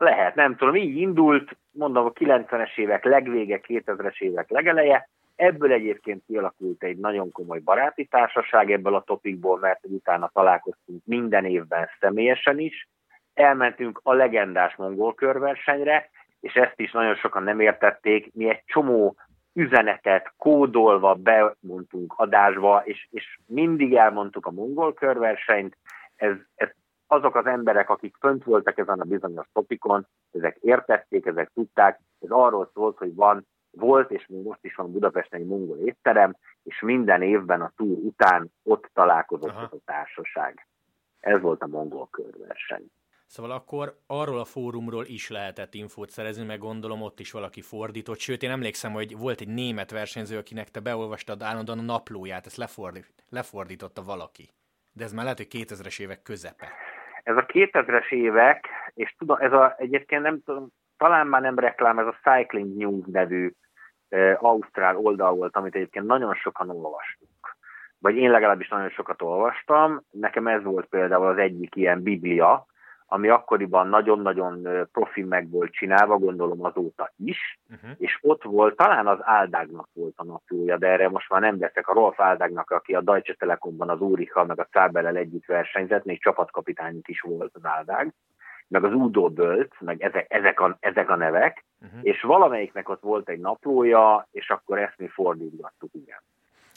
lehet, 0.00 0.34
nem 0.34 0.56
tudom, 0.56 0.74
így 0.74 0.96
indult, 0.96 1.56
mondom, 1.70 2.04
a 2.04 2.12
90-es 2.12 2.78
évek 2.78 3.04
legvége, 3.04 3.60
2000-es 3.62 4.20
évek 4.20 4.50
legeleje, 4.50 5.08
Ebből 5.38 5.72
egyébként 5.72 6.22
kialakult 6.26 6.82
egy 6.82 6.96
nagyon 6.96 7.32
komoly 7.32 7.58
baráti 7.58 8.04
társaság 8.04 8.70
ebből 8.70 8.94
a 8.94 9.02
topikból, 9.02 9.58
mert 9.58 9.80
utána 9.82 10.30
találkoztunk 10.32 11.02
minden 11.04 11.44
évben 11.44 11.88
személyesen 12.00 12.58
is. 12.58 12.88
Elmentünk 13.34 14.00
a 14.02 14.12
legendás 14.12 14.76
mongol 14.76 15.14
körversenyre, 15.14 16.10
és 16.40 16.54
ezt 16.54 16.80
is 16.80 16.92
nagyon 16.92 17.14
sokan 17.14 17.42
nem 17.42 17.60
értették. 17.60 18.34
Mi 18.34 18.48
egy 18.48 18.62
csomó 18.66 19.16
üzenetet 19.52 20.32
kódolva 20.36 21.14
bemondtunk 21.14 22.14
adásba, 22.16 22.82
és, 22.84 23.06
és 23.10 23.38
mindig 23.46 23.94
elmondtuk 23.94 24.46
a 24.46 24.50
mongol 24.50 24.94
körversenyt. 24.94 25.76
Ez, 26.16 26.34
ez 26.54 26.68
azok 27.08 27.34
az 27.34 27.46
emberek, 27.46 27.90
akik 27.90 28.16
fönt 28.20 28.44
voltak 28.44 28.78
ezen 28.78 29.00
a 29.00 29.04
bizonyos 29.04 29.46
topikon, 29.52 30.06
ezek 30.30 30.56
értették, 30.60 31.26
ezek 31.26 31.50
tudták. 31.54 32.00
Ez 32.20 32.30
arról 32.30 32.70
szólt, 32.74 32.98
hogy 32.98 33.14
van 33.14 33.46
volt, 33.70 34.10
és 34.10 34.26
még 34.26 34.42
most 34.42 34.64
is 34.64 34.74
van 34.74 34.92
Budapesten 34.92 35.40
egy 35.40 35.46
mongol 35.46 35.78
étterem, 35.78 36.36
és 36.62 36.80
minden 36.80 37.22
évben 37.22 37.60
a 37.60 37.72
túr 37.76 37.98
után 37.98 38.52
ott 38.62 38.90
találkozott 38.94 39.50
Aha. 39.50 39.68
a 39.70 39.76
társaság. 39.84 40.66
Ez 41.20 41.40
volt 41.40 41.62
a 41.62 41.66
mongol 41.66 42.08
körverseny. 42.10 42.90
Szóval 43.26 43.50
akkor 43.50 43.98
arról 44.06 44.38
a 44.38 44.44
fórumról 44.44 45.04
is 45.06 45.30
lehetett 45.30 45.74
infót 45.74 46.10
szerezni, 46.10 46.44
meg 46.44 46.58
gondolom 46.58 47.02
ott 47.02 47.20
is 47.20 47.30
valaki 47.30 47.60
fordított. 47.60 48.18
Sőt, 48.18 48.42
én 48.42 48.50
emlékszem, 48.50 48.92
hogy 48.92 49.18
volt 49.18 49.40
egy 49.40 49.48
német 49.48 49.90
versenyző, 49.90 50.36
akinek 50.36 50.70
te 50.70 50.80
beolvastad 50.80 51.42
állandóan 51.42 51.78
a 51.78 51.82
naplóját, 51.82 52.46
ezt 52.46 52.56
lefordít, 52.56 53.24
lefordította 53.28 54.02
valaki. 54.02 54.50
De 54.92 55.04
ez 55.04 55.12
már 55.12 55.22
lehet, 55.22 55.38
hogy 55.38 55.48
2000-es 55.50 56.00
évek 56.00 56.22
közepe. 56.22 56.68
Ez 57.22 57.36
a 57.36 57.46
2000-es 57.46 58.10
évek, 58.12 58.68
és 58.94 59.14
tudom, 59.18 59.36
ez 59.40 59.52
a, 59.52 59.74
egyébként 59.78 60.22
nem 60.22 60.42
tudom, 60.44 60.68
talán 60.96 61.26
már 61.26 61.40
nem 61.40 61.58
reklám, 61.58 61.98
ez 61.98 62.06
a 62.06 62.18
Cycling 62.22 62.76
News 62.76 63.04
nevű 63.12 63.52
ausztrál 64.38 64.96
oldal 64.96 65.34
volt, 65.34 65.56
amit 65.56 65.74
egyébként 65.74 66.06
nagyon 66.06 66.34
sokan 66.34 66.70
olvastunk. 66.70 67.56
Vagy 67.98 68.16
én 68.16 68.30
legalábbis 68.30 68.68
nagyon 68.68 68.88
sokat 68.90 69.22
olvastam. 69.22 70.02
Nekem 70.10 70.46
ez 70.46 70.62
volt 70.62 70.86
például 70.86 71.26
az 71.26 71.38
egyik 71.38 71.76
ilyen 71.76 72.02
biblia, 72.02 72.66
ami 73.10 73.28
akkoriban 73.28 73.88
nagyon-nagyon 73.88 74.68
profi 74.92 75.22
meg 75.22 75.50
volt 75.50 75.72
csinálva, 75.72 76.18
gondolom 76.18 76.64
azóta 76.64 77.12
is, 77.16 77.58
uh-huh. 77.70 77.90
és 77.98 78.18
ott 78.22 78.42
volt, 78.42 78.76
talán 78.76 79.06
az 79.06 79.18
Áldágnak 79.20 79.88
volt 79.92 80.14
a 80.16 80.24
naplója, 80.24 80.78
de 80.78 80.86
erre 80.86 81.08
most 81.08 81.30
már 81.30 81.40
nem 81.40 81.58
beszek, 81.58 81.88
a 81.88 81.92
Rolf 81.92 82.20
Áldágnak, 82.20 82.70
aki 82.70 82.94
a 82.94 83.00
Deutsche 83.00 83.34
Telekomban 83.34 83.88
az 83.88 84.00
Úrichal 84.00 84.44
meg 84.44 84.60
a 84.60 84.68
Cábellel 84.70 85.16
együtt 85.16 85.44
versenyzett, 85.44 86.04
még 86.04 86.22
csapatkapitányuk 86.22 87.08
is 87.08 87.20
volt 87.20 87.54
az 87.54 87.64
Áldág, 87.64 88.12
meg 88.68 88.84
az 88.84 88.92
Udo 88.92 89.28
Bölt, 89.28 89.74
meg 89.80 90.02
ezek, 90.02 90.26
ezek, 90.28 90.60
a, 90.60 90.76
ezek 90.80 91.10
a 91.10 91.16
nevek, 91.16 91.64
uh-huh. 91.80 92.00
és 92.02 92.22
valamelyiknek 92.22 92.88
ott 92.88 93.02
volt 93.02 93.28
egy 93.28 93.40
naplója, 93.40 94.28
és 94.30 94.50
akkor 94.50 94.78
ezt 94.78 94.98
mi 94.98 95.06
fordítgattuk, 95.06 95.90
igen. 95.92 96.18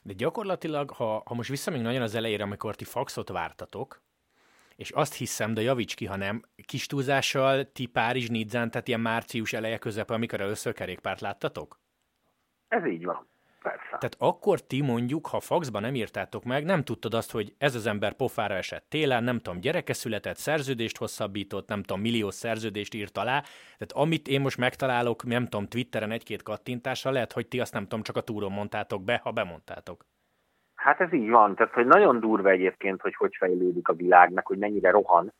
De 0.03 0.13
gyakorlatilag, 0.13 0.89
ha, 0.89 1.23
ha 1.25 1.33
most 1.33 1.49
visszamegyünk 1.49 1.87
nagyon 1.87 2.03
az 2.03 2.15
elejére, 2.15 2.43
amikor 2.43 2.75
ti 2.75 2.83
faxot 2.83 3.29
vártatok, 3.29 4.01
és 4.81 4.89
azt 4.89 5.13
hiszem, 5.13 5.53
de 5.53 5.61
javíts 5.61 5.95
ki, 5.95 6.05
ha 6.05 6.15
nem, 6.15 6.43
kis 6.65 6.85
túlzással 6.85 7.71
ti 7.71 7.85
Párizs 7.85 8.29
Nidzán, 8.29 8.71
tehát 8.71 8.87
ilyen 8.87 8.99
március 8.99 9.53
eleje 9.53 9.77
közepe, 9.77 10.13
amikor 10.13 10.41
először 10.41 10.73
kerékpárt 10.73 11.21
láttatok? 11.21 11.79
Ez 12.67 12.85
így 12.85 13.05
van. 13.05 13.27
Persze. 13.61 13.87
Tehát 13.87 14.15
akkor 14.17 14.61
ti 14.61 14.81
mondjuk, 14.81 15.27
ha 15.27 15.39
faxba 15.39 15.79
nem 15.79 15.95
írtátok 15.95 16.43
meg, 16.43 16.63
nem 16.63 16.83
tudtad 16.83 17.13
azt, 17.13 17.31
hogy 17.31 17.53
ez 17.57 17.75
az 17.75 17.85
ember 17.85 18.13
pofára 18.13 18.55
esett 18.55 18.85
télen, 18.89 19.23
nem 19.23 19.39
tudom, 19.39 19.59
gyereke 19.59 19.93
született, 19.93 20.37
szerződést 20.37 20.97
hosszabbított, 20.97 21.67
nem 21.67 21.83
tudom, 21.83 22.01
millió 22.01 22.31
szerződést 22.31 22.93
írt 22.93 23.17
alá. 23.17 23.41
Tehát 23.77 23.91
amit 23.91 24.27
én 24.27 24.41
most 24.41 24.57
megtalálok, 24.57 25.23
nem 25.23 25.43
tudom, 25.43 25.67
Twitteren 25.67 26.11
egy-két 26.11 26.43
kattintásra, 26.43 27.11
lehet, 27.11 27.31
hogy 27.31 27.47
ti 27.47 27.59
azt 27.59 27.73
nem 27.73 27.83
tudom, 27.83 28.03
csak 28.03 28.17
a 28.17 28.21
túron 28.21 28.51
mondtátok 28.51 29.03
be, 29.03 29.19
ha 29.23 29.31
bemondtátok. 29.31 30.05
Hát 30.81 31.01
ez 31.01 31.13
így 31.13 31.29
van, 31.29 31.55
tehát 31.55 31.73
hogy 31.73 31.85
nagyon 31.85 32.19
durva 32.19 32.49
egyébként, 32.49 33.01
hogy 33.01 33.15
hogy 33.15 33.35
fejlődik 33.37 33.87
a 33.87 33.93
világnak, 33.93 34.47
hogy 34.47 34.57
mennyire 34.57 34.89
rohan, 34.89 35.33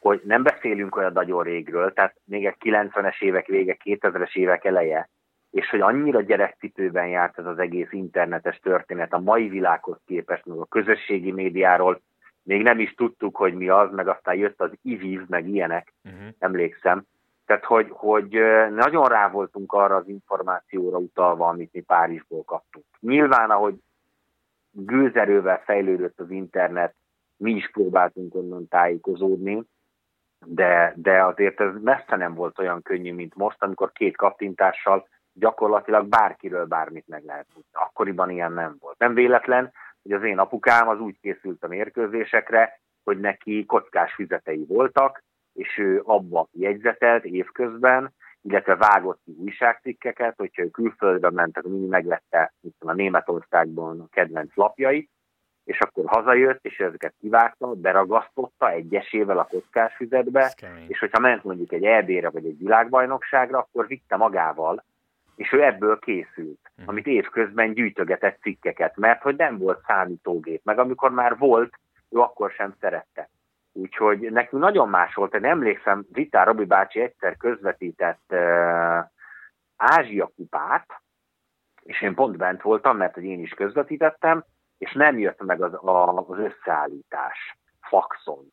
hogy 0.00 0.20
nem 0.24 0.42
beszélünk 0.42 0.96
olyan 0.96 1.12
nagyon 1.12 1.42
régről, 1.42 1.92
tehát 1.92 2.14
még 2.24 2.46
egy 2.46 2.56
90-es 2.60 3.20
évek 3.20 3.46
vége, 3.46 3.76
2000-es 3.84 4.36
évek 4.36 4.64
eleje, 4.64 5.08
és 5.50 5.70
hogy 5.70 5.80
annyira 5.80 6.20
gyerekcipőben 6.20 7.06
járt 7.06 7.38
ez 7.38 7.46
az 7.46 7.58
egész 7.58 7.92
internetes 7.92 8.58
történet 8.58 9.12
a 9.12 9.20
mai 9.20 9.48
világhoz 9.48 9.98
képest, 10.06 10.46
meg 10.46 10.58
a 10.58 10.64
közösségi 10.64 11.32
médiáról, 11.32 12.00
még 12.42 12.62
nem 12.62 12.78
is 12.78 12.94
tudtuk, 12.94 13.36
hogy 13.36 13.54
mi 13.54 13.68
az, 13.68 13.92
meg 13.92 14.08
aztán 14.08 14.34
jött 14.34 14.60
az 14.60 14.70
IVIV, 14.82 15.20
meg 15.26 15.48
ilyenek, 15.48 15.94
uh-huh. 16.04 16.28
emlékszem. 16.38 17.02
Tehát, 17.46 17.64
hogy, 17.64 17.86
hogy 17.90 18.28
nagyon 18.70 19.04
rá 19.04 19.30
voltunk 19.30 19.72
arra 19.72 19.96
az 19.96 20.08
információra 20.08 20.98
utalva, 20.98 21.48
amit 21.48 21.72
mi 21.72 21.80
Párizsból 21.80 22.44
kaptunk. 22.44 22.84
Nyilván, 23.00 23.50
ahogy 23.50 23.74
gőzerővel 24.84 25.62
fejlődött 25.64 26.20
az 26.20 26.30
internet, 26.30 26.94
mi 27.36 27.52
is 27.52 27.70
próbáltunk 27.70 28.34
onnan 28.34 28.68
tájékozódni, 28.68 29.62
de, 30.46 30.92
de 30.96 31.24
azért 31.24 31.60
ez 31.60 31.74
messze 31.82 32.16
nem 32.16 32.34
volt 32.34 32.58
olyan 32.58 32.82
könnyű, 32.82 33.12
mint 33.12 33.34
most, 33.34 33.62
amikor 33.62 33.92
két 33.92 34.16
kattintással 34.16 35.08
gyakorlatilag 35.32 36.06
bárkiről 36.06 36.66
bármit 36.66 37.08
meg 37.08 37.24
lehet 37.24 37.46
tudni. 37.54 37.68
Akkoriban 37.72 38.30
ilyen 38.30 38.52
nem 38.52 38.76
volt. 38.80 38.98
Nem 38.98 39.14
véletlen, 39.14 39.72
hogy 40.02 40.12
az 40.12 40.22
én 40.22 40.38
apukám 40.38 40.88
az 40.88 41.00
úgy 41.00 41.20
készült 41.20 41.64
a 41.64 41.68
mérkőzésekre, 41.68 42.80
hogy 43.04 43.20
neki 43.20 43.64
kockás 43.66 44.14
füzetei 44.14 44.64
voltak, 44.68 45.22
és 45.52 45.78
ő 45.78 46.02
abba 46.04 46.48
jegyzetelt 46.52 47.24
évközben, 47.24 48.12
illetve 48.50 48.76
vágott 48.76 49.20
ki 49.24 49.36
újságcikkeket, 49.38 50.34
hogyha 50.36 50.62
ő 50.62 50.68
külföldre 50.68 51.30
ment, 51.30 51.58
akkor 51.58 51.70
mindig 51.70 51.88
megvette 51.88 52.52
a 52.78 52.92
Németországban 52.92 54.00
a 54.00 54.08
kedvenc 54.10 54.54
lapjait, 54.54 55.10
és 55.64 55.80
akkor 55.80 56.04
hazajött, 56.06 56.64
és 56.64 56.78
ezeket 56.78 57.14
kivágta, 57.20 57.66
beragasztotta 57.66 58.70
egyesével 58.70 59.38
a 59.38 59.48
kockás 59.50 59.94
füzetbe, 59.94 60.54
és 60.86 60.98
hogyha 60.98 61.18
ment 61.18 61.44
mondjuk 61.44 61.72
egy 61.72 61.84
EB-re 61.84 62.30
vagy 62.30 62.44
egy 62.44 62.58
világbajnokságra, 62.58 63.58
akkor 63.58 63.86
vitte 63.86 64.16
magával, 64.16 64.84
és 65.36 65.52
ő 65.52 65.62
ebből 65.62 65.98
készült, 65.98 66.58
uh-huh. 66.70 66.88
amit 66.88 67.06
évközben 67.06 67.72
gyűjtögetett 67.72 68.40
cikkeket, 68.40 68.96
mert 68.96 69.22
hogy 69.22 69.36
nem 69.36 69.58
volt 69.58 69.84
számítógép, 69.86 70.60
meg 70.64 70.78
amikor 70.78 71.10
már 71.10 71.38
volt, 71.38 71.78
ő 72.10 72.18
akkor 72.18 72.50
sem 72.50 72.74
szerette. 72.80 73.28
Úgyhogy 73.78 74.20
nekünk 74.32 74.62
nagyon 74.62 74.88
más 74.88 75.14
volt. 75.14 75.34
Én 75.34 75.44
emlékszem, 75.44 76.06
Vitár 76.12 76.46
Robi 76.46 76.64
bácsi 76.64 77.00
egyszer 77.00 77.36
közvetített 77.36 78.24
uh, 78.28 78.98
Ázsia 79.76 80.30
kupát, 80.36 81.02
és 81.82 82.02
én 82.02 82.14
pont 82.14 82.36
bent 82.36 82.62
voltam, 82.62 82.96
mert 82.96 83.14
hogy 83.14 83.24
én 83.24 83.40
is 83.40 83.50
közvetítettem, 83.50 84.44
és 84.78 84.92
nem 84.92 85.18
jött 85.18 85.42
meg 85.42 85.62
az, 85.62 85.74
a, 85.74 86.16
az 86.16 86.38
összeállítás 86.38 87.58
faxon. 87.80 88.52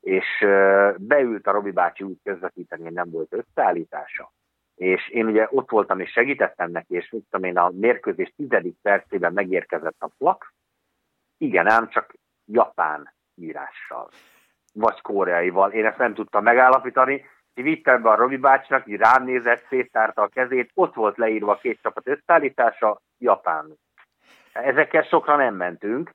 És 0.00 0.26
uh, 0.40 0.94
beült 0.98 1.46
a 1.46 1.52
Robi 1.52 1.70
bácsi 1.70 2.04
úgy 2.04 2.18
közvetíteni, 2.24 2.82
hogy 2.82 2.92
nem 2.92 3.10
volt 3.10 3.32
összeállítása. 3.32 4.32
És 4.74 5.08
én 5.08 5.26
ugye 5.26 5.46
ott 5.50 5.70
voltam 5.70 6.00
és 6.00 6.10
segítettem 6.10 6.70
neki, 6.70 6.94
és 6.94 7.10
mit 7.10 7.24
tudom 7.30 7.46
én, 7.46 7.58
a 7.58 7.70
mérkőzés 7.74 8.32
tizedik 8.36 8.76
percében 8.82 9.32
megérkezett 9.32 9.96
a 9.98 10.10
fax, 10.18 10.46
igen 11.38 11.70
ám, 11.70 11.88
csak 11.88 12.14
japán 12.44 13.12
írással 13.34 14.10
vagy 14.74 15.00
koreaival. 15.00 15.70
Én 15.70 15.86
ezt 15.86 15.98
nem 15.98 16.14
tudtam 16.14 16.42
megállapítani. 16.42 17.24
Így 17.54 17.64
vittem 17.64 18.02
be 18.02 18.10
a 18.10 18.16
Robi 18.16 18.36
bácsinak, 18.36 18.86
így 18.86 18.98
rám 18.98 19.24
nézett, 19.24 19.66
széttárta 19.68 20.22
a 20.22 20.28
kezét, 20.28 20.70
ott 20.74 20.94
volt 20.94 21.16
leírva 21.16 21.52
a 21.52 21.58
két 21.58 21.78
csapat 21.82 22.08
összeállítása, 22.08 23.00
Japán. 23.18 23.78
Ezekkel 24.52 25.02
sokra 25.02 25.36
nem 25.36 25.54
mentünk, 25.54 26.10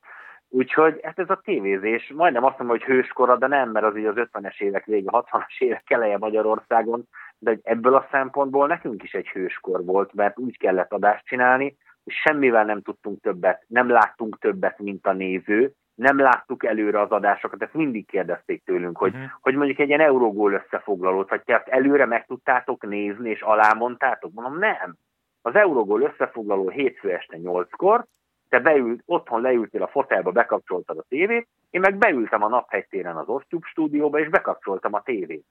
úgyhogy 0.49 0.99
hát 1.03 1.19
ez 1.19 1.29
a 1.29 1.41
tévézés, 1.43 2.11
majdnem 2.15 2.43
azt 2.43 2.57
mondom, 2.57 2.77
hogy 2.77 2.85
hőskora, 2.85 3.37
de 3.37 3.47
nem, 3.47 3.69
mert 3.71 3.85
az 3.85 3.97
így 3.97 4.05
az 4.05 4.15
50-es 4.15 4.61
évek 4.61 4.85
vége, 4.85 5.09
60-as 5.11 5.59
évek 5.59 5.89
eleje 5.89 6.17
Magyarországon, 6.17 7.07
de 7.37 7.57
ebből 7.63 7.95
a 7.95 8.07
szempontból 8.11 8.67
nekünk 8.67 9.03
is 9.03 9.13
egy 9.13 9.27
hőskor 9.27 9.85
volt, 9.85 10.13
mert 10.13 10.39
úgy 10.39 10.57
kellett 10.57 10.91
adást 10.91 11.25
csinálni, 11.25 11.77
hogy 12.03 12.13
semmivel 12.13 12.65
nem 12.65 12.81
tudtunk 12.81 13.21
többet, 13.21 13.63
nem 13.67 13.89
láttunk 13.89 14.39
többet, 14.39 14.79
mint 14.79 15.07
a 15.07 15.13
néző, 15.13 15.73
nem 15.99 16.19
láttuk 16.19 16.65
előre 16.65 17.01
az 17.01 17.11
adásokat, 17.11 17.61
ezt 17.61 17.73
mindig 17.73 18.05
kérdezték 18.05 18.63
tőlünk, 18.63 18.97
hogy, 18.97 19.13
uh-huh. 19.13 19.29
hogy 19.41 19.55
mondjuk 19.55 19.79
egy 19.79 19.87
ilyen 19.87 19.99
Eurogól 19.99 20.53
összefoglalót, 20.53 21.29
vagy 21.29 21.41
te 21.41 21.63
előre 21.65 22.05
meg 22.05 22.25
tudtátok 22.25 22.87
nézni, 22.87 23.29
és 23.29 23.41
alámondtátok? 23.41 24.33
Mondom, 24.33 24.57
nem. 24.57 24.95
Az 25.41 25.55
Eurogól 25.55 26.01
összefoglaló 26.01 26.69
hétfő 26.69 27.11
este 27.11 27.37
nyolckor, 27.37 28.05
te 28.49 28.59
beült, 28.59 29.01
otthon 29.05 29.41
leültél 29.41 29.83
a 29.83 29.87
fotelba, 29.87 30.31
bekapcsoltad 30.31 30.97
a 30.97 31.05
tévét, 31.09 31.47
én 31.69 31.81
meg 31.81 31.97
beültem 31.97 32.43
a 32.43 32.47
naphegytéren 32.47 33.17
az 33.17 33.27
Osztyub 33.27 33.63
stúdióba, 33.63 34.19
és 34.19 34.29
bekapcsoltam 34.29 34.93
a 34.93 35.01
tévét. 35.01 35.45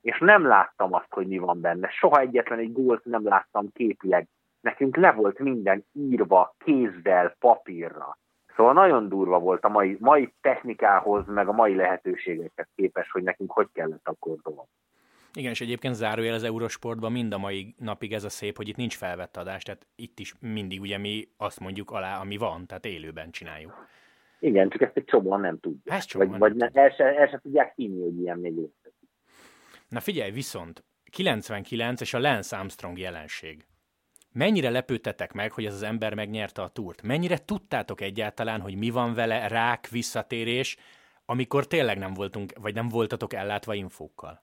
És 0.00 0.18
nem 0.18 0.46
láttam 0.46 0.94
azt, 0.94 1.10
hogy 1.12 1.26
mi 1.26 1.38
van 1.38 1.60
benne. 1.60 1.88
Soha 1.88 2.20
egyetlen 2.20 2.58
egy 2.58 2.72
gólt 2.72 3.04
nem 3.04 3.24
láttam 3.24 3.72
képileg. 3.72 4.28
Nekünk 4.60 4.96
le 4.96 5.12
volt 5.12 5.38
minden 5.38 5.84
írva, 5.92 6.54
kézzel, 6.58 7.36
papírra. 7.38 8.16
Szóval 8.56 8.72
nagyon 8.72 9.08
durva 9.08 9.38
volt 9.38 9.64
a 9.64 9.68
mai, 9.68 9.96
mai 10.00 10.32
technikához, 10.40 11.26
meg 11.26 11.48
a 11.48 11.52
mai 11.52 11.74
lehetőségekhez 11.74 12.68
képes, 12.76 13.10
hogy 13.10 13.22
nekünk 13.22 13.52
hogy 13.52 13.68
kellett 13.72 14.08
akkor 14.08 14.36
dolog. 14.42 14.66
Igen, 15.32 15.50
és 15.50 15.60
egyébként 15.60 15.94
zárójel 15.94 16.34
az 16.34 16.42
Eurosportban 16.42 17.12
mind 17.12 17.32
a 17.32 17.38
mai 17.38 17.74
napig 17.78 18.12
ez 18.12 18.24
a 18.24 18.28
szép, 18.28 18.56
hogy 18.56 18.68
itt 18.68 18.76
nincs 18.76 18.96
felvett 18.96 19.36
adás, 19.36 19.62
tehát 19.62 19.86
itt 19.96 20.18
is 20.18 20.34
mindig 20.40 20.80
ugye 20.80 20.98
mi 20.98 21.28
azt 21.36 21.60
mondjuk 21.60 21.90
alá, 21.90 22.20
ami 22.20 22.36
van, 22.36 22.66
tehát 22.66 22.84
élőben 22.84 23.30
csináljuk. 23.30 23.88
Igen, 24.40 24.68
csak 24.68 24.82
ezt 24.82 24.96
egy 24.96 25.04
csomóan 25.04 25.40
nem 25.40 25.60
tudja. 25.60 25.94
Ezt 25.94 26.12
vagy, 26.12 26.38
vagy 26.38 26.54
ne, 26.54 26.68
el, 26.72 26.90
se, 26.90 27.04
el 27.18 27.26
se 27.26 27.38
tudják 27.42 27.72
hinni, 27.74 28.02
hogy 28.02 28.20
ilyen 28.20 28.38
még 28.38 28.54
létezik. 28.54 29.08
Na 29.88 30.00
figyelj, 30.00 30.30
viszont 30.30 30.84
99 31.10 32.00
és 32.00 32.14
a 32.14 32.18
Lance 32.18 32.56
Armstrong 32.56 32.98
jelenség. 32.98 33.64
Mennyire 34.34 34.70
lepődtetek 34.70 35.32
meg, 35.32 35.52
hogy 35.52 35.64
ez 35.64 35.74
az 35.74 35.82
ember 35.82 36.14
megnyerte 36.14 36.62
a 36.62 36.68
túrt? 36.68 37.02
Mennyire 37.02 37.44
tudtátok 37.44 38.00
egyáltalán, 38.00 38.60
hogy 38.60 38.76
mi 38.76 38.90
van 38.90 39.14
vele, 39.14 39.48
rák, 39.48 39.88
visszatérés, 39.88 40.76
amikor 41.24 41.66
tényleg 41.66 41.98
nem 41.98 42.14
voltunk, 42.14 42.52
vagy 42.60 42.74
nem 42.74 42.88
voltatok 42.88 43.32
ellátva 43.32 43.74
infókkal? 43.74 44.42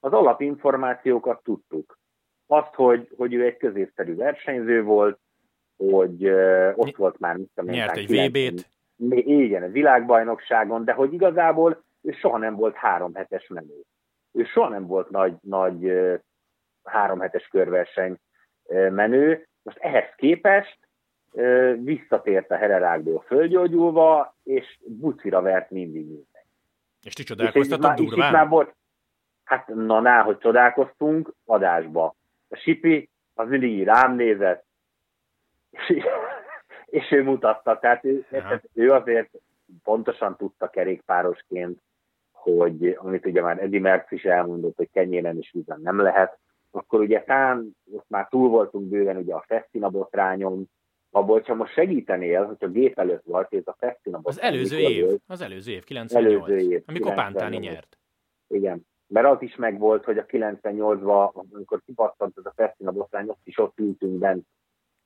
Az 0.00 0.12
alapinformációkat 0.12 1.42
tudtuk. 1.42 1.98
Azt, 2.46 2.74
hogy, 2.74 3.08
hogy 3.16 3.34
ő 3.34 3.44
egy 3.44 3.56
középszerű 3.56 4.14
versenyző 4.14 4.82
volt, 4.82 5.18
hogy 5.76 6.28
uh, 6.28 6.72
ott 6.74 6.86
Ny- 6.86 6.96
volt 6.96 7.18
már, 7.18 7.36
mit 7.36 7.50
tudom 7.54 7.70
Nyert 7.70 7.96
egy 7.96 8.28
VB-t. 8.28 8.68
Igen, 9.26 9.62
a 9.62 9.68
világbajnokságon, 9.68 10.84
de 10.84 10.92
hogy 10.92 11.12
igazából 11.12 11.84
ő 12.02 12.12
soha 12.12 12.38
nem 12.38 12.54
volt 12.54 12.74
három 12.74 13.14
hetes 13.14 13.46
menő. 13.48 13.80
Ő 14.32 14.44
soha 14.44 14.68
nem 14.68 14.86
volt 14.86 15.10
nagy, 15.10 15.34
nagy 15.40 15.84
uh, 15.84 16.18
három 16.82 17.20
hetes 17.20 17.48
körverseny 17.48 18.18
menő. 18.68 19.46
Most 19.62 19.78
ehhez 19.78 20.14
képest 20.16 20.78
visszatért 21.76 22.50
a 22.50 22.56
hererákból 22.56 23.24
földgyógyulva, 23.26 24.36
és 24.42 24.78
bucira 24.84 25.40
vert 25.40 25.70
mindig 25.70 26.06
minden. 26.06 26.42
És 27.02 27.12
ti 27.12 27.22
csodálkoztatok 27.22 27.98
és 27.98 28.08
durván? 28.08 28.32
már 28.32 28.48
volt, 28.48 28.74
hát 29.44 29.68
na, 29.68 30.00
ná, 30.00 30.22
hogy 30.22 30.38
csodálkoztunk 30.38 31.34
adásba. 31.44 32.14
A 32.48 32.56
Sipi 32.56 33.08
az 33.34 33.48
mindig 33.48 33.84
rám 33.84 34.14
nézett, 34.14 34.64
és, 35.70 35.96
és 37.00 37.10
ő 37.10 37.22
mutatta, 37.22 37.78
tehát 37.78 38.04
ő, 38.04 38.26
ő 38.72 38.90
azért 38.90 39.30
pontosan 39.82 40.36
tudta 40.36 40.68
kerékpárosként, 40.68 41.80
hogy 42.32 42.96
amit 42.98 43.26
ugye 43.26 43.42
már 43.42 43.62
Eddie 43.62 43.80
Merckx 43.80 44.12
is 44.12 44.24
elmondott, 44.24 44.76
hogy 44.76 44.90
kenyéren 44.92 45.38
és 45.38 45.50
vízen 45.52 45.80
nem 45.80 46.00
lehet, 46.00 46.38
akkor 46.74 47.00
ugye 47.00 47.22
tán, 47.22 47.76
most 47.84 48.08
már 48.08 48.28
túl 48.28 48.48
voltunk 48.48 48.88
bőven 48.88 49.16
ugye 49.16 49.34
a 49.34 49.44
Festina 49.46 49.88
botrányon, 49.88 50.70
abból, 51.10 51.42
ha 51.46 51.54
most 51.54 51.72
segítenél, 51.72 52.44
hogy 52.44 52.56
a 52.60 52.68
gép 52.68 52.98
előtt 52.98 53.24
volt, 53.24 53.54
ez 53.54 53.62
a 53.64 53.76
Festina 53.78 54.18
botrány. 54.18 54.48
Az 54.48 54.54
előző 54.54 54.78
év, 54.78 55.04
volt, 55.04 55.22
az 55.26 55.40
előző 55.40 55.72
év, 55.72 55.84
98, 55.84 56.44
előző 56.44 56.70
év, 56.70 56.82
amikor 56.86 57.14
Pántani 57.14 57.56
nyert. 57.56 57.98
Igen, 58.48 58.86
mert 59.06 59.26
az 59.26 59.42
is 59.42 59.56
megvolt, 59.56 60.04
hogy 60.04 60.18
a 60.18 60.26
98-ban, 60.26 61.44
amikor 61.52 61.82
kipattant 61.86 62.38
ez 62.38 62.44
a 62.44 62.52
Festina 62.56 62.90
botrány, 62.90 63.28
ott 63.28 63.40
is 63.44 63.58
ott 63.58 63.78
ültünk 63.78 64.18
bent, 64.18 64.46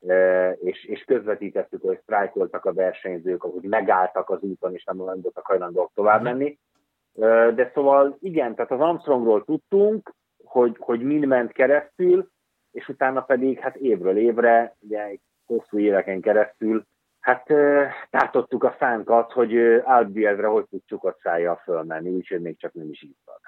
e, 0.07 0.51
és, 0.53 0.85
és 0.85 1.05
közvetítettük, 1.05 1.83
hogy 1.83 1.99
sztrájkoltak 2.03 2.65
a 2.65 2.73
versenyzők, 2.73 3.41
hogy 3.41 3.63
megálltak 3.63 4.31
az 4.31 4.41
úton, 4.41 4.75
és 4.75 4.85
nem 4.85 4.97
voltak 4.97 5.47
hajlandók 5.47 5.91
tovább 5.95 6.23
mhm. 6.23 6.31
menni. 6.31 6.59
E, 7.21 7.51
de 7.53 7.71
szóval 7.75 8.17
igen, 8.21 8.55
tehát 8.55 8.71
az 8.71 8.81
Armstrongról 8.81 9.45
tudtunk, 9.45 10.15
hogy, 10.49 10.77
hogy 10.79 11.01
mind 11.01 11.25
ment 11.25 11.53
keresztül, 11.53 12.31
és 12.71 12.89
utána 12.89 13.21
pedig 13.21 13.59
hát 13.59 13.77
évről 13.77 14.17
évre, 14.17 14.77
ugye 14.81 15.17
hosszú 15.47 15.79
éveken 15.79 16.21
keresztül, 16.21 16.87
hát 17.21 17.47
tátottuk 18.11 18.65
a 18.65 18.77
szánkat, 18.79 19.33
hogy 19.33 19.57
Albielre 19.85 20.47
hogy 20.47 20.67
tud 20.69 20.83
csukott 20.87 21.21
szájjal 21.21 21.57
fölmenni, 21.57 22.11
úgyhogy 22.11 22.41
még 22.41 22.59
csak 22.59 22.73
nem 22.73 22.91
is 22.91 23.03
írtak. 23.03 23.41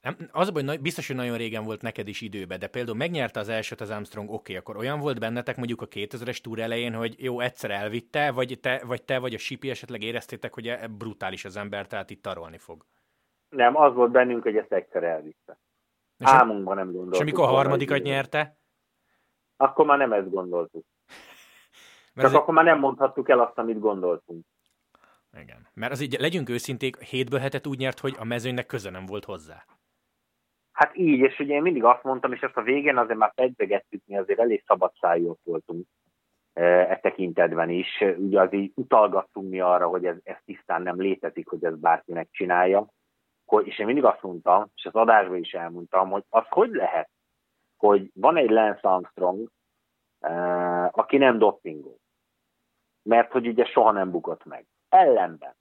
Nem, 0.00 0.16
az 0.32 0.50
baj, 0.50 0.64
hogy 0.64 0.80
biztos, 0.80 1.06
hogy 1.06 1.16
nagyon 1.16 1.36
régen 1.36 1.64
volt 1.64 1.82
neked 1.82 2.08
is 2.08 2.20
időbe, 2.20 2.56
de 2.56 2.68
például 2.68 2.96
megnyerte 2.96 3.40
az 3.40 3.48
elsőt 3.48 3.80
az 3.80 3.90
Armstrong, 3.90 4.28
oké, 4.28 4.38
okay, 4.38 4.56
akkor 4.56 4.76
olyan 4.76 5.00
volt 5.00 5.20
bennetek 5.20 5.56
mondjuk 5.56 5.82
a 5.82 5.86
2000-es 5.86 6.40
túr 6.40 6.58
elején, 6.58 6.94
hogy 6.94 7.14
jó, 7.18 7.40
egyszer 7.40 7.70
elvitte, 7.70 8.32
vagy 8.32 8.58
te, 8.60 8.82
vagy 8.86 9.02
te 9.02 9.18
vagy 9.18 9.34
a 9.34 9.38
Sipi 9.38 9.70
esetleg 9.70 10.02
éreztétek, 10.02 10.54
hogy 10.54 10.66
e- 10.66 10.88
brutális 10.98 11.44
az 11.44 11.56
ember, 11.56 11.86
tehát 11.86 12.10
itt 12.10 12.22
tarolni 12.22 12.58
fog? 12.58 12.84
Nem, 13.48 13.76
az 13.76 13.94
volt 13.94 14.10
bennünk, 14.10 14.42
hogy 14.42 14.56
ezt 14.56 14.72
egyszer 14.72 15.02
elvitte. 15.02 15.58
És 16.20 16.26
Álmunkban 16.26 16.76
nem 16.76 16.86
gondoltuk. 16.86 17.14
És 17.14 17.20
amikor 17.20 17.44
a 17.44 17.46
harmadikat 17.46 18.02
nyerte? 18.02 18.58
Akkor 19.56 19.86
már 19.86 19.98
nem 19.98 20.12
ezt 20.12 20.30
gondoltuk. 20.30 20.84
Csak 22.14 22.24
ez 22.24 22.34
akkor 22.34 22.54
már 22.54 22.64
nem 22.64 22.78
mondhattuk 22.78 23.28
el 23.28 23.40
azt, 23.40 23.58
amit 23.58 23.78
gondoltunk. 23.78 24.46
Igen. 25.32 25.68
Mert 25.74 25.92
az 25.92 26.00
így, 26.00 26.16
legyünk 26.18 26.48
őszinték, 26.48 27.02
hétből 27.02 27.40
hetet 27.40 27.66
úgy 27.66 27.78
nyert, 27.78 27.98
hogy 27.98 28.14
a 28.18 28.24
mezőnynek 28.24 28.66
köze 28.66 28.90
nem 28.90 29.06
volt 29.06 29.24
hozzá. 29.24 29.64
Hát 30.72 30.96
így, 30.96 31.18
és 31.18 31.38
ugye 31.38 31.54
én 31.54 31.62
mindig 31.62 31.84
azt 31.84 32.02
mondtam, 32.02 32.32
és 32.32 32.40
ezt 32.40 32.56
a 32.56 32.62
végén 32.62 32.96
azért 32.96 33.18
már 33.18 33.32
fegyvegettük, 33.34 34.02
mi 34.06 34.16
azért 34.16 34.38
elég 34.38 34.62
szabadszájúak 34.66 35.38
voltunk 35.44 35.86
e, 36.52 36.62
e 36.62 36.98
tekintetben 37.02 37.70
is. 37.70 38.04
Ugye 38.16 38.40
azért 38.40 38.72
utalgattunk 38.74 39.50
mi 39.50 39.60
arra, 39.60 39.88
hogy 39.88 40.04
ez, 40.04 40.16
ez 40.22 40.36
tisztán 40.44 40.82
nem 40.82 41.00
létezik, 41.00 41.48
hogy 41.48 41.64
ez 41.64 41.78
bárkinek 41.78 42.28
csinálja 42.30 42.88
és 43.58 43.78
én 43.78 43.86
mindig 43.86 44.04
azt 44.04 44.22
mondtam, 44.22 44.70
és 44.74 44.84
az 44.84 44.94
adásban 44.94 45.36
is 45.36 45.52
elmondtam, 45.52 46.10
hogy 46.10 46.24
az 46.28 46.44
hogy 46.48 46.70
lehet, 46.70 47.08
hogy 47.76 48.10
van 48.14 48.36
egy 48.36 48.50
Lance 48.50 48.88
Armstrong, 48.88 49.48
uh, 50.20 50.98
aki 50.98 51.16
nem 51.16 51.38
doppingol, 51.38 51.98
mert 53.02 53.32
hogy 53.32 53.46
ugye 53.46 53.64
soha 53.64 53.90
nem 53.90 54.10
bukott 54.10 54.44
meg. 54.44 54.66
Ellenben 54.88 55.54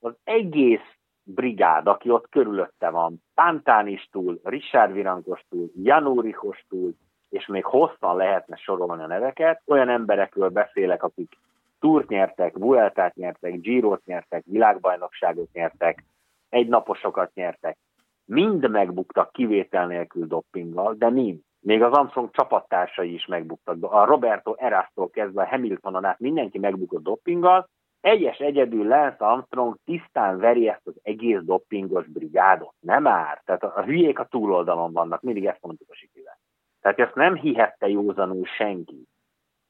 az 0.00 0.14
egész 0.24 0.96
brigád, 1.22 1.86
aki 1.86 2.10
ott 2.10 2.28
körülötte 2.28 2.90
van, 2.90 3.22
Pantán 3.34 3.86
is 3.86 4.08
túl, 4.10 4.40
Richard 4.42 4.92
Virankos 4.92 5.44
túl, 5.48 5.70
Janúrihos 5.74 6.64
túl, 6.68 6.94
és 7.28 7.46
még 7.46 7.64
hosszan 7.64 8.16
lehetne 8.16 8.56
sorolni 8.56 9.02
a 9.02 9.06
neveket, 9.06 9.62
olyan 9.66 9.88
emberekről 9.88 10.48
beszélek, 10.48 11.02
akik 11.02 11.38
túrt 11.80 12.08
nyertek, 12.08 12.56
Vueltát 12.56 13.14
nyertek, 13.14 13.60
Girot 13.60 14.04
nyertek, 14.04 14.44
világbajnokságot 14.46 15.52
nyertek, 15.52 16.04
egynaposokat 16.52 17.34
nyertek. 17.34 17.78
Mind 18.24 18.70
megbuktak 18.70 19.32
kivétel 19.32 19.86
nélkül 19.86 20.26
doppinggal, 20.26 20.94
de 20.94 21.10
mind. 21.10 21.40
Még 21.60 21.82
az 21.82 21.92
Armstrong 21.92 22.30
csapattársai 22.30 23.12
is 23.12 23.26
megbuktak. 23.26 23.76
A 23.80 24.04
Roberto 24.04 24.54
Erastól 24.56 25.10
kezdve 25.10 25.42
a 25.42 25.46
Hamiltonon 25.46 26.04
át 26.04 26.18
mindenki 26.18 26.58
megbukott 26.58 27.02
doppinggal. 27.02 27.68
Egyes 28.00 28.38
egyedül 28.38 28.86
Lance 28.86 29.24
Armstrong 29.24 29.76
tisztán 29.84 30.38
veri 30.38 30.68
ezt 30.68 30.86
az 30.86 30.94
egész 31.02 31.40
doppingos 31.40 32.06
brigádot. 32.06 32.74
Nem 32.80 33.02
már. 33.02 33.42
Tehát 33.44 33.62
a, 33.62 33.72
a 33.76 33.82
hülyék 33.82 34.18
a 34.18 34.24
túloldalon 34.24 34.92
vannak, 34.92 35.22
mindig 35.22 35.46
ezt 35.46 35.62
mondtuk 35.62 35.90
a 35.90 35.94
sikivel. 35.94 36.38
Tehát 36.80 36.98
ezt 36.98 37.14
nem 37.14 37.34
hihette 37.34 37.88
józanul 37.88 38.44
senki, 38.44 39.06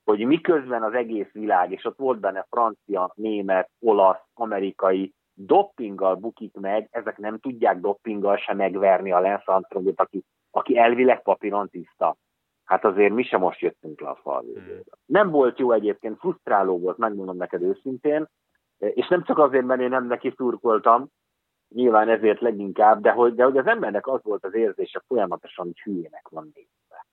hogy 0.05 0.27
miközben 0.27 0.83
az 0.83 0.95
egész 0.95 1.33
világ, 1.33 1.73
és 1.73 1.85
ott 1.85 1.99
volt 1.99 2.21
benne 2.21 2.47
francia, 2.51 3.13
német, 3.15 3.71
olasz, 3.81 4.23
amerikai, 4.35 5.13
doppinggal 5.35 6.15
bukik 6.15 6.55
meg, 6.55 6.89
ezek 6.91 7.19
nem 7.19 7.39
tudják 7.39 7.81
doppinggal 7.81 8.37
sem 8.37 8.57
megverni 8.57 9.13
a 9.13 9.21
Lance 9.21 9.53
Armstrongot, 9.53 10.01
aki, 10.01 10.25
aki 10.51 10.79
elvileg 10.79 11.23
papíron 11.23 11.69
tiszta. 11.69 12.17
Hát 12.65 12.85
azért 12.85 13.13
mi 13.13 13.23
sem 13.23 13.41
most 13.41 13.61
jöttünk 13.61 14.01
le 14.01 14.09
a 14.09 14.15
fal 14.15 14.41
hmm. 14.41 14.81
Nem 15.05 15.31
volt 15.31 15.59
jó 15.59 15.73
egyébként, 15.73 16.19
frusztráló 16.19 16.79
volt, 16.79 16.97
megmondom 16.97 17.37
neked 17.37 17.63
őszintén, 17.63 18.29
és 18.79 19.09
nem 19.09 19.23
csak 19.25 19.39
azért, 19.39 19.65
mert 19.65 19.81
én 19.81 19.89
nem 19.89 20.07
neki 20.07 20.33
szurkoltam, 20.37 21.09
nyilván 21.69 22.09
ezért 22.09 22.41
leginkább, 22.41 23.01
de 23.01 23.11
hogy, 23.11 23.35
de 23.35 23.45
hogy 23.45 23.57
az 23.57 23.67
embernek 23.67 24.07
az 24.07 24.21
volt 24.23 24.45
az 24.45 24.55
érzése 24.55 25.03
folyamatosan, 25.07 25.65
hogy 25.65 25.81
hülyének 25.81 26.29
van 26.29 26.51
nézve. 26.55 27.07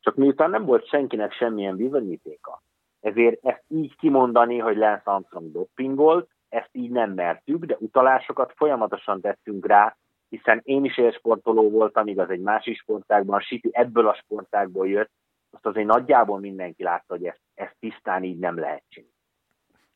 Csak 0.00 0.14
miután 0.14 0.50
nem 0.50 0.64
volt 0.64 0.86
senkinek 0.86 1.32
semmilyen 1.32 1.76
bizonyítéka, 1.76 2.62
ezért 3.00 3.44
ezt 3.44 3.64
így 3.68 3.96
kimondani, 3.96 4.58
hogy 4.58 4.76
Lance 4.76 5.10
Armstrong 5.10 5.52
doppingolt, 5.52 6.30
ezt 6.48 6.70
így 6.72 6.90
nem 6.90 7.10
mertük, 7.10 7.64
de 7.64 7.76
utalásokat 7.78 8.52
folyamatosan 8.56 9.20
tettünk 9.20 9.66
rá, 9.66 9.96
hiszen 10.28 10.60
én 10.64 10.84
is 10.84 10.98
élsportoló 10.98 11.70
voltam, 11.70 12.06
igaz 12.06 12.30
egy 12.30 12.40
másik 12.40 12.78
sportágban, 12.78 13.36
a 13.36 13.40
Sipi 13.40 13.70
ebből 13.72 14.08
a 14.08 14.14
sportágból 14.14 14.88
jött, 14.88 15.10
azt 15.50 15.66
azért 15.66 15.86
nagyjából 15.86 16.38
mindenki 16.38 16.82
látta, 16.82 17.14
hogy 17.14 17.24
ezt, 17.24 17.40
ezt 17.54 17.76
tisztán 17.80 18.24
így 18.24 18.38
nem 18.38 18.58
lehet 18.58 18.82
csinálni. 18.88 19.16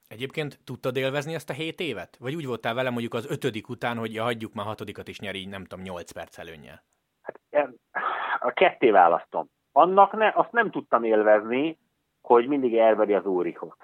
Egyébként 0.09 0.59
tudtad 0.65 0.97
élvezni 0.97 1.35
ezt 1.35 1.51
a 1.51 1.53
hét 1.53 1.81
évet? 1.81 2.17
Vagy 2.17 2.35
úgy 2.35 2.47
voltál 2.47 2.75
vele 2.75 2.91
mondjuk 2.91 3.15
az 3.15 3.31
ötödik 3.31 3.69
után, 3.69 3.97
hogy 3.97 4.15
ja, 4.15 4.23
hagyjuk 4.23 4.55
már 4.55 4.67
hatodikat 4.67 5.09
is 5.09 5.21
nyeri, 5.21 5.47
nem 5.47 5.65
tudom, 5.65 5.85
nyolc 5.85 6.11
perc 6.11 6.39
előnye? 6.39 6.85
Hát, 7.23 7.69
a 8.41 8.51
ketté 8.51 8.91
választom. 8.91 9.49
Annak 9.73 10.13
ne, 10.13 10.33
azt 10.35 10.53
nem 10.53 10.71
tudtam 10.71 11.05
élvezni, 11.05 11.79
hogy 12.21 12.47
mindig 12.47 12.77
elveri 12.77 13.15
az 13.15 13.25
úrikot. 13.25 13.77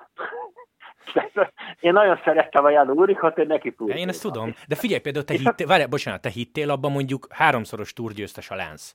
Én 1.81 1.93
nagyon 1.93 2.21
szerettem 2.25 2.65
a 2.65 2.71
Jan 2.71 2.91
Úrikot, 2.91 3.35
hogy 3.35 3.47
neki 3.47 3.73
túl. 3.73 3.91
Én 3.91 4.09
ezt 4.09 4.23
tudom. 4.23 4.55
De 4.69 4.75
figyelj, 4.85 5.01
például 5.01 5.25
te 5.25 5.35
hittél, 5.35 5.67
várj, 5.67 5.85
bocsánat, 5.85 6.21
te 6.21 6.29
hittél 6.29 6.71
abban 6.71 6.93
mondjuk 6.93 7.27
háromszoros 7.31 7.93
túrgyőztes 7.93 8.51
a 8.51 8.55
Lánc, 8.55 8.95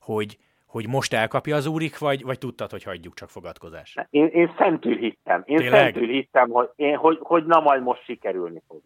hogy, 0.00 0.38
hogy 0.66 0.88
most 0.88 1.12
elkapja 1.12 1.56
az 1.56 1.66
úrik, 1.66 1.98
vagy, 1.98 2.24
vagy 2.24 2.38
tudtad, 2.38 2.70
hogy 2.70 2.82
hagyjuk 2.82 3.14
csak 3.14 3.28
fogadkozás? 3.28 3.96
Én, 4.10 4.26
én 4.26 4.54
szentül 4.58 4.96
hittem. 4.96 5.42
Én 5.44 5.56
Tényleg? 5.56 5.80
szentül 5.80 6.08
hittem, 6.08 6.50
hogy, 6.50 6.70
én, 6.76 6.96
hogy, 6.96 7.18
hogy 7.20 7.44
na 7.44 7.60
majd 7.60 7.82
most 7.82 8.04
sikerülni 8.04 8.62
fog. 8.68 8.80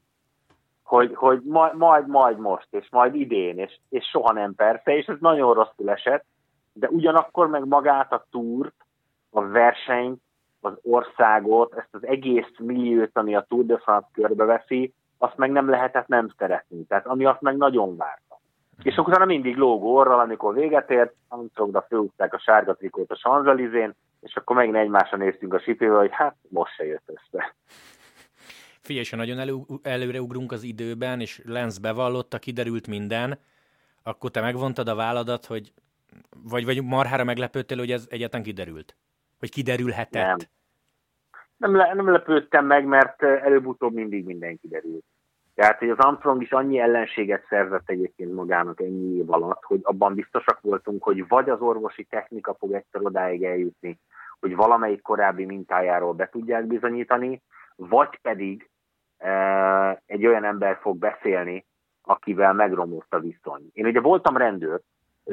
Hogy, 0.83 1.15
hogy 1.15 1.41
majd, 1.45 1.77
majd, 1.77 2.09
majd 2.09 2.39
most, 2.39 2.67
és 2.71 2.87
majd 2.91 3.15
idén, 3.15 3.59
és, 3.59 3.79
és 3.89 4.05
soha 4.05 4.33
nem 4.33 4.55
persze, 4.55 4.97
és 4.97 5.07
ez 5.07 5.17
nagyon 5.21 5.55
rosszul 5.55 5.91
esett, 5.91 6.25
de 6.73 6.89
ugyanakkor 6.89 7.49
meg 7.49 7.67
magát 7.67 8.13
a 8.13 8.27
túrt, 8.31 8.75
a 9.31 9.41
versenyt, 9.41 10.21
az 10.61 10.79
országot, 10.83 11.75
ezt 11.75 11.95
az 11.95 12.07
egész 12.07 12.53
milliót, 12.59 13.11
ami 13.13 13.35
a 13.35 13.47
Tour 13.49 13.65
de 13.65 13.79
France 13.79 14.09
körbeveszi, 14.13 14.95
azt 15.19 15.37
meg 15.37 15.51
nem 15.51 15.69
lehetett 15.71 16.07
nem 16.07 16.29
szeretni. 16.39 16.85
Tehát 16.85 17.07
ami 17.07 17.25
azt 17.25 17.41
meg 17.41 17.57
nagyon 17.57 17.97
várta. 17.97 18.41
És 18.83 18.97
utána 18.97 19.25
mindig 19.25 19.57
lógó 19.57 19.95
orral, 19.95 20.21
amikor 20.21 20.55
véget 20.55 20.91
ért, 20.91 21.15
Armstrongda 21.29 21.83
fölúzták 21.89 22.35
a 22.35 22.39
sárga 22.39 22.75
trikót 22.75 23.11
a 23.11 23.17
Sanzalizén, 23.17 23.95
és 24.21 24.37
akkor 24.37 24.57
megint 24.57 24.77
egymásra 24.77 25.17
néztünk 25.17 25.55
a 25.55 25.61
sipével, 25.61 25.99
hogy 25.99 26.13
hát 26.13 26.37
most 26.49 26.75
se 26.75 26.85
jött 26.85 27.07
össze. 27.07 27.55
Figyelj, 28.81 29.07
ha 29.11 29.17
nagyon 29.17 29.39
elő, 29.39 29.55
előreugrunk 29.83 30.53
az 30.53 30.63
időben, 30.63 31.21
és 31.21 31.43
Lenz 31.45 31.79
bevallotta, 31.79 32.39
kiderült 32.39 32.87
minden, 32.87 33.39
akkor 34.03 34.31
te 34.31 34.41
megvontad 34.41 34.89
a 34.89 34.95
válladat, 34.95 35.47
hogy 35.47 35.73
vagy, 36.43 36.65
vagy 36.65 36.83
marhára 36.83 37.25
meglepődtél, 37.25 37.79
hogy 37.79 37.91
ez 37.91 38.07
egyáltalán 38.11 38.45
kiderült? 38.45 38.97
Hogy 39.39 39.51
kiderülhetett? 39.51 40.27
Nem. 40.27 40.37
Nem, 41.57 41.77
le, 41.77 41.95
nem 41.95 42.11
lepődtem 42.11 42.67
meg, 42.67 42.85
mert 42.85 43.23
előbb-utóbb 43.23 43.95
mindig 43.95 44.25
minden 44.25 44.59
kiderült. 44.59 45.05
Tehát, 45.55 45.79
hogy 45.79 45.91
az 45.91 45.99
Armstrong 45.99 46.43
is 46.43 46.51
annyi 46.51 46.79
ellenséget 46.79 47.47
szerzett 47.49 47.91
egyébként 47.91 48.35
magának 48.35 48.81
ennyi 48.81 49.17
év 49.17 49.33
alatt, 49.33 49.63
hogy 49.63 49.81
abban 49.83 50.15
biztosak 50.15 50.61
voltunk, 50.61 51.03
hogy 51.03 51.29
vagy 51.29 51.49
az 51.49 51.61
orvosi 51.61 52.05
technika 52.05 52.55
fog 52.55 52.73
egyszer 52.73 53.01
odáig 53.03 53.45
eljutni, 53.45 53.99
hogy 54.41 54.57
valamelyik 54.57 55.03
korábbi 55.03 55.45
mintájáról 55.45 56.13
be 56.13 56.29
tudják 56.29 56.67
bizonyítani, 56.67 57.43
vagy 57.77 58.19
pedig 58.23 58.71
e, 59.17 60.03
egy 60.07 60.27
olyan 60.27 60.45
ember 60.45 60.79
fog 60.81 60.97
beszélni, 60.99 61.67
akivel 62.03 62.53
megromlott 62.53 63.15
a 63.15 63.21
viszony. 63.21 63.71
Én 63.73 63.87
ugye 63.87 64.01
voltam 64.01 64.37
rendőr, 64.37 64.81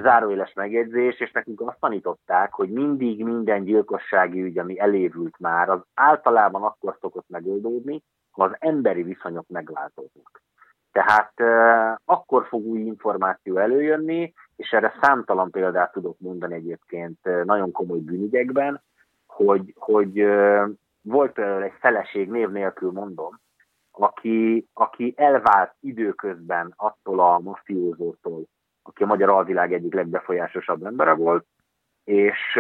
záróéles 0.01 0.53
megjegyzés, 0.53 1.19
és 1.19 1.31
nekünk 1.31 1.61
azt 1.61 1.79
tanították, 1.79 2.53
hogy 2.53 2.69
mindig 2.69 3.23
minden 3.23 3.63
gyilkossági 3.63 4.41
ügy, 4.41 4.57
ami 4.57 4.79
elévült 4.79 5.39
már, 5.39 5.69
az 5.69 5.79
általában 5.93 6.63
akkor 6.63 6.97
szokott 7.01 7.25
megoldódni, 7.29 8.03
ha 8.31 8.43
az 8.43 8.51
emberi 8.59 9.03
viszonyok 9.03 9.47
megváltoznak. 9.47 10.41
Tehát 10.91 11.33
akkor 12.05 12.47
fog 12.47 12.65
új 12.65 12.79
információ 12.79 13.57
előjönni, 13.57 14.33
és 14.55 14.71
erre 14.71 14.93
számtalan 15.01 15.51
példát 15.51 15.91
tudok 15.91 16.19
mondani 16.19 16.53
egyébként 16.53 17.17
nagyon 17.43 17.71
komoly 17.71 17.99
bűnügyekben, 17.99 18.81
hogy, 19.27 19.73
hogy 19.77 20.13
volt 21.01 21.31
például 21.31 21.63
egy 21.63 21.77
feleség, 21.79 22.29
név 22.29 22.49
nélkül 22.49 22.91
mondom, 22.91 23.39
aki, 23.91 24.67
aki 24.73 25.13
elvált 25.17 25.75
időközben 25.79 26.73
attól 26.75 27.19
a 27.19 27.39
mafiózótól, 27.39 28.43
aki 28.87 29.03
a 29.03 29.05
magyar 29.05 29.29
alvilág 29.29 29.73
egyik 29.73 29.93
legbefolyásosabb 29.93 30.85
embere 30.85 31.13
volt, 31.13 31.45
és 32.03 32.59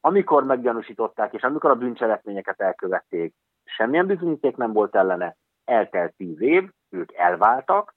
amikor 0.00 0.44
meggyanúsították, 0.44 1.32
és 1.32 1.42
amikor 1.42 1.70
a 1.70 1.76
bűncselekményeket 1.76 2.60
elkövették, 2.60 3.34
semmilyen 3.64 4.06
bizonyíték 4.06 4.56
nem 4.56 4.72
volt 4.72 4.94
ellene, 4.94 5.36
eltelt 5.64 6.14
tíz 6.16 6.40
év, 6.40 6.70
ők 6.90 7.12
elváltak, 7.12 7.94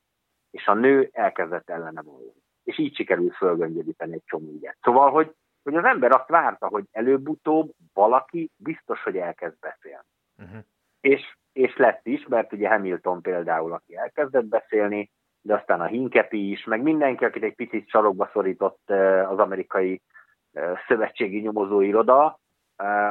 és 0.52 0.68
a 0.68 0.74
nő 0.74 1.10
elkezdett 1.12 1.70
ellene 1.70 2.02
volni. 2.02 2.34
És 2.64 2.78
így 2.78 2.96
sikerült 2.96 3.36
fölgöngyölíteni 3.36 4.14
egy 4.14 4.24
csomó 4.26 4.52
ügyet. 4.52 4.78
Szóval, 4.82 5.12
hogy, 5.12 5.36
hogy 5.64 5.76
az 5.76 5.84
ember 5.84 6.12
azt 6.12 6.30
várta, 6.30 6.68
hogy 6.68 6.86
előbb-utóbb 6.92 7.72
valaki 7.94 8.52
biztos, 8.56 9.04
hogy 9.04 9.18
elkezd 9.18 9.60
beszélni. 9.60 10.08
Uh-huh. 10.38 10.64
És, 11.02 11.38
és 11.54 11.78
lett 11.78 12.06
is, 12.06 12.28
mert 12.28 12.54
ugye 12.54 12.70
Hamilton 12.70 13.22
például, 13.22 13.74
aki 13.74 13.96
elkezdett 13.96 14.46
beszélni, 14.46 15.12
de 15.46 15.54
aztán 15.54 15.82
a 15.82 15.86
Hinkepi 15.86 16.52
is, 16.52 16.64
meg 16.64 16.82
mindenki, 16.82 17.26
akit 17.26 17.44
egy 17.44 17.56
picit 17.56 17.90
sarokba 17.90 18.30
szorított 18.34 18.90
az 19.30 19.38
amerikai 19.38 20.02
szövetségi 20.88 21.40
nyomozóiroda, 21.40 22.40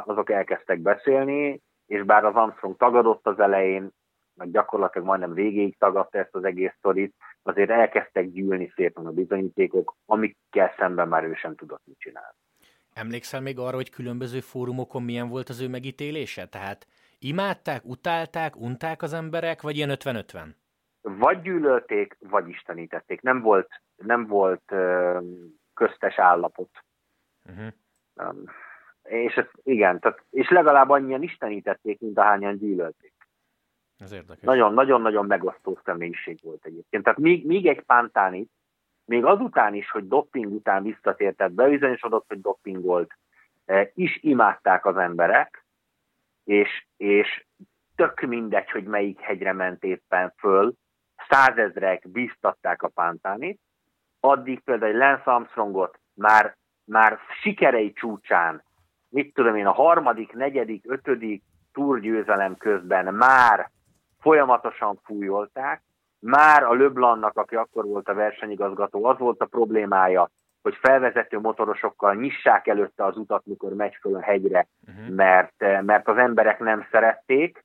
azok 0.05 0.31
elkezdtek 0.31 0.79
beszélni, 0.79 1.61
és 1.87 2.03
bár 2.03 2.25
az 2.25 2.35
Armstrong 2.35 2.77
tagadott 2.77 3.27
az 3.27 3.41
elején, 3.41 3.91
meg 4.35 4.51
gyakorlatilag 4.51 5.07
majdnem 5.07 5.33
végéig 5.33 5.79
tagadta 5.79 6.19
ezt 6.19 6.35
az 6.35 6.45
egész 6.45 6.73
sztorit, 6.79 7.15
azért 7.43 7.71
elkezdtek 7.71 8.31
gyűlni 8.31 8.73
szépen 8.75 9.07
a 9.07 9.11
bizonyítékok, 9.11 9.97
amikkel 10.07 10.75
szemben 10.79 11.09
már 11.09 11.25
ő 11.25 11.35
sem 11.35 11.55
tudott 11.55 11.83
mit 11.85 11.99
csinálni. 11.99 12.37
Emlékszel 12.93 13.41
még 13.41 13.59
arra, 13.59 13.77
hogy 13.77 13.91
különböző 13.91 14.41
fórumokon 14.41 15.03
milyen 15.03 15.29
volt 15.29 15.49
az 15.49 15.61
ő 15.61 15.69
megítélése? 15.69 16.47
Tehát 16.47 16.87
imádták, 17.19 17.85
utálták, 17.85 18.57
unták 18.57 19.03
az 19.03 19.13
emberek, 19.13 19.63
vagy 19.63 19.77
ilyen 19.77 19.91
50-50? 19.93 20.55
Vagy 21.07 21.41
gyűlölték, 21.41 22.17
vagy 22.21 22.49
istenítették. 22.49 23.21
Nem 23.21 23.41
volt, 23.41 23.83
nem 23.97 24.27
volt 24.27 24.73
ö, 24.73 25.19
köztes 25.75 26.19
állapot. 26.19 26.85
Uh-huh. 27.49 27.73
Um, 28.15 28.45
és 29.03 29.35
ez, 29.35 29.47
igen, 29.63 30.01
tehát, 30.01 30.25
és 30.31 30.51
legalább 30.51 30.91
annyian 30.91 31.23
istenítették, 31.23 32.01
mint 32.01 32.19
ahányan 32.19 32.57
gyűlölték. 32.57 33.13
Ez 33.99 34.13
érdekes. 34.13 34.45
Nagyon-nagyon 34.45 35.27
megosztó 35.27 35.79
személyiség 35.85 36.39
volt 36.43 36.65
egyébként. 36.65 37.05
Tehát 37.05 37.19
még, 37.19 37.47
még 37.47 37.67
egy 37.67 37.83
pántánit, 37.83 38.51
még 39.05 39.25
azután 39.25 39.75
is, 39.75 39.91
hogy 39.91 40.09
dopping 40.09 40.53
után 40.53 40.83
visszatért, 40.83 41.37
tehát 41.37 41.53
bebizonyosodott, 41.53 42.25
hogy 42.29 42.41
dopping 42.41 42.83
volt, 42.83 43.19
eh, 43.65 43.89
is 43.95 44.19
imádták 44.23 44.87
az 44.87 44.97
emberek, 44.97 45.67
és, 46.45 46.87
és 46.97 47.47
tök 47.95 48.21
mindegy, 48.21 48.71
hogy 48.71 48.85
melyik 48.85 49.21
hegyre 49.21 49.53
ment 49.53 49.85
éppen 49.85 50.33
föl, 50.37 50.75
százezrek 51.29 52.09
bíztatták 52.09 52.83
a 52.83 52.89
pántánit, 52.89 53.61
addig 54.21 54.61
például 54.61 54.97
Lance 54.97 55.31
Armstrongot 55.31 55.99
már, 56.15 56.57
már 56.85 57.19
sikerei 57.43 57.93
csúcsán, 57.93 58.63
mit 59.09 59.35
tudom 59.35 59.57
én, 59.57 59.67
a 59.67 59.73
harmadik, 59.73 60.33
negyedik, 60.33 60.85
ötödik 60.89 61.43
túrgyőzelem 61.73 62.57
közben 62.57 63.15
már 63.15 63.71
folyamatosan 64.21 65.01
fújolták, 65.05 65.83
már 66.19 66.63
a 66.63 66.73
Löblannak, 66.73 67.37
aki 67.37 67.55
akkor 67.55 67.85
volt 67.85 68.09
a 68.09 68.15
versenyigazgató, 68.15 69.05
az 69.05 69.19
volt 69.19 69.41
a 69.41 69.47
problémája, 69.47 70.31
hogy 70.63 70.77
felvezető 70.81 71.39
motorosokkal 71.39 72.15
nyissák 72.15 72.67
előtte 72.67 73.05
az 73.05 73.17
utat, 73.17 73.47
mikor 73.47 73.73
megy 73.73 73.97
föl 74.01 74.15
a 74.15 74.23
hegyre, 74.23 74.69
uh-huh. 74.87 75.15
mert, 75.15 75.83
mert 75.83 76.09
az 76.09 76.17
emberek 76.17 76.59
nem 76.59 76.87
szerették. 76.91 77.65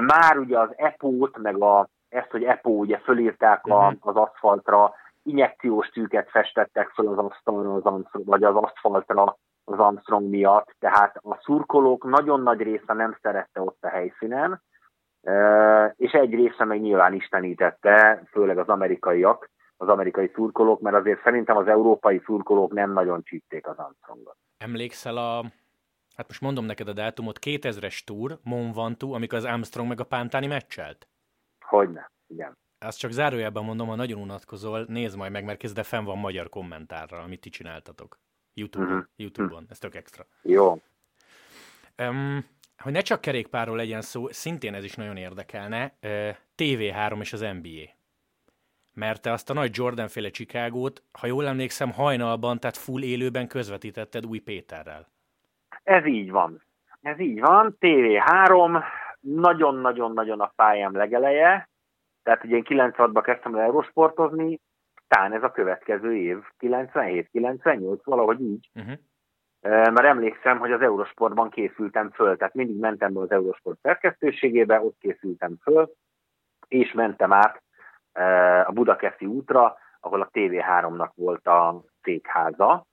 Már 0.00 0.38
ugye 0.38 0.58
az 0.58 0.70
EPO-t, 0.76 1.38
meg 1.38 1.62
a, 1.62 1.88
ezt, 2.08 2.30
hogy 2.30 2.44
EPO 2.44 2.70
ugye 2.70 2.98
fölírták 2.98 3.66
a, 3.66 3.90
mhm. 3.90 3.96
az 4.00 4.16
aszfaltra, 4.16 4.94
injekciós 5.22 5.88
tűket 5.88 6.30
festettek 6.30 6.88
föl 6.88 7.08
az 7.08 7.18
asztalra, 7.18 7.74
az, 7.74 8.04
vagy 8.12 8.42
az 8.42 8.54
aszfaltra 8.54 9.36
az 9.64 9.78
Armstrong 9.78 10.28
miatt, 10.28 10.74
tehát 10.78 11.16
a 11.16 11.38
szurkolók 11.42 12.04
nagyon 12.04 12.40
nagy 12.40 12.60
része 12.60 12.92
nem 12.92 13.18
szerette 13.22 13.60
ott 13.60 13.78
a 13.80 13.88
helyszínen, 13.88 14.62
és 15.96 16.12
egy 16.12 16.34
része 16.34 16.64
meg 16.64 16.80
nyilván 16.80 17.14
istenítette, 17.14 18.22
főleg 18.30 18.58
az 18.58 18.68
amerikaiak, 18.68 19.50
az 19.76 19.88
amerikai 19.88 20.30
szurkolók, 20.34 20.80
mert 20.80 20.96
azért 20.96 21.22
szerintem 21.22 21.56
az 21.56 21.66
európai 21.66 22.22
szurkolók 22.24 22.72
nem 22.72 22.92
nagyon 22.92 23.22
csípték 23.22 23.66
az 23.66 23.78
Armstrongot. 23.78 24.36
Emlékszel 24.58 25.16
a, 25.16 25.44
hát 26.16 26.28
most 26.28 26.40
mondom 26.40 26.64
neked 26.64 26.88
a 26.88 26.92
dátumot, 26.92 27.38
2000-es 27.46 28.04
túr, 28.04 28.38
Mont 28.42 28.74
Ventoux, 28.74 29.16
amikor 29.16 29.38
az 29.38 29.44
Armstrong 29.44 29.88
meg 29.88 30.00
a 30.00 30.04
Pántani 30.04 30.46
meccselt? 30.46 31.08
Hogyne, 31.68 32.10
igen. 32.26 32.56
Azt 32.78 32.98
csak 32.98 33.10
zárójelben 33.10 33.64
mondom, 33.64 33.88
ha 33.88 33.94
nagyon 33.94 34.20
unatkozol, 34.20 34.84
nézd 34.88 35.16
majd 35.16 35.32
meg, 35.32 35.44
mert 35.44 35.58
kezdve 35.58 35.82
fenn 35.82 36.04
van 36.04 36.18
magyar 36.18 36.48
kommentárral, 36.48 37.22
amit 37.22 37.40
ti 37.40 37.48
csináltatok. 37.48 38.18
YouTube-on, 38.54 38.92
uh-huh. 38.92 39.08
YouTube-on. 39.16 39.66
ez 39.70 39.78
tök 39.78 39.94
extra. 39.94 40.26
Jó. 40.42 40.80
Um, 41.98 42.44
hogy 42.78 42.92
ne 42.92 43.00
csak 43.00 43.20
kerékpárról 43.20 43.76
legyen 43.76 44.00
szó, 44.00 44.28
szintén 44.28 44.74
ez 44.74 44.84
is 44.84 44.94
nagyon 44.94 45.16
érdekelne, 45.16 45.98
TV3 46.56 47.20
és 47.20 47.32
az 47.32 47.40
NBA. 47.40 47.96
Mert 48.94 49.22
te 49.22 49.32
azt 49.32 49.50
a 49.50 49.52
nagy 49.52 49.70
Jordan-féle 49.74 50.30
Csikágót, 50.30 51.02
ha 51.12 51.26
jól 51.26 51.46
emlékszem, 51.46 51.92
hajnalban, 51.92 52.60
tehát 52.60 52.76
full 52.76 53.02
élőben 53.02 53.48
közvetítetted 53.48 54.26
új 54.26 54.38
Péterrel. 54.38 55.08
Ez 55.82 56.06
így 56.06 56.30
van. 56.30 56.62
Ez 57.00 57.20
így 57.20 57.40
van. 57.40 57.76
TV3, 57.80 58.84
nagyon-nagyon-nagyon 59.20 60.40
a 60.40 60.52
pályám 60.56 60.96
legeleje. 60.96 61.68
Tehát 62.22 62.44
ugye 62.44 62.56
én 62.56 62.64
96-ban 62.66 63.20
kezdtem 63.24 63.54
el 63.54 63.60
eurosportozni, 63.60 64.60
talán 65.08 65.32
ez 65.32 65.42
a 65.42 65.50
következő 65.50 66.16
év, 66.16 66.38
97-98, 66.58 67.98
valahogy 68.04 68.40
így. 68.40 68.70
Uh-huh 68.74 68.98
mert 69.60 70.04
emlékszem, 70.04 70.58
hogy 70.58 70.72
az 70.72 70.80
Eurosportban 70.80 71.50
készültem 71.50 72.10
föl, 72.10 72.36
tehát 72.36 72.54
mindig 72.54 72.78
mentem 72.78 73.12
be 73.12 73.20
az 73.20 73.30
Eurosport 73.30 73.78
szerkesztőségébe, 73.82 74.80
ott 74.80 74.96
készültem 74.98 75.56
föl, 75.62 75.92
és 76.68 76.92
mentem 76.92 77.32
át 77.32 77.62
a 78.66 78.72
Budakeszi 78.72 79.26
útra, 79.26 79.76
ahol 80.00 80.20
a 80.20 80.28
TV3-nak 80.32 81.10
volt 81.14 81.46
a 81.46 81.82
székháza, 82.02 82.86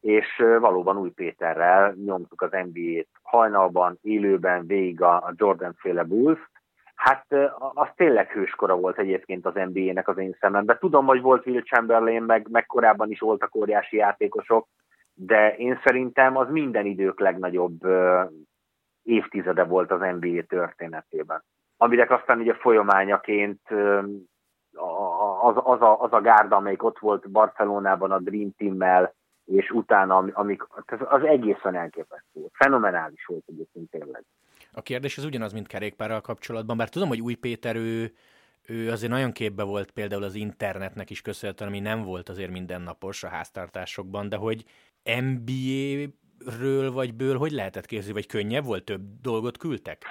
és 0.00 0.42
valóban 0.60 0.96
Új 0.96 1.10
Péterrel 1.10 1.94
nyomtuk 2.04 2.42
az 2.42 2.50
NBA-t 2.50 3.08
hajnalban, 3.22 3.98
élőben, 4.02 4.66
végig 4.66 5.02
a 5.02 5.32
Jordan-féle 5.36 6.02
Bulls. 6.02 6.50
Hát 6.94 7.26
az 7.74 7.88
tényleg 7.96 8.30
hőskora 8.30 8.76
volt 8.76 8.98
egyébként 8.98 9.46
az 9.46 9.54
NBA-nek 9.54 10.08
az 10.08 10.18
én 10.18 10.36
szememben. 10.40 10.78
Tudom, 10.78 11.06
hogy 11.06 11.20
volt 11.20 11.46
Will 11.46 11.62
Chamberlain, 11.62 12.22
meg, 12.22 12.46
meg 12.50 12.66
korábban 12.66 13.10
is 13.10 13.20
voltak 13.20 13.54
óriási 13.54 13.96
játékosok, 13.96 14.68
de 15.14 15.56
én 15.56 15.80
szerintem 15.84 16.36
az 16.36 16.50
minden 16.50 16.86
idők 16.86 17.20
legnagyobb 17.20 17.78
évtizede 19.02 19.64
volt 19.64 19.90
az 19.90 20.00
NBA 20.00 20.42
történetében. 20.48 21.44
Aminek 21.76 22.10
aztán 22.10 22.38
ugye 22.38 22.54
folyamányaként 22.54 23.60
az, 25.40 25.54
az, 25.56 25.80
a, 25.80 26.00
az 26.00 26.12
a 26.12 26.20
gárda, 26.20 26.56
amelyik 26.56 26.82
ott 26.82 26.98
volt 26.98 27.30
Barcelonában 27.30 28.10
a 28.10 28.18
Dream 28.18 28.50
Team-mel, 28.56 29.14
és 29.50 29.70
utána, 29.70 30.16
amik, 30.16 30.62
az 30.98 31.22
egészen 31.24 31.74
elképesztő. 31.74 32.40
Fenomenális 32.52 33.24
volt 33.26 33.44
egyébként 33.46 33.90
tényleg. 33.90 34.24
A 34.72 34.82
kérdés 34.82 35.18
az 35.18 35.24
ugyanaz, 35.24 35.52
mint 35.52 35.66
kerékpárral 35.66 36.20
kapcsolatban, 36.20 36.76
bár 36.76 36.88
tudom, 36.88 37.08
hogy 37.08 37.20
Új 37.20 37.34
Péter 37.34 37.76
ő, 37.76 38.12
ő 38.68 38.90
azért 38.90 39.12
nagyon 39.12 39.32
képbe 39.32 39.62
volt 39.62 39.90
például 39.90 40.22
az 40.22 40.34
internetnek 40.34 41.10
is 41.10 41.22
köszönhetően, 41.22 41.70
ami 41.70 41.80
nem 41.80 42.02
volt 42.02 42.28
azért 42.28 42.50
mindennapos 42.50 43.22
a 43.22 43.28
háztartásokban, 43.28 44.28
de 44.28 44.36
hogy 44.36 44.64
NBA-ről 45.04 46.92
vagy 46.92 47.14
ből 47.14 47.36
hogy 47.36 47.50
lehetett 47.50 47.86
készülni, 47.86 48.12
vagy 48.12 48.26
könnyebb 48.26 48.64
volt, 48.64 48.84
több 48.84 49.00
dolgot 49.22 49.58
küldtek? 49.58 50.04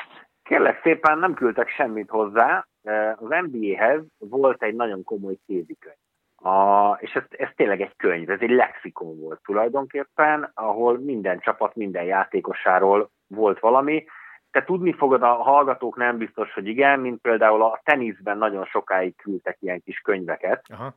Kérlek 0.44 0.82
szépen 0.84 1.20
nem 1.20 1.34
küldtek 1.34 1.70
semmit 1.70 2.10
hozzá. 2.10 2.68
Az 3.16 3.28
NBA-hez 3.30 4.02
volt 4.18 4.64
egy 4.64 4.76
nagyon 4.76 5.04
komoly 5.04 5.38
kézikönyv. 5.46 5.96
A, 6.42 6.92
és 7.00 7.14
ez, 7.14 7.24
ez 7.30 7.50
tényleg 7.56 7.82
egy 7.82 7.96
könyv, 7.96 8.30
ez 8.30 8.40
egy 8.42 8.50
lexikon 8.50 9.20
volt 9.20 9.42
tulajdonképpen, 9.44 10.52
ahol 10.54 10.98
minden 10.98 11.40
csapat, 11.40 11.76
minden 11.76 12.04
játékosáról 12.04 13.10
volt 13.28 13.60
valami. 13.60 14.06
Te 14.52 14.64
tudni 14.64 14.94
fogod, 14.94 15.24
a 15.24 15.34
hallgatók 15.34 15.96
nem 15.96 16.18
biztos, 16.18 16.54
hogy 16.54 16.68
igen, 16.68 17.00
mint 17.00 17.22
például 17.22 17.64
a 17.64 17.82
teniszben 17.84 18.38
nagyon 18.38 18.66
sokáig 18.66 19.16
küldtek 19.16 19.58
ilyen 19.60 19.82
kis 19.82 20.00
könyveket. 20.00 20.66
Aha. 20.70 20.94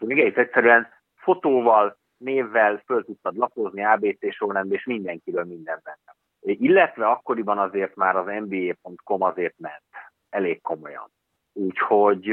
Még 0.00 0.18
egész 0.18 0.36
egyszerűen 0.36 0.88
fotóval, 1.14 1.98
névvel 2.16 2.82
föl 2.84 3.04
tudtad 3.04 3.36
lapozni 3.36 3.84
ABC 3.84 4.34
sorrendben, 4.34 4.76
és 4.76 4.84
mindenkiről 4.84 5.44
minden 5.44 5.80
benne. 5.84 6.16
Illetve 6.40 7.06
akkoriban 7.06 7.58
azért 7.58 7.94
már 7.94 8.16
az 8.16 8.26
NBA.com 8.26 9.22
azért 9.22 9.58
ment, 9.58 9.82
elég 10.30 10.62
komolyan. 10.62 11.10
Úgyhogy 11.58 12.30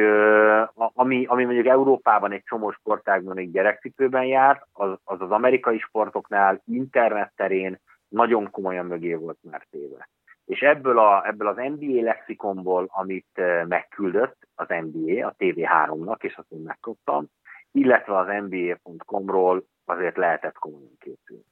ami, 0.76 1.26
ami 1.26 1.44
mondjuk 1.44 1.66
Európában 1.66 2.32
egy 2.32 2.44
csomó 2.44 2.72
sportágban 2.72 3.38
egy 3.38 3.52
gyerekcipőben 3.52 4.26
jár, 4.26 4.66
az, 4.72 4.98
az 5.04 5.22
az 5.22 5.32
amerikai 5.32 5.80
sportoknál 5.80 6.62
internet 6.66 7.32
terén 7.36 7.80
nagyon 8.08 8.52
komolyan 8.52 8.86
mögé 8.86 9.14
volt 9.14 9.38
már 9.42 9.66
téve. 9.70 10.10
És 10.46 10.60
ebből, 10.60 11.00
a, 11.00 11.28
ebből 11.28 11.48
az 11.48 11.56
NBA 11.56 12.02
lexikonból, 12.02 12.90
amit 12.92 13.42
megküldött 13.68 14.48
az 14.56 14.68
NBA, 14.68 15.28
a 15.28 15.36
TV3-nak, 15.38 16.24
és 16.24 16.36
azt 16.36 16.52
én 16.52 16.62
megkaptam, 16.62 17.26
illetve 17.72 18.18
az 18.18 18.28
NBA.com-ról 18.50 19.66
azért 19.86 20.18
lehetett 20.18 20.58
komolyan 20.58 20.98
készülni. 21.00 21.46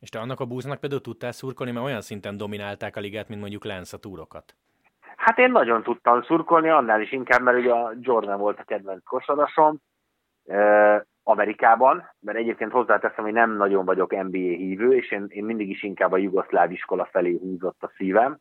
És 0.00 0.08
te 0.08 0.18
annak 0.18 0.40
a 0.40 0.46
búznak 0.46 0.80
például 0.80 1.00
tudtál 1.00 1.32
szurkolni, 1.32 1.72
mert 1.72 1.84
olyan 1.84 2.00
szinten 2.00 2.36
dominálták 2.36 2.96
a 2.96 3.00
ligát, 3.00 3.28
mint 3.28 3.40
mondjuk 3.40 3.64
Lens 3.64 3.92
a 3.92 3.98
túrokat. 3.98 4.54
Hát 5.18 5.38
én 5.38 5.50
nagyon 5.50 5.82
tudtam 5.82 6.22
szurkolni, 6.22 6.68
annál 6.68 7.00
is 7.00 7.12
inkább, 7.12 7.42
mert 7.42 7.58
ugye 7.58 7.72
a 7.72 7.92
Jordan 8.00 8.38
volt 8.38 8.58
a 8.58 8.64
kedvenc 8.64 9.04
kosarasom 9.04 9.78
eh, 10.44 11.00
Amerikában, 11.22 12.10
mert 12.20 12.38
egyébként 12.38 12.72
hozzáteszem, 12.72 13.24
hogy 13.24 13.32
nem 13.32 13.56
nagyon 13.56 13.84
vagyok 13.84 14.10
NBA 14.10 14.38
hívő, 14.38 14.96
és 14.96 15.10
én, 15.10 15.26
én 15.28 15.44
mindig 15.44 15.68
is 15.68 15.82
inkább 15.82 16.12
a 16.12 16.16
jugoszláv 16.16 16.72
iskola 16.72 17.08
felé 17.10 17.38
húzott 17.40 17.82
a 17.82 17.92
szívem, 17.96 18.38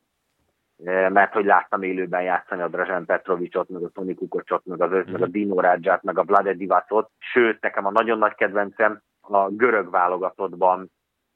eh, 0.83 1.09
mert 1.09 1.33
hogy 1.33 1.45
láttam 1.45 1.81
élőben 1.81 2.21
játszani 2.21 2.61
a 2.61 2.67
Drazen 2.67 3.05
Petrovicsot, 3.05 3.69
meg 3.69 3.83
a 3.83 3.89
Toni 3.89 4.13
Kukocsot, 4.13 4.65
meg, 4.65 4.81
az, 4.81 4.91
mm. 4.91 5.11
meg 5.11 5.21
a 5.21 5.25
mhm. 5.25 5.31
Dino 5.31 5.59
Raját, 5.59 6.03
meg 6.03 6.17
a 6.17 6.23
Vlade 6.23 6.53
Divacot, 6.53 7.09
sőt, 7.17 7.61
nekem 7.61 7.85
a 7.85 7.91
nagyon 7.91 8.17
nagy 8.17 8.35
kedvencem 8.35 9.01
a 9.21 9.49
görög 9.49 9.89
válogatottban 9.89 10.91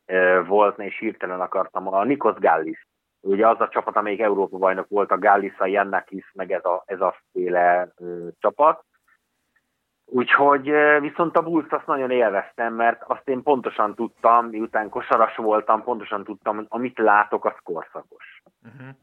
eh, 0.06 0.48
volt, 0.48 0.80
és 0.80 0.98
hirtelen 0.98 1.42
akartam 1.42 1.94
a 1.94 2.04
Nikos 2.04 2.36
Gallis 2.36 2.90
Ugye 3.22 3.48
az 3.48 3.60
a 3.60 3.68
csapat, 3.68 3.96
amelyik 3.96 4.20
Európa 4.20 4.58
bajnok 4.58 4.88
volt, 4.90 5.12
a 5.12 5.18
Gallisa, 5.18 5.66
Jannakis, 5.66 6.32
meg 6.34 6.52
ez 6.52 6.66
a, 6.66 6.84
ez 6.86 7.02
a 7.02 7.16
féle 7.32 7.94
ö, 7.98 8.28
csapat. 8.40 8.86
Úgyhogy 10.06 10.72
viszont 11.00 11.38
a 11.38 11.42
bulls 11.42 11.70
azt 11.70 11.86
nagyon 11.86 12.12
élveztem, 12.12 12.74
mert 12.74 13.04
azt 13.08 13.28
én 13.28 13.44
pontosan 13.44 13.96
tudtam, 13.96 14.46
miután 14.46 14.90
kosaras 14.90 15.36
voltam, 15.36 15.84
pontosan 15.84 16.24
tudtam, 16.24 16.56
hogy 16.56 16.66
amit 16.70 16.98
látok, 16.98 17.46
az 17.46 17.56
korszakos. 17.64 18.42
Uh-huh. 18.66 18.96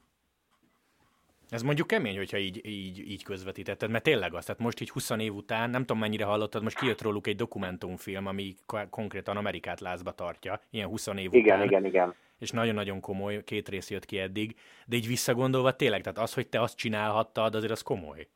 Ez 1.48 1.62
mondjuk 1.62 1.86
kemény, 1.86 2.16
hogyha 2.16 2.36
így, 2.36 2.66
így, 2.66 3.10
így 3.10 3.24
közvetítetted, 3.24 3.90
mert 3.90 4.04
tényleg 4.04 4.34
az, 4.34 4.44
tehát 4.44 4.60
most 4.60 4.80
így 4.80 4.90
20 4.90 5.10
év 5.10 5.34
után, 5.34 5.70
nem 5.70 5.80
tudom 5.80 5.98
mennyire 5.98 6.24
hallottad, 6.24 6.62
most 6.62 6.78
kijött 6.78 7.02
róluk 7.02 7.26
egy 7.26 7.36
dokumentumfilm, 7.36 8.26
ami 8.26 8.54
konkrétan 8.90 9.36
Amerikát 9.36 9.80
lázba 9.80 10.10
tartja, 10.10 10.60
ilyen 10.70 10.88
20 10.88 11.06
év 11.06 11.16
igen, 11.16 11.28
után. 11.28 11.42
Igen, 11.42 11.62
igen, 11.62 11.84
igen 11.84 12.14
és 12.38 12.50
nagyon-nagyon 12.50 13.00
komoly, 13.00 13.44
két 13.44 13.68
rész 13.68 13.90
jött 13.90 14.04
ki 14.04 14.18
eddig, 14.18 14.56
de 14.86 14.96
így 14.96 15.06
visszagondolva 15.06 15.72
tényleg, 15.72 16.02
tehát 16.02 16.18
az, 16.18 16.34
hogy 16.34 16.48
te 16.48 16.60
azt 16.60 16.76
csinálhattad, 16.76 17.54
azért 17.54 17.72
az 17.72 17.82
komoly. 17.82 18.28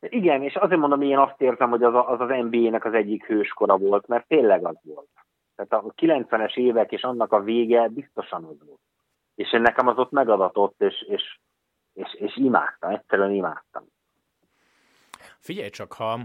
Igen, 0.00 0.42
és 0.42 0.54
azért 0.54 0.80
mondom, 0.80 1.02
én 1.02 1.18
azt 1.18 1.40
érzem, 1.40 1.70
hogy 1.70 1.82
az 1.82 1.94
az, 1.94 2.20
az 2.20 2.28
NBA-nek 2.28 2.84
az 2.84 2.94
egyik 2.94 3.24
hőskora 3.24 3.76
volt, 3.76 4.06
mert 4.06 4.26
tényleg 4.26 4.66
az 4.66 4.76
volt. 4.82 5.08
Tehát 5.54 5.84
a 5.84 5.92
90-es 5.96 6.56
évek 6.56 6.92
és 6.92 7.02
annak 7.02 7.32
a 7.32 7.42
vége 7.42 7.88
biztosan 7.88 8.44
az 8.44 8.66
volt. 8.66 8.80
És 9.34 9.52
én 9.52 9.60
nekem 9.60 9.86
az 9.86 9.98
ott 9.98 10.10
megadatott, 10.10 10.80
és, 10.80 11.02
és, 11.08 11.38
és, 11.92 12.14
és 12.14 12.36
imádtam, 12.36 12.90
egyszerűen 12.90 13.30
imádtam. 13.30 13.84
Figyelj 15.38 15.68
csak, 15.70 15.92
ha 15.92 16.18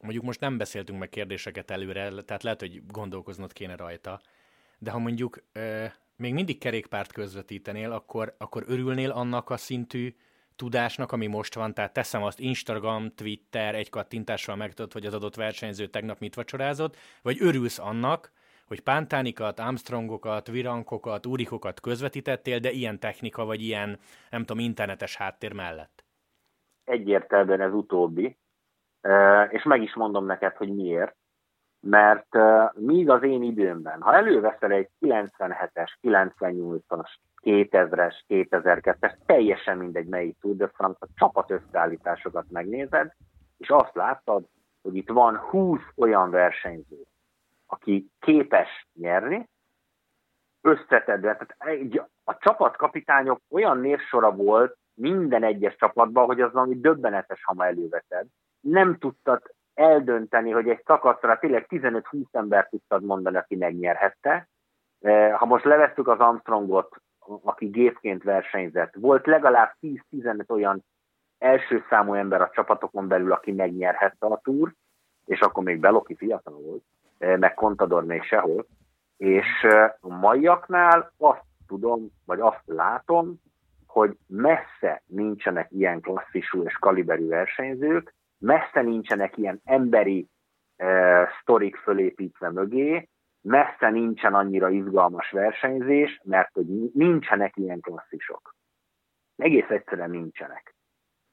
mondjuk 0.00 0.24
most 0.24 0.40
nem 0.40 0.58
beszéltünk 0.58 0.98
meg 0.98 1.08
kérdéseket 1.08 1.70
előre, 1.70 2.10
tehát 2.10 2.42
lehet, 2.42 2.60
hogy 2.60 2.82
gondolkoznod 2.86 3.52
kéne 3.52 3.76
rajta, 3.76 4.20
de 4.78 4.90
ha 4.90 4.98
mondjuk 4.98 5.42
ö, 5.52 5.84
még 6.16 6.34
mindig 6.34 6.58
kerékpárt 6.58 7.12
közvetítenél, 7.12 7.92
akkor, 7.92 8.34
akkor 8.38 8.64
örülnél 8.66 9.10
annak 9.10 9.50
a 9.50 9.56
szintű 9.56 10.14
tudásnak, 10.56 11.12
ami 11.12 11.26
most 11.26 11.54
van, 11.54 11.74
tehát 11.74 11.92
teszem 11.92 12.22
azt 12.22 12.40
Instagram, 12.40 13.14
Twitter, 13.14 13.74
egy 13.74 13.90
kattintással 13.90 14.56
megtudod, 14.56 14.92
hogy 14.92 15.06
az 15.06 15.14
adott 15.14 15.34
versenyző 15.34 15.86
tegnap 15.86 16.18
mit 16.18 16.34
vacsorázott, 16.34 16.96
vagy 17.22 17.36
örülsz 17.40 17.78
annak, 17.78 18.32
hogy 18.66 18.80
pántánikat, 18.80 19.58
Armstrongokat, 19.58 20.46
virankokat, 20.46 21.26
úrikokat 21.26 21.80
közvetítettél, 21.80 22.58
de 22.58 22.70
ilyen 22.70 22.98
technika, 22.98 23.44
vagy 23.44 23.62
ilyen, 23.62 23.98
nem 24.30 24.44
tudom, 24.44 24.64
internetes 24.64 25.16
háttér 25.16 25.52
mellett? 25.52 26.04
Egyértelműen 26.84 27.60
ez 27.60 27.72
utóbbi, 27.72 28.36
és 29.50 29.62
meg 29.62 29.82
is 29.82 29.94
mondom 29.94 30.26
neked, 30.26 30.56
hogy 30.56 30.74
miért 30.74 31.16
mert 31.80 32.34
uh, 32.34 32.72
míg 32.74 33.10
az 33.10 33.22
én 33.22 33.42
időmben, 33.42 34.00
ha 34.00 34.14
előveszel 34.14 34.70
egy 34.70 34.88
97-es, 35.00 35.90
98-as, 36.02 37.08
2000-es, 37.42 38.14
2002-es, 38.28 39.14
teljesen 39.26 39.78
mindegy 39.78 40.06
melyik 40.06 40.36
Tour 40.40 40.56
de 40.56 40.68
France, 40.68 40.98
a 41.00 41.06
csapat 41.14 41.50
összeállításokat 41.50 42.44
megnézed, 42.50 43.12
és 43.58 43.68
azt 43.68 43.94
láttad, 43.94 44.44
hogy 44.82 44.96
itt 44.96 45.08
van 45.08 45.36
20 45.36 45.80
olyan 45.96 46.30
versenyző, 46.30 47.02
aki 47.66 48.10
képes 48.20 48.86
nyerni, 48.94 49.48
összetedve, 50.60 51.32
tehát 51.32 51.54
egy, 51.58 52.02
a 52.24 52.36
csapatkapitányok 52.36 53.40
olyan 53.50 53.78
névsora 53.78 54.30
volt 54.30 54.76
minden 54.94 55.44
egyes 55.44 55.76
csapatban, 55.76 56.24
hogy 56.24 56.40
az 56.40 56.52
valami 56.52 56.80
döbbenetes, 56.80 57.44
ha 57.44 57.54
ma 57.54 57.66
előveszed. 57.66 58.26
Nem 58.60 58.98
tudtad 58.98 59.42
eldönteni, 59.78 60.50
hogy 60.50 60.68
egy 60.68 60.82
szakaszra 60.84 61.38
tényleg 61.38 61.66
15-20 61.68 62.22
ember 62.30 62.68
tudtad 62.68 63.04
mondani, 63.04 63.36
aki 63.36 63.56
megnyerhette. 63.56 64.48
E, 65.00 65.32
ha 65.32 65.46
most 65.46 65.64
levesszük 65.64 66.08
az 66.08 66.18
Armstrongot, 66.18 66.96
aki 67.42 67.66
gépként 67.66 68.22
versenyzett, 68.22 68.94
volt 68.94 69.26
legalább 69.26 69.74
10-15 69.80 70.50
olyan 70.50 70.84
első 71.38 71.84
számú 71.88 72.14
ember 72.14 72.40
a 72.40 72.50
csapatokon 72.54 73.08
belül, 73.08 73.32
aki 73.32 73.52
megnyerhette 73.52 74.26
a 74.26 74.40
túr, 74.42 74.72
és 75.24 75.40
akkor 75.40 75.64
még 75.64 75.80
Beloki 75.80 76.14
fiatal 76.14 76.54
volt, 76.54 76.82
e, 77.18 77.36
meg 77.36 77.54
Contador 77.54 78.04
még 78.04 78.22
sehol, 78.22 78.66
és 79.16 79.46
e, 79.62 79.98
a 80.00 80.08
maiaknál 80.08 81.12
azt 81.18 81.44
tudom, 81.66 82.08
vagy 82.24 82.40
azt 82.40 82.62
látom, 82.64 83.34
hogy 83.86 84.16
messze 84.26 85.02
nincsenek 85.06 85.70
ilyen 85.70 86.00
klasszisú 86.00 86.62
és 86.62 86.74
kaliberű 86.78 87.26
versenyzők, 87.26 88.14
messze 88.38 88.82
nincsenek 88.82 89.36
ilyen 89.36 89.60
emberi 89.64 90.28
uh, 90.76 91.28
sztorik 91.40 91.76
fölépítve 91.76 92.50
mögé, 92.50 93.08
messze 93.40 93.90
nincsen 93.90 94.34
annyira 94.34 94.70
izgalmas 94.70 95.30
versenyzés, 95.30 96.20
mert 96.24 96.52
hogy 96.52 96.66
nincsenek 96.94 97.56
ilyen 97.56 97.80
klasszisok. 97.80 98.54
Egész 99.36 99.68
egyszerűen 99.68 100.10
nincsenek. 100.10 100.74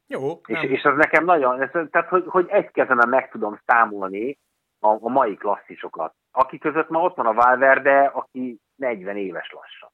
Jó. 0.07 0.41
És, 0.47 0.63
és 0.63 0.83
az 0.83 0.95
nekem 0.95 1.25
nagyon, 1.25 1.61
ez, 1.61 1.69
tehát 1.71 2.09
hogy, 2.09 2.23
hogy 2.27 2.47
egy 2.49 2.71
kezemen 2.71 3.09
meg 3.09 3.29
tudom 3.29 3.59
számolni 3.65 4.37
a, 4.79 4.87
a 4.87 5.09
mai 5.09 5.35
klasszisokat. 5.35 6.13
Aki 6.31 6.57
között 6.57 6.89
ma 6.89 7.01
ott 7.01 7.15
van 7.15 7.25
a 7.25 7.33
Valverde, 7.33 8.05
aki 8.05 8.59
40 8.75 9.17
éves 9.17 9.51
lassan. 9.51 9.89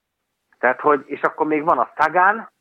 Tehát, 0.60 0.80
hogy, 0.80 1.04
és 1.06 1.22
akkor 1.22 1.48
még 1.48 1.64
van 1.64 1.78
a 1.78 1.92
Sagan, 1.98 2.52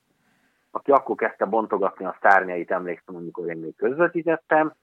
aki 0.71 0.91
akkor 0.91 1.17
kezdte 1.17 1.45
bontogatni 1.45 2.05
a 2.05 2.17
szárnyait, 2.21 2.71
emlékszem, 2.71 3.17
amikor 3.17 3.49
én 3.49 3.57
még 3.57 3.77
közvetítettem, 3.77 4.75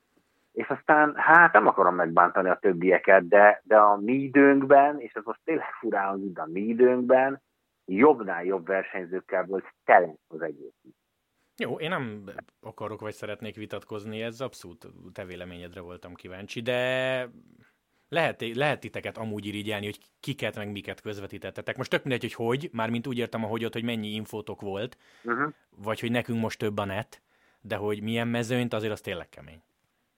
és 0.51 0.67
aztán, 0.67 1.15
hát 1.15 1.53
nem 1.53 1.67
akarom 1.67 1.95
megbántani 1.95 2.49
a 2.49 2.59
többieket, 2.61 3.27
de, 3.27 3.61
de 3.63 3.77
a 3.77 3.97
mi 3.97 4.13
időnkben, 4.13 4.99
és 4.99 5.13
ez 5.13 5.23
most 5.25 5.39
tényleg 5.43 5.71
furán 5.79 6.07
az 6.07 6.37
a 6.37 6.47
mi 6.51 6.59
időnkben, 6.59 7.41
jobbnál 7.85 8.45
jobb 8.45 8.67
versenyzőkkel 8.67 9.45
volt 9.45 9.73
tele 9.85 10.13
az 10.27 10.41
egész. 10.41 10.73
Jó, 11.57 11.79
én 11.79 11.89
nem 11.89 12.23
akarok 12.61 13.01
vagy 13.01 13.13
szeretnék 13.13 13.55
vitatkozni, 13.55 14.21
ez 14.21 14.41
abszolút 14.41 14.87
te 15.13 15.25
véleményedre 15.25 15.81
voltam 15.81 16.13
kíváncsi, 16.13 16.61
de 16.61 17.29
lehet, 18.09 18.55
lehet 18.55 18.79
titeket 18.79 19.17
amúgy 19.17 19.45
irigyelni, 19.45 19.85
hogy 19.85 19.97
kiket 20.19 20.55
meg 20.55 20.71
miket 20.71 21.01
közvetítettetek. 21.01 21.77
Most 21.77 21.89
tök 21.89 22.03
mindegy, 22.03 22.21
hogy 22.21 22.33
hogy, 22.33 22.69
mármint 22.73 23.07
úgy 23.07 23.17
értem 23.17 23.43
a 23.43 23.47
hogyot, 23.47 23.73
hogy 23.73 23.83
mennyi 23.83 24.07
infótok 24.07 24.61
volt, 24.61 24.97
uh-huh. 25.23 25.53
vagy 25.75 25.99
hogy 25.99 26.11
nekünk 26.11 26.41
most 26.41 26.59
több 26.59 26.77
a 26.77 26.85
net, 26.85 27.21
de 27.61 27.75
hogy 27.75 28.01
milyen 28.01 28.27
mezőnyt, 28.27 28.73
azért 28.73 28.91
az 28.91 29.01
tényleg 29.01 29.29
kemény. 29.29 29.61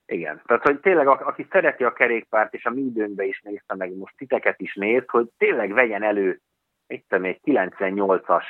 Igen, 0.06 0.42
tehát 0.46 0.62
hogy 0.62 0.80
tényleg 0.80 1.06
aki 1.06 1.46
szereti 1.50 1.84
a 1.84 1.92
kerékpárt, 1.92 2.54
és 2.54 2.64
a 2.64 2.70
mi 2.70 2.80
időnkben 2.80 3.26
is 3.26 3.40
nézte 3.40 3.74
meg, 3.74 3.96
most 3.96 4.16
titeket 4.16 4.60
is 4.60 4.74
néz, 4.74 5.02
hogy 5.06 5.28
tényleg 5.38 5.72
vegyen 5.72 6.02
elő, 6.02 6.40
egy 6.86 7.04
98-as 7.10 8.44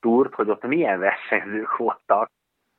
túrt, 0.00 0.34
hogy 0.34 0.50
ott 0.50 0.66
milyen 0.66 0.98
versenyzők 0.98 1.76
voltak, 1.76 2.30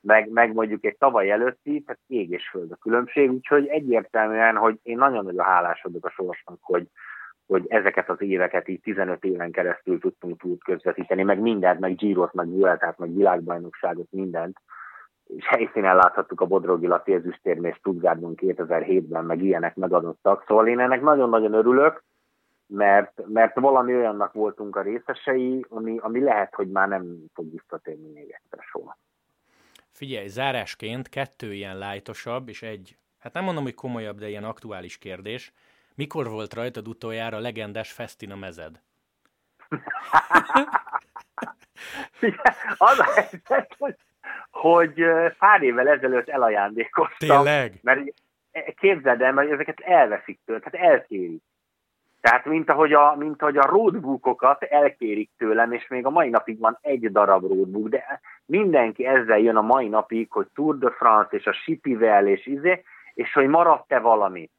meg, 0.08 0.30
meg 0.30 0.52
mondjuk 0.52 0.84
egy 0.84 0.96
tavaly 0.98 1.30
előtti, 1.30 1.82
tehát 1.82 2.00
ég 2.06 2.30
és 2.30 2.48
föld 2.48 2.72
a 2.72 2.76
különbség, 2.76 3.30
úgyhogy 3.30 3.66
egyértelműen, 3.66 4.56
hogy 4.56 4.78
én 4.82 4.96
nagyon 4.96 5.24
nagyon 5.24 5.44
hálás 5.44 5.82
vagyok 5.82 6.04
a 6.04 6.10
sorsnak, 6.10 6.58
hogy, 6.60 6.86
hogy 7.46 7.64
ezeket 7.68 8.08
az 8.08 8.22
éveket 8.22 8.68
így 8.68 8.80
15 8.80 9.24
éven 9.24 9.50
keresztül 9.50 9.98
tudtunk 9.98 10.40
túl 10.40 10.58
közvetíteni, 10.64 11.22
meg 11.22 11.40
mindent, 11.40 11.80
meg 11.80 11.94
Girot, 11.94 12.32
meg 12.32 12.48
Vueltát, 12.50 12.98
meg 12.98 13.14
világbajnokságot, 13.14 14.06
mindent. 14.10 14.58
És 15.26 15.46
helyszínen 15.46 15.96
láthattuk 15.96 16.40
a 16.40 16.46
Bodrogi 16.46 16.86
Laci 16.86 17.12
ezüstérmés 17.12 17.76
Stuttgartban 17.76 18.34
2007-ben, 18.36 19.24
meg 19.24 19.42
ilyenek 19.42 19.76
megadottak. 19.76 20.44
Szóval 20.46 20.66
én 20.66 20.78
ennek 20.80 21.00
nagyon-nagyon 21.00 21.52
örülök, 21.52 22.02
mert, 22.66 23.22
mert 23.26 23.60
valami 23.60 23.94
olyannak 23.94 24.32
voltunk 24.32 24.76
a 24.76 24.82
részesei, 24.82 25.64
ami, 25.68 25.98
ami 26.00 26.20
lehet, 26.20 26.54
hogy 26.54 26.68
már 26.68 26.88
nem 26.88 27.16
fog 27.34 27.50
visszatérni 27.50 28.12
még 28.14 28.30
egyszer 28.30 28.64
soha. 28.70 28.96
Figyelj, 29.98 30.26
zárásként 30.26 31.08
kettő 31.08 31.52
ilyen 31.52 31.78
lájtosabb, 31.78 32.48
és 32.48 32.62
egy, 32.62 32.96
hát 33.18 33.32
nem 33.32 33.44
mondom, 33.44 33.62
hogy 33.62 33.74
komolyabb, 33.74 34.18
de 34.18 34.28
ilyen 34.28 34.44
aktuális 34.44 34.98
kérdés. 34.98 35.52
Mikor 35.94 36.28
volt 36.28 36.54
rajtad 36.54 36.88
utoljára 36.88 37.36
a 37.36 37.40
legendás 37.40 37.92
Festina 37.92 38.36
mezed? 38.36 38.80
az 42.78 42.98
a 42.98 43.04
helyzet, 43.14 43.74
hogy, 43.78 43.96
hogy 44.50 45.04
pár 45.38 45.62
évvel 45.62 45.88
ezelőtt 45.88 46.28
elajándékoztam. 46.28 47.28
Tényleg? 47.28 47.78
Mert 47.82 48.00
képzeld 48.76 49.20
el, 49.20 49.32
mert 49.32 49.50
ezeket 49.50 49.80
elveszik 49.80 50.40
tőle, 50.44 50.58
tehát 50.58 50.90
elkérik. 50.90 51.42
Tehát 52.20 52.44
mint 52.44 52.70
ahogy 52.70 52.92
a, 52.92 53.14
mint 53.16 53.42
ahogy 53.42 53.56
a 53.56 53.66
roadbookokat 53.66 54.62
elkérik 54.62 55.30
tőlem, 55.36 55.72
és 55.72 55.88
még 55.88 56.06
a 56.06 56.10
mai 56.10 56.28
napig 56.28 56.58
van 56.58 56.78
egy 56.80 57.12
darab 57.12 57.46
roadbook, 57.46 57.88
de 57.88 58.20
mindenki 58.46 59.06
ezzel 59.06 59.38
jön 59.38 59.56
a 59.56 59.62
mai 59.62 59.88
napig, 59.88 60.30
hogy 60.30 60.46
Tour 60.54 60.78
de 60.78 60.90
France, 60.90 61.36
és 61.36 61.46
a 61.46 61.52
Sipivel, 61.52 62.26
és 62.26 62.46
izé, 62.46 62.84
és 63.14 63.32
hogy 63.32 63.46
maradt-e 63.46 63.98
valami. 63.98 64.50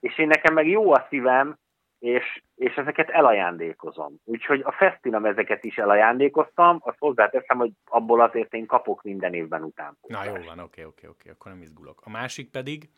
És 0.00 0.18
én 0.18 0.26
nekem 0.26 0.54
meg 0.54 0.68
jó 0.68 0.92
a 0.92 1.06
szívem, 1.08 1.56
és, 1.98 2.42
és 2.56 2.74
ezeket 2.74 3.08
elajándékozom. 3.08 4.14
Úgyhogy 4.24 4.60
a 4.64 4.72
Festinam 4.72 5.24
ezeket 5.24 5.64
is 5.64 5.76
elajándékoztam, 5.76 6.78
azt 6.80 6.98
hozzáteszem, 6.98 7.58
hogy 7.58 7.70
abból 7.84 8.20
azért 8.20 8.54
én 8.54 8.66
kapok 8.66 9.02
minden 9.02 9.34
évben 9.34 9.62
után. 9.62 9.96
Na 10.06 10.24
jó 10.24 10.32
van, 10.46 10.58
oké, 10.58 10.84
oké, 10.84 11.06
oké, 11.06 11.30
akkor 11.30 11.52
nem 11.52 11.62
izgulok. 11.62 12.00
A 12.04 12.10
másik 12.10 12.50
pedig, 12.50 12.88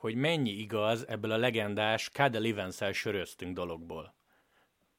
hogy 0.00 0.14
mennyi 0.14 0.50
igaz 0.50 1.08
ebből 1.08 1.30
a 1.30 1.36
legendás 1.36 2.08
Cadel 2.08 2.44
evans 2.44 2.80
söröztünk 2.92 3.54
dologból. 3.54 4.14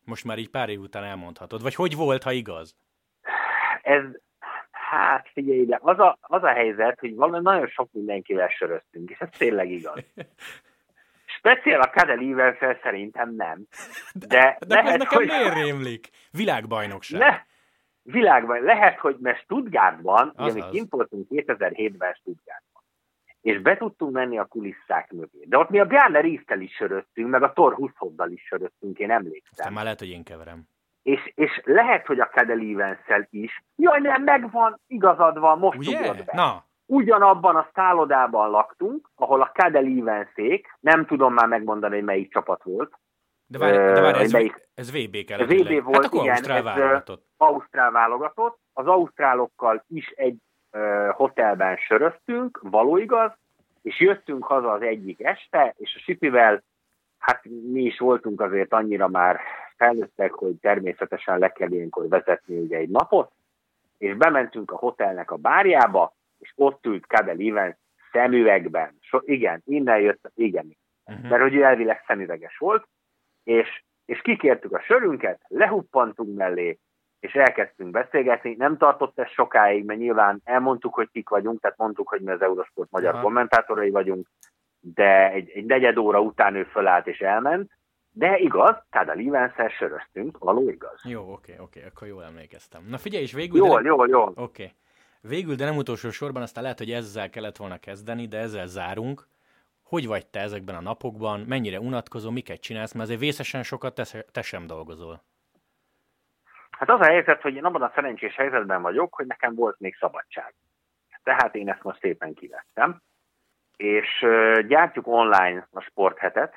Most 0.06 0.26
már 0.26 0.38
így 0.38 0.49
pár 0.49 0.70
év 0.70 0.80
után 0.80 1.04
elmondhatod. 1.04 1.62
Vagy 1.62 1.76
hogy 1.76 1.95
volt, 1.95 2.24
ha 2.24 2.32
igaz? 2.32 2.76
Ez, 3.82 4.04
hát 4.72 5.30
figyelj 5.34 5.60
ide, 5.60 5.80
az 5.82 5.99
a, 5.99 6.18
az 6.22 6.43
a 6.43 6.54
helyzet, 6.54 6.99
hogy 6.99 7.16
valami 7.16 7.43
nagyon 7.43 7.68
sok 7.68 7.89
mindenkivel 7.91 8.47
söröztünk, 8.47 9.10
és 9.10 9.20
ez 9.20 9.30
tényleg 9.38 9.72
igaz. 9.72 10.04
Speciál 11.38 11.82
a 11.82 11.89
Cadel 11.89 12.20
evans 12.20 12.58
szerintem 12.82 13.36
nem. 13.36 13.68
De, 14.14 14.28
de, 14.28 14.58
de 14.68 14.82
lehet, 14.82 14.97
nekem 14.97 15.18
hogy... 15.18 15.28
miért 15.28 15.54
rémlik? 15.54 16.10
Világbajnokság. 16.32 17.20
Ne, 17.20 17.41
világban. 18.02 18.64
Lehet, 18.64 18.99
hogy 18.99 19.18
mert 19.20 19.41
Stuttgartban, 19.41 20.34
ugye 20.38 20.54
mi 20.54 20.62
kint 20.72 20.91
voltunk 20.91 21.28
2007-ben 21.30 22.14
Stuttgart 22.14 22.64
és 23.41 23.61
be 23.61 23.77
tudtunk 23.77 24.11
menni 24.11 24.37
a 24.37 24.45
kulisszák 24.45 25.11
mögé. 25.11 25.45
De 25.45 25.57
ott 25.57 25.69
mi 25.69 25.79
a 25.79 25.85
Bjarne 25.85 26.19
Riestel 26.19 26.61
is 26.61 26.75
söröztünk, 26.75 27.29
meg 27.29 27.43
a 27.43 27.51
Thor 27.51 27.73
Hushovdal 27.73 28.31
is 28.31 28.43
söröztünk, 28.45 28.99
én 28.99 29.11
emlékszem. 29.11 29.51
Aztán 29.51 29.73
már 29.73 29.83
lehet, 29.83 29.99
hogy 29.99 30.09
én 30.09 30.23
keverem. 30.23 30.67
És, 31.03 31.31
és 31.35 31.61
lehet, 31.63 32.05
hogy 32.05 32.19
a 32.19 32.29
Kedel 32.29 32.59
evans 32.59 33.27
is. 33.29 33.63
Jaj, 33.75 33.99
nem, 33.99 34.23
megvan, 34.23 34.79
igazad 34.87 35.39
van, 35.39 35.57
most 35.57 35.77
Ugye? 35.77 36.13
be. 36.13 36.31
Na. 36.33 36.65
Ugyanabban 36.85 37.55
a 37.55 37.69
szállodában 37.73 38.49
laktunk, 38.49 39.09
ahol 39.15 39.41
a 39.41 39.51
Kedel 39.53 39.85
Evansék, 39.85 40.77
nem 40.79 41.05
tudom 41.05 41.33
már 41.33 41.47
megmondani, 41.47 41.95
hogy 41.95 42.03
melyik 42.03 42.31
csapat 42.31 42.63
volt. 42.63 42.99
De 43.47 43.57
várj, 43.57 43.75
de 43.75 44.01
várj 44.01 44.19
ez, 44.19 44.31
melyik, 44.31 44.67
ez 44.73 44.91
VB 44.91 45.25
kellett. 45.25 45.51
VB 45.51 45.83
volt, 45.83 46.03
hát 46.03 46.13
igen, 46.13 46.29
Ausztrál 46.29 46.63
válogatott. 46.63 47.25
Ausztrál 47.37 47.91
válogatott. 47.91 48.59
Az 48.73 48.87
ausztrálokkal 48.87 49.83
is 49.87 50.07
egy 50.07 50.37
hotelben 51.11 51.78
söröztünk, 51.78 52.59
való 52.61 52.97
igaz, 52.97 53.32
és 53.82 53.99
jöttünk 53.99 54.43
haza 54.43 54.72
az 54.72 54.82
egyik 54.82 55.24
este, 55.24 55.74
és 55.78 55.95
a 55.95 55.99
Sipivel, 55.99 56.63
hát 57.17 57.43
mi 57.45 57.82
is 57.82 57.99
voltunk 57.99 58.41
azért 58.41 58.74
annyira 58.74 59.07
már 59.07 59.39
felnőttek, 59.78 60.32
hogy 60.32 60.55
természetesen 60.55 61.39
le 61.39 61.51
kell 61.51 61.72
ilyenkor 61.72 62.07
vezetni 62.07 62.59
ugye 62.59 62.78
egy 62.78 62.89
napot, 62.89 63.32
és 63.97 64.15
bementünk 64.15 64.72
a 64.72 64.78
hotelnek 64.78 65.32
a 65.32 65.36
bárjába, 65.36 66.13
és 66.39 66.53
ott 66.55 66.86
ült 66.86 67.07
Kadel 67.07 67.38
Evans 67.39 67.76
szemüvegben. 68.11 68.97
So, 69.01 69.19
igen, 69.26 69.61
innen 69.65 69.99
jött, 69.99 70.32
igen, 70.36 70.78
uh-huh. 71.05 71.30
mert 71.30 71.41
hogy 71.41 71.61
elvileg 71.61 72.03
szemüveges 72.07 72.57
volt, 72.57 72.88
és, 73.43 73.84
és 74.05 74.22
kikértük 74.22 74.74
a 74.74 74.82
sörünket, 74.82 75.41
lehuppantunk 75.47 76.38
mellé, 76.38 76.80
és 77.22 77.34
elkezdtünk 77.34 77.91
beszélgetni. 77.91 78.55
Nem 78.57 78.78
tartott 78.78 79.19
ez 79.19 79.30
sokáig, 79.30 79.86
mert 79.86 79.99
nyilván 79.99 80.41
elmondtuk, 80.43 80.93
hogy 80.93 81.09
kik 81.11 81.30
vagyunk, 81.30 81.61
tehát 81.61 81.78
mondtuk, 81.78 82.09
hogy 82.09 82.22
mi 82.22 82.32
az 82.32 82.41
Eurosport 82.41 82.91
magyar 82.91 83.13
Aha. 83.13 83.24
kommentátorai 83.24 83.89
vagyunk, 83.89 84.28
de 84.80 85.32
egy, 85.32 85.49
egy 85.49 85.65
negyed 85.65 85.97
óra 85.97 86.19
után 86.19 86.55
ő 86.55 86.63
fölállt 86.63 87.07
és 87.07 87.19
elment, 87.19 87.72
de 88.11 88.38
igaz, 88.38 88.76
tehát 88.89 89.09
a 89.09 89.13
Livenszel 89.13 89.69
söröztünk, 89.69 90.38
való 90.38 90.69
igaz. 90.69 91.01
Jó, 91.03 91.32
oké, 91.32 91.55
oké, 91.59 91.84
akkor 91.86 92.07
jól 92.07 92.24
emlékeztem. 92.24 92.86
Na 92.89 92.97
figyelj, 92.97 93.24
és 93.24 93.34
végül... 93.34 93.65
Jól, 93.65 93.82
de... 93.82 93.88
jól, 93.88 94.07
jól. 94.07 94.34
Oké. 94.36 94.72
Végül, 95.22 95.55
de 95.55 95.65
nem 95.65 95.78
utolsó 95.78 96.09
sorban, 96.09 96.41
aztán 96.41 96.63
lehet, 96.63 96.78
hogy 96.78 96.91
ezzel 96.91 97.30
kellett 97.30 97.57
volna 97.57 97.78
kezdeni, 97.78 98.28
de 98.28 98.38
ezzel 98.38 98.67
zárunk. 98.67 99.28
Hogy 99.84 100.07
vagy 100.07 100.28
te 100.28 100.39
ezekben 100.39 100.76
a 100.76 100.82
napokban? 100.82 101.39
Mennyire 101.39 101.80
unatkozol? 101.80 102.32
Miket 102.32 102.61
csinálsz? 102.61 102.91
Mert 102.91 103.05
azért 103.05 103.19
vészesen 103.19 103.63
sokat 103.63 103.93
te, 103.93 104.26
te 104.32 104.41
sem 104.41 104.67
dolgozol. 104.67 105.22
Hát 106.82 106.89
az 106.89 106.99
a 106.99 107.11
helyzet, 107.11 107.41
hogy 107.41 107.55
én 107.55 107.65
abban 107.65 107.82
a 107.82 107.91
szerencsés 107.95 108.36
helyzetben 108.36 108.82
vagyok, 108.82 109.13
hogy 109.15 109.25
nekem 109.25 109.55
volt 109.55 109.79
még 109.79 109.95
szabadság. 109.95 110.53
Tehát 111.23 111.55
én 111.55 111.69
ezt 111.69 111.84
most 111.84 111.99
szépen 111.99 112.34
kivettem, 112.34 113.01
és 113.77 114.25
gyártjuk 114.67 115.07
online 115.07 115.67
a 115.71 115.82
sporthetet, 115.82 116.55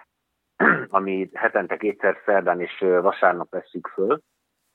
ami 0.89 1.31
hetente 1.35 1.77
kétszer 1.77 2.17
szerdán 2.25 2.61
és 2.61 2.79
vasárnap 2.79 3.51
veszük 3.51 3.87
föl, 3.87 4.21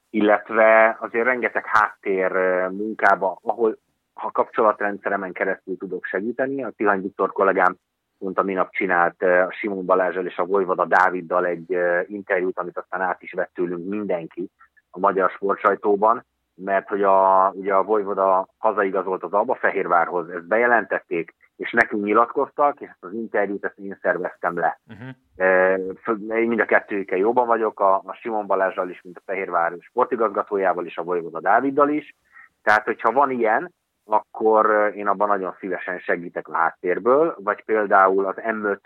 illetve 0.10 0.98
azért 1.00 1.26
rengeteg 1.26 1.66
háttér 1.66 2.32
munkába, 2.70 3.40
ahol 3.42 3.78
ha 4.14 4.32
kapcsolatrendszeremen 4.32 5.32
keresztül 5.32 5.78
tudok 5.78 6.06
segíteni. 6.06 6.64
A 6.64 6.72
Tihany 6.72 7.02
Viktor 7.02 7.32
kollégám 7.32 7.78
mondta, 8.18 8.44
minap 8.44 8.72
csinált 8.72 9.22
a 9.22 9.52
Simon 9.52 9.86
Balázsal 9.86 10.26
és 10.26 10.38
a 10.38 10.46
Vojvoda 10.46 10.86
Dáviddal 10.86 11.46
egy 11.46 11.78
interjút, 12.08 12.60
amit 12.60 12.78
aztán 12.78 13.02
át 13.02 13.22
is 13.22 13.32
vett 13.32 13.54
tőlünk 13.54 13.90
mindenki, 13.90 14.50
a 14.92 15.00
magyar 15.00 15.30
sportsajtóban, 15.30 16.26
mert 16.56 16.88
hogy 16.88 17.04
a, 17.04 17.50
ugye 17.56 17.74
a 17.74 17.84
Vojvoda 17.84 18.48
hazaigazolt 18.58 19.24
az 19.24 19.34
Alba 19.34 19.56
Fehérvárhoz, 19.56 20.30
ezt 20.30 20.48
bejelentették, 20.48 21.36
és 21.56 21.72
nekünk 21.72 22.04
nyilatkoztak, 22.04 22.82
és 22.82 22.90
ezt 22.90 23.04
az 23.04 23.14
interjút 23.14 23.64
ezt 23.66 23.78
én 23.78 23.98
szerveztem 24.02 24.58
le. 24.58 24.80
Uh-huh. 24.88 26.40
Én 26.40 26.48
mind 26.48 26.60
a 26.60 26.66
kettőjükkel 26.66 27.18
jóban 27.18 27.48
vagyok, 27.48 27.80
a, 27.80 27.96
a 27.96 28.14
Simon 28.14 28.46
Balázsral 28.46 28.90
is, 28.90 29.02
mint 29.02 29.18
a 29.18 29.22
Fehérvár 29.26 29.74
sportigazgatójával 29.80 30.86
is, 30.86 30.98
a 30.98 31.04
Vojvoda 31.04 31.40
Dáviddal 31.40 31.90
is. 31.90 32.16
Tehát, 32.64 32.84
hogyha 32.86 33.12
van 33.12 33.32
ilyen, 33.32 33.74
akkor 34.06 34.92
én 34.96 35.08
abban 35.08 35.28
nagyon 35.28 35.56
szívesen 35.60 36.00
segítek 36.00 36.48
a 36.48 36.56
háttérből, 36.56 37.36
vagy 37.38 37.64
például 37.64 38.26
az 38.26 38.36
M5 38.38 38.80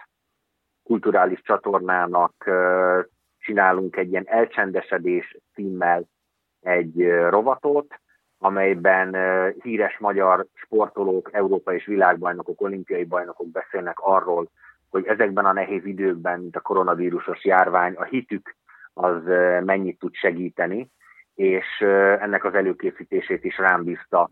kulturális 0.84 1.42
csatornának 1.42 2.34
csinálunk 3.44 3.96
egy 3.96 4.10
ilyen 4.10 4.28
elcsendesedés 4.28 5.38
címmel 5.54 6.08
egy 6.62 7.10
rovatot, 7.30 8.00
amelyben 8.38 9.16
híres 9.62 9.98
magyar 10.00 10.46
sportolók, 10.54 11.30
európai 11.34 11.76
és 11.76 11.86
világbajnokok, 11.86 12.62
olimpiai 12.62 13.04
bajnokok 13.04 13.48
beszélnek 13.48 14.00
arról, 14.00 14.50
hogy 14.90 15.06
ezekben 15.06 15.46
a 15.46 15.54
nehéz 15.54 15.86
időkben, 15.86 16.40
mint 16.40 16.56
a 16.56 16.62
koronavírusos 16.62 17.46
járvány, 17.46 17.94
a 17.94 18.04
hitük 18.04 18.56
az 18.94 19.24
mennyit 19.66 20.00
tud 20.00 20.14
segíteni, 20.14 20.90
és 21.36 21.80
ennek 22.20 22.44
az 22.44 22.54
előkészítését 22.54 23.44
is 23.44 23.58
rám 23.58 23.84
bízta 23.84 24.30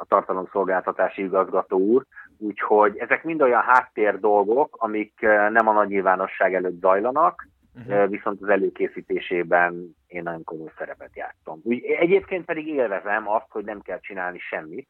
a 0.00 0.04
tartalomszolgáltatási 0.08 1.22
igazgató 1.22 1.78
úr, 1.78 2.04
úgyhogy 2.38 2.96
ezek 2.96 3.24
mind 3.24 3.42
olyan 3.42 3.62
háttér 3.62 4.20
dolgok, 4.20 4.76
amik 4.78 5.20
nem 5.50 5.68
a 5.68 5.72
nagy 5.72 5.88
nyilvánosság 5.88 6.54
előtt 6.54 6.80
zajlanak, 6.80 7.48
uh-huh. 7.86 8.08
viszont 8.08 8.42
az 8.42 8.48
előkészítésében 8.48 9.96
én 10.06 10.22
nagyon 10.22 10.44
komoly 10.44 10.72
szerepet 10.78 11.16
játszom. 11.16 11.60
Úgy, 11.62 11.84
egyébként 11.84 12.44
pedig 12.44 12.66
élvezem 12.66 13.28
azt, 13.28 13.50
hogy 13.50 13.64
nem 13.64 13.80
kell 13.80 14.00
csinálni 14.00 14.38
semmit, 14.38 14.88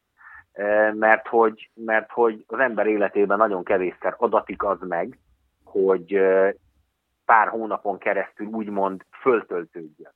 mert 0.93 1.27
hogy, 1.27 1.69
mert 1.73 2.11
hogy 2.11 2.43
az 2.47 2.59
ember 2.59 2.87
életében 2.87 3.37
nagyon 3.37 3.63
kevésszer 3.63 4.15
adatik 4.17 4.63
az 4.63 4.77
meg, 4.87 5.17
hogy 5.63 6.21
pár 7.25 7.47
hónapon 7.47 7.97
keresztül 7.97 8.47
úgymond 8.47 9.05
föltöltődjön. 9.21 10.13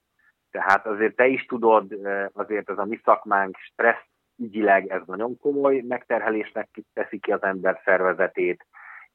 Tehát 0.51 0.85
azért 0.85 1.15
te 1.15 1.27
is 1.27 1.45
tudod, 1.45 1.97
azért 2.33 2.69
ez 2.69 2.77
a 2.77 2.85
mi 2.85 2.99
szakmánk 3.03 3.57
stressz 3.57 4.05
ügyileg 4.37 4.87
ez 4.87 5.01
nagyon 5.05 5.37
komoly 5.37 5.83
megterhelésnek 5.87 6.69
teszi 6.93 7.19
ki 7.19 7.31
az 7.31 7.43
ember 7.43 7.81
szervezetét, 7.83 8.65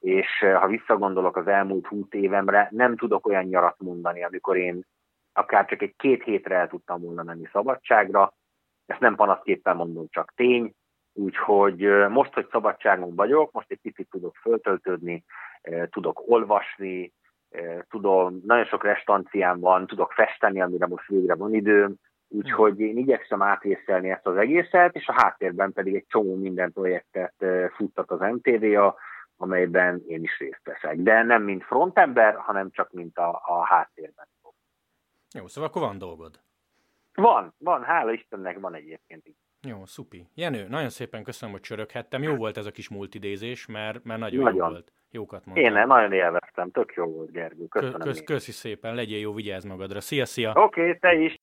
és 0.00 0.38
ha 0.38 0.66
visszagondolok 0.66 1.36
az 1.36 1.46
elmúlt 1.46 1.86
húsz 1.86 2.10
évemre, 2.10 2.68
nem 2.70 2.96
tudok 2.96 3.26
olyan 3.26 3.44
nyarat 3.44 3.76
mondani, 3.78 4.24
amikor 4.24 4.56
én 4.56 4.82
akár 5.32 5.66
csak 5.66 5.82
egy 5.82 5.94
két 5.96 6.22
hétre 6.22 6.54
el 6.54 6.68
tudtam 6.68 7.00
volna 7.00 7.22
menni 7.22 7.48
szabadságra, 7.52 8.32
ezt 8.86 9.00
nem 9.00 9.14
panaszképpen 9.14 9.76
mondom, 9.76 10.06
csak 10.08 10.32
tény, 10.36 10.74
úgyhogy 11.12 11.80
most, 12.08 12.34
hogy 12.34 12.48
szabadságon 12.50 13.14
vagyok, 13.14 13.52
most 13.52 13.70
egy 13.70 13.80
picit 13.82 14.08
tudok 14.10 14.36
föltöltődni, 14.36 15.24
tudok 15.90 16.22
olvasni, 16.26 17.12
tudom, 17.88 18.40
nagyon 18.44 18.64
sok 18.64 18.84
restanciám 18.84 19.60
van, 19.60 19.86
tudok 19.86 20.12
festeni, 20.12 20.60
amire 20.60 20.86
most 20.86 21.06
végre 21.06 21.34
van 21.34 21.54
időm, 21.54 21.94
Úgyhogy 22.32 22.80
én 22.80 22.98
igyekszem 22.98 23.42
átvészelni 23.42 24.10
ezt 24.10 24.26
az 24.26 24.36
egészet, 24.36 24.94
és 24.94 25.06
a 25.06 25.12
háttérben 25.12 25.72
pedig 25.72 25.94
egy 25.94 26.06
csomó 26.08 26.34
minden 26.34 26.72
projektet 26.72 27.34
futtat 27.74 28.10
az 28.10 28.20
MTV-a, 28.20 28.94
amelyben 29.40 30.02
én 30.06 30.22
is 30.22 30.38
részt 30.38 30.60
veszek. 30.64 30.96
De 30.96 31.22
nem 31.22 31.42
mint 31.42 31.64
frontember, 31.64 32.34
hanem 32.34 32.70
csak 32.70 32.92
mint 32.92 33.18
a, 33.18 33.40
a 33.44 33.64
háttérben. 33.64 34.26
Jó, 35.38 35.46
szóval 35.46 35.70
akkor 35.70 35.82
van 35.82 35.98
dolgod. 35.98 36.40
Van, 37.14 37.54
van, 37.58 37.82
hála 37.82 38.12
Istennek 38.12 38.58
van 38.58 38.74
egyébként. 38.74 39.24
Jó, 39.62 39.86
szupi. 39.86 40.26
Jenő, 40.34 40.66
nagyon 40.68 40.88
szépen 40.88 41.22
köszönöm, 41.24 41.54
hogy 41.54 41.62
csöröghettem. 41.62 42.22
Jó 42.22 42.36
volt 42.36 42.56
ez 42.56 42.66
a 42.66 42.70
kis 42.70 42.88
multidézés, 42.88 43.66
mert, 43.66 44.04
mert 44.04 44.20
nagyon, 44.20 44.42
nagyon. 44.42 44.64
jó 44.64 44.68
volt. 44.68 44.92
Jókat 45.10 45.44
mondtam. 45.44 45.66
Én 45.66 45.72
nem, 45.72 45.88
nagyon 45.88 46.12
élveztem. 46.12 46.70
Tök 46.70 46.92
jó 46.96 47.04
volt, 47.04 47.30
Gergő. 47.30 47.66
Köszönöm. 47.66 48.00
Kösz, 48.00 48.22
köszi 48.22 48.52
szépen, 48.52 48.94
legyél 48.94 49.18
jó, 49.18 49.32
vigyázz 49.32 49.64
magadra. 49.64 50.00
Szia, 50.00 50.24
szia! 50.24 50.50
Oké, 50.50 50.80
okay, 50.80 50.98
te 50.98 51.14
is. 51.14 51.38